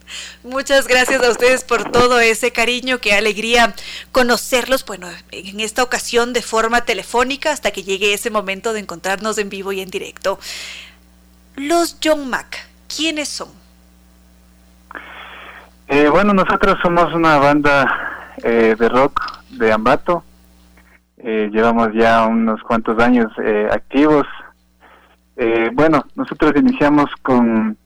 [0.43, 3.73] Muchas gracias a ustedes por todo ese cariño, qué alegría
[4.11, 9.37] conocerlos, bueno, en esta ocasión de forma telefónica hasta que llegue ese momento de encontrarnos
[9.37, 10.39] en vivo y en directo.
[11.55, 13.49] Los John Mac, ¿quiénes son?
[15.89, 20.23] Eh, bueno, nosotros somos una banda eh, de rock de Ambato.
[21.17, 23.31] Eh, llevamos ya unos cuantos años
[23.71, 24.27] activos.
[25.73, 27.77] bueno, nosotros iniciamos con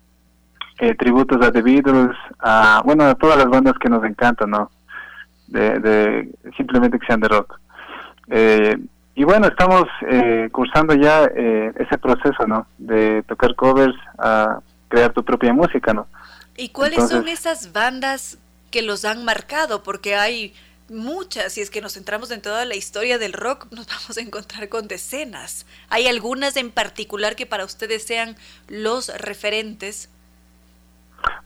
[0.97, 4.71] tributos a The Beatles, a, bueno, a todas las bandas que nos encantan, ¿no?
[5.47, 7.59] De, simplemente que sean de rock.
[9.15, 9.85] y bueno, estamos
[10.51, 12.67] cursando ya ese proceso, ¿no?
[12.77, 16.07] De tocar covers a crear tu propia música, ¿no?
[16.55, 18.37] ¿Y cuáles son esas bandas
[18.69, 19.83] que los han marcado?
[19.83, 20.53] Porque hay
[20.89, 24.21] muchas, y es que nos centramos en toda la historia del rock, nos vamos a
[24.21, 25.65] encontrar con decenas.
[25.89, 28.35] ¿Hay algunas en particular que para ustedes sean
[28.67, 30.09] los referentes?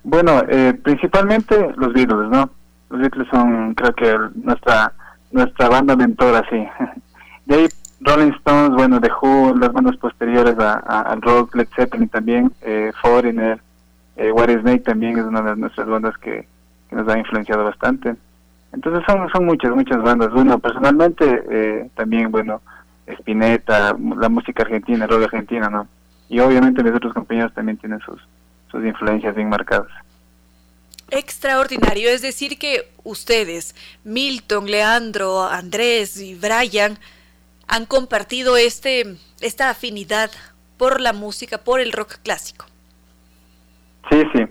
[0.04, 2.50] Bueno, eh, principalmente los Beatles, ¿no?
[2.90, 4.94] Los Beatles son, creo que nuestra
[5.32, 6.68] nuestra banda mentora, sí.
[7.46, 7.68] De ahí
[8.02, 13.60] Rolling Stones, bueno, Who, las bandas posteriores al rock, Led Zeppelin también, eh, Foreigner,
[14.18, 16.48] eh, Snake también es una de nuestras bandas que,
[16.92, 18.16] nos ha influenciado bastante.
[18.72, 20.32] Entonces son, son muchas, muchas bandas.
[20.32, 22.62] Bueno, personalmente eh, también, bueno,
[23.08, 25.88] Spinetta, la música argentina, el rock argentino, ¿no?
[26.30, 28.22] Y obviamente mis otros compañeros también tienen sus,
[28.72, 29.92] sus influencias bien marcadas.
[31.10, 36.98] Extraordinario, es decir que ustedes, Milton, Leandro, Andrés y Brian,
[37.68, 40.32] han compartido este, esta afinidad
[40.78, 42.66] por la música, por el rock clásico.
[44.10, 44.46] Sí, sí.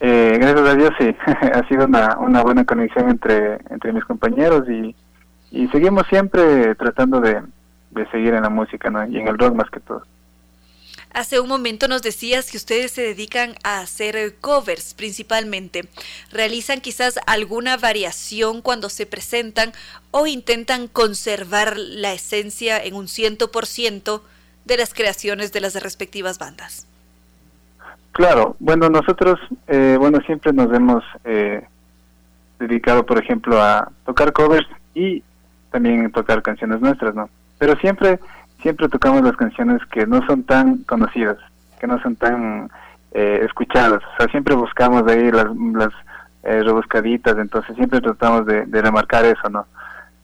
[0.00, 1.14] Eh, gracias a Dios, sí.
[1.26, 4.94] ha sido una, una buena conexión entre, entre mis compañeros y,
[5.50, 7.42] y seguimos siempre tratando de,
[7.90, 9.06] de seguir en la música ¿no?
[9.06, 10.02] y en el rock más que todo.
[11.12, 15.88] Hace un momento nos decías que ustedes se dedican a hacer covers principalmente.
[16.32, 19.72] ¿Realizan quizás alguna variación cuando se presentan
[20.12, 24.24] o intentan conservar la esencia en un ciento por ciento
[24.64, 26.86] de las creaciones de las respectivas bandas?
[28.12, 31.64] Claro, bueno, nosotros, eh, bueno, siempre nos hemos eh,
[32.58, 35.22] dedicado, por ejemplo, a tocar covers y
[35.70, 37.30] también tocar canciones nuestras, ¿no?
[37.58, 38.18] Pero siempre,
[38.60, 41.36] siempre tocamos las canciones que no son tan conocidas,
[41.80, 42.70] que no son tan
[43.12, 44.02] eh, escuchadas.
[44.02, 45.92] O sea, siempre buscamos ahí las, las
[46.42, 49.66] rebuscaditas, entonces siempre tratamos de, remarcar eso, ¿no?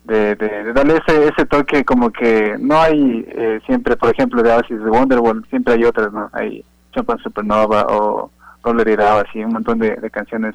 [0.05, 3.27] De, de, darle ese, ese toque como que no hay
[3.67, 6.31] siempre, por ejemplo, de Oasis de Wonderwall, siempre hay otras, ¿no?
[6.33, 6.65] Hay
[6.97, 8.31] Champagne Supernova o
[8.67, 10.55] Roller It así un montón de, canciones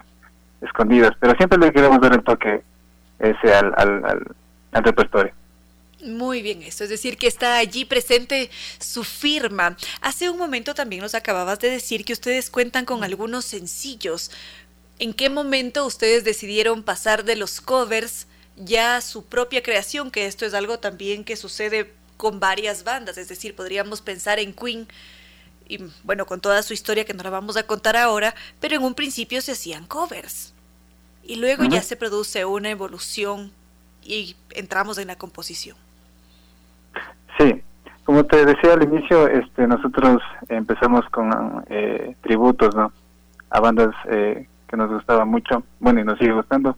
[0.62, 2.62] escondidas, pero siempre le queremos dar el toque
[3.20, 4.26] ese al, al,
[4.74, 5.32] al, repertorio.
[6.04, 8.50] Muy bien, eso es decir, que está allí presente
[8.80, 9.78] su firma.
[10.02, 14.32] Hace un momento también nos acababas de decir que ustedes cuentan con algunos sencillos.
[14.98, 18.26] ¿En qué momento ustedes decidieron pasar de los covers
[18.56, 20.10] ya a su propia creación?
[20.10, 24.54] Que esto es algo también que sucede con varias bandas, es decir, podríamos pensar en
[24.54, 24.88] Queen,
[25.68, 28.84] y bueno, con toda su historia que no la vamos a contar ahora, pero en
[28.84, 30.54] un principio se hacían covers.
[31.24, 33.52] Y luego ya se produce una evolución
[34.04, 35.78] y entramos en la composición.
[37.42, 37.62] Sí,
[38.04, 42.92] como te decía al inicio, este, nosotros empezamos con eh, tributos, ¿no?
[43.50, 46.78] A bandas eh, que nos gustaban mucho, bueno, y nos sigue gustando.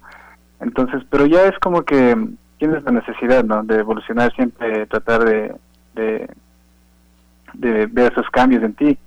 [0.60, 2.16] Entonces, pero ya es como que
[2.58, 3.64] tienes la necesidad, ¿no?
[3.64, 5.56] De evolucionar, siempre tratar de,
[5.94, 8.98] de ver esos cambios en ti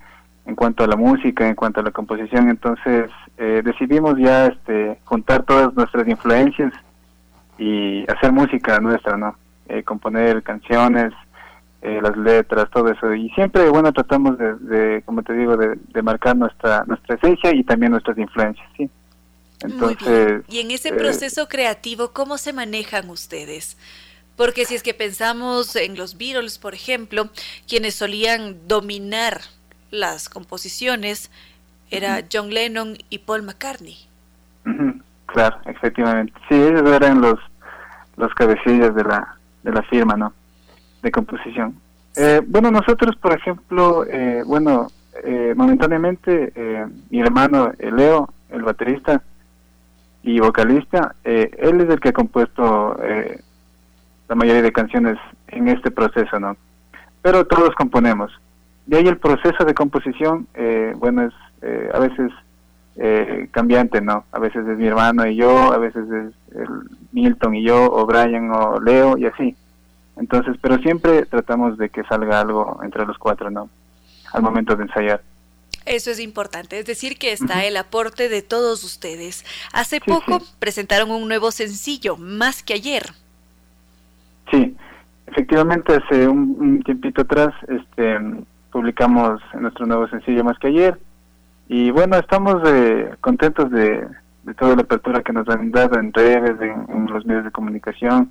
[0.47, 2.49] en cuanto a la música, en cuanto a la composición.
[2.49, 6.73] Entonces eh, decidimos ya este, juntar todas nuestras influencias
[7.59, 9.37] y hacer música nuestra, ¿no?
[9.69, 11.13] Eh, componer canciones,
[11.87, 13.15] eh, las letras, todo eso.
[13.15, 17.93] Y siempre, bueno, tratamos de, como te digo, de, marcar nuestra nuestra esencia y también
[17.93, 18.91] nuestras influencias, ¿sí?
[19.61, 23.79] Entonces, Y en ese proceso creativo, ¿cómo se manejan ustedes?
[24.37, 27.31] Porque si es que pensamos en los Beatles, por ejemplo,
[27.69, 29.43] quienes solían dominar
[29.93, 31.31] las composiciones
[31.93, 33.97] era John Lennon y Paul McCartney.
[35.27, 36.33] Claro, efectivamente.
[36.49, 37.39] Sí, ellos eran los
[38.17, 40.33] los cabecillas de la de la firma, ¿no?
[41.03, 41.75] De composición.
[42.17, 44.89] Eh, bueno, nosotros, por ejemplo, eh, bueno,
[45.25, 46.53] eh, momentáneamente
[47.11, 49.23] mi hermano Leo, el baterista
[50.23, 52.97] y vocalista, él es el que ha compuesto
[54.29, 55.19] la mayoría de canciones
[55.49, 56.57] en este proceso, ¿no?
[57.23, 58.33] Pero todos componemos.
[58.87, 62.31] De ahí el proceso de composición, eh, bueno, es eh, a veces
[62.97, 64.25] eh, cambiante, ¿no?
[64.31, 66.69] A veces es mi hermano y yo, a veces es el
[67.13, 69.57] Milton y yo, o Brian o Leo y así.
[70.17, 73.69] Entonces, pero siempre tratamos de que salga algo entre los cuatro, ¿no?
[74.33, 75.23] Al momento de ensayar.
[75.85, 79.45] Eso es importante, es decir, que está el aporte de todos ustedes.
[79.73, 83.13] Hace poco presentaron un nuevo sencillo, Más que ayer.
[84.51, 84.77] Sí,
[85.27, 88.19] efectivamente hace un, tiempito atrás este,
[88.71, 90.99] publicamos nuestro nuevo sencillo Más que ayer
[91.69, 94.07] y bueno, estamos eh, contentos de,
[94.57, 98.31] toda la apertura que nos han dado en redes, en, los medios de comunicación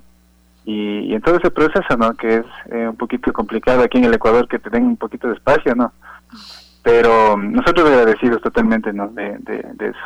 [0.66, 2.12] y, en todo ese proceso, ¿no?
[2.14, 5.28] Que es eh, un poquito complicado aquí en el Ecuador que te den un poquito
[5.28, 5.92] de espacio, ¿no?
[6.86, 9.08] pero nosotros agradecidos totalmente ¿no?
[9.08, 9.40] de,
[9.80, 9.98] eso.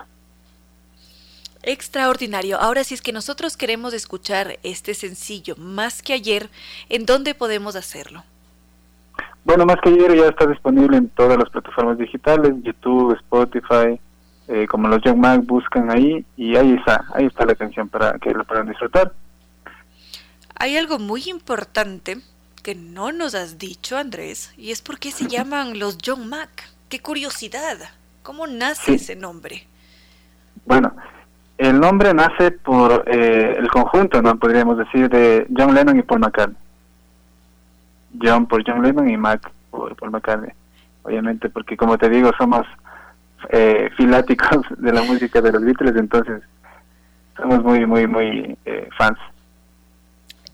[1.63, 2.59] Extraordinario.
[2.59, 6.49] Ahora si es que nosotros queremos escuchar este sencillo más que ayer,
[6.89, 8.23] ¿en dónde podemos hacerlo?
[9.45, 14.01] Bueno, más que ayer ya está disponible en todas las plataformas digitales, YouTube, Spotify,
[14.49, 18.19] eh, como los Young Mac buscan ahí y ahí está, ahí está la canción para
[18.19, 19.13] que lo puedan disfrutar.
[20.63, 22.19] Hay algo muy importante
[22.63, 26.51] que no nos has dicho, Andrés, y es por qué se llaman los John Mac.
[26.91, 27.79] ¡Qué curiosidad!
[28.23, 29.67] ¿Cómo nace ese nombre?
[30.67, 30.95] Bueno,
[31.57, 36.21] el nombre nace por eh, el conjunto, no podríamos decir, de John Lennon y Paul
[36.21, 36.59] McCartney.
[38.23, 40.53] John por John Lennon y Mac por Paul McCartney.
[41.05, 42.67] Obviamente, porque como te digo, somos
[43.49, 46.43] eh, filáticos de la música de los Beatles, entonces
[47.35, 49.17] somos muy, muy, muy eh, fans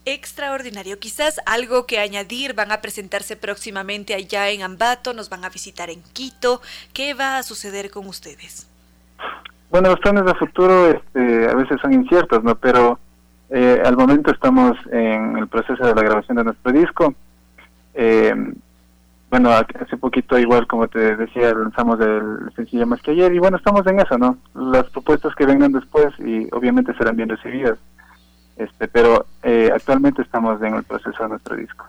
[0.06, 0.98] extraordinario.
[0.98, 5.90] Quizás algo que añadir, van a presentarse próximamente allá en Ambato, nos van a visitar
[5.90, 6.62] en Quito.
[6.94, 8.70] ¿Qué va a suceder con ustedes?
[9.68, 12.54] Bueno, los planes de futuro este, a veces son inciertos, ¿no?
[12.54, 12.98] Pero
[13.50, 17.14] eh, al momento estamos en el proceso de la grabación de nuestro disco.
[17.94, 18.34] Eh,
[19.28, 23.56] bueno, hace poquito igual como te decía, lanzamos el sencillo más que ayer y bueno,
[23.56, 24.38] estamos en eso, ¿no?
[24.54, 27.76] Las propuestas que vengan después y obviamente serán bien recibidas.
[28.56, 31.86] Este, pero eh, actualmente estamos en el proceso de nuestro disco.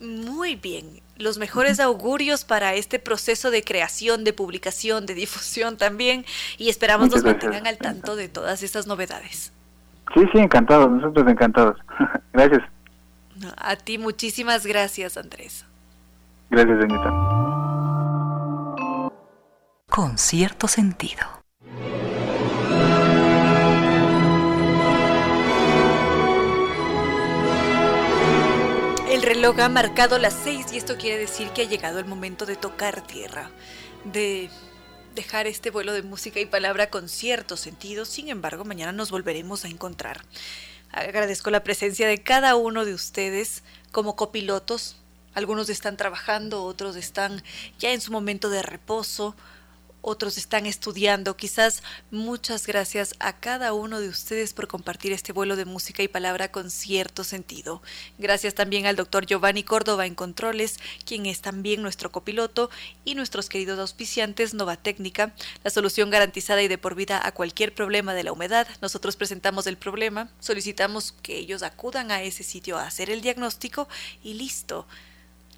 [0.00, 6.24] Muy bien, los mejores augurios para este proceso de creación, de publicación, de difusión también
[6.58, 9.52] y esperamos nos mantengan al tanto de todas estas novedades.
[10.14, 11.78] Sí, sí, encantados, nosotros encantados.
[12.32, 12.62] gracias.
[13.56, 15.64] A ti muchísimas gracias, Andrés.
[16.50, 17.32] Gracias, Anita.
[19.88, 21.41] Con cierto sentido.
[29.22, 32.44] El reloj ha marcado las seis y esto quiere decir que ha llegado el momento
[32.44, 33.52] de tocar tierra,
[34.02, 34.50] de
[35.14, 38.04] dejar este vuelo de música y palabra con cierto sentido.
[38.04, 40.24] Sin embargo, mañana nos volveremos a encontrar.
[40.90, 43.62] Agradezco la presencia de cada uno de ustedes
[43.92, 44.96] como copilotos.
[45.34, 47.44] Algunos están trabajando, otros están
[47.78, 49.36] ya en su momento de reposo,
[50.02, 51.36] otros están estudiando.
[51.36, 56.08] Quizás muchas gracias a cada uno de ustedes por compartir este vuelo de música y
[56.08, 57.82] palabra con cierto sentido.
[58.18, 62.68] Gracias también al doctor Giovanni Córdoba en Controles, quien es también nuestro copiloto,
[63.04, 65.34] y nuestros queridos auspiciantes Nova Técnica,
[65.64, 68.66] la solución garantizada y de por vida a cualquier problema de la humedad.
[68.80, 73.88] Nosotros presentamos el problema, solicitamos que ellos acudan a ese sitio a hacer el diagnóstico
[74.22, 74.86] y listo.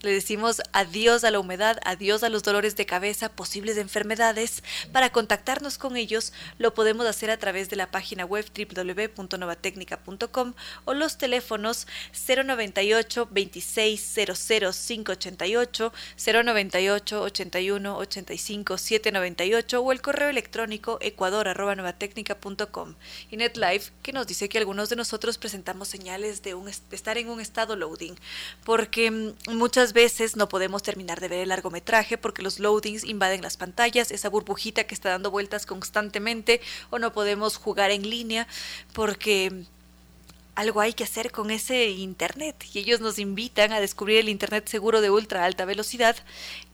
[0.05, 4.62] Le decimos adiós a la humedad, adiós a los dolores de cabeza, posibles enfermedades.
[4.93, 10.52] Para contactarnos con ellos lo podemos hacer a través de la página web www.novatecnica.com
[10.85, 22.94] o los teléfonos 098 2600 588, 098 81 85 798 o el correo electrónico ecuador@novatecnica.com.
[23.31, 27.16] Y NetLife que nos dice que algunos de nosotros presentamos señales de, un, de estar
[27.16, 28.16] en un estado loading
[28.64, 33.40] porque mm, muchas veces no podemos terminar de ver el largometraje porque los loadings invaden
[33.40, 36.60] las pantallas, esa burbujita que está dando vueltas constantemente,
[36.90, 38.46] o no podemos jugar en línea
[38.92, 39.64] porque
[40.54, 42.56] algo hay que hacer con ese Internet.
[42.72, 46.16] Y ellos nos invitan a descubrir el Internet seguro de ultra alta velocidad,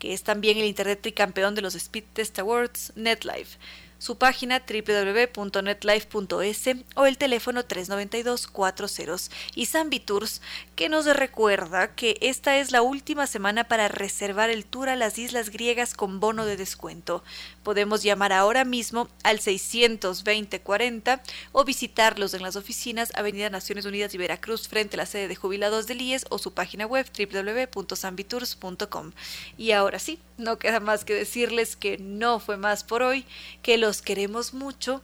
[0.01, 3.57] que es también el Internet tricampeón de los Speed Test Awards, NetLife
[4.01, 9.67] su página www.netlife.es o el teléfono 392-40 y
[10.01, 10.41] Tours
[10.75, 15.19] que nos recuerda que esta es la última semana para reservar el tour a las
[15.19, 17.23] islas griegas con bono de descuento.
[17.63, 21.21] Podemos llamar ahora mismo al 620-40
[21.53, 25.37] o visitarlos en las oficinas Avenida Naciones Unidas y Veracruz frente a la sede de
[25.37, 29.13] jubilados del IES o su página web www.sambitours.com.
[29.59, 33.27] Y ahora sí, no queda más que decirles que no fue más por hoy,
[33.63, 35.03] que los queremos mucho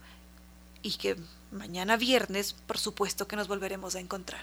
[0.83, 1.17] y que
[1.51, 4.43] mañana viernes, por supuesto que nos volveremos a encontrar.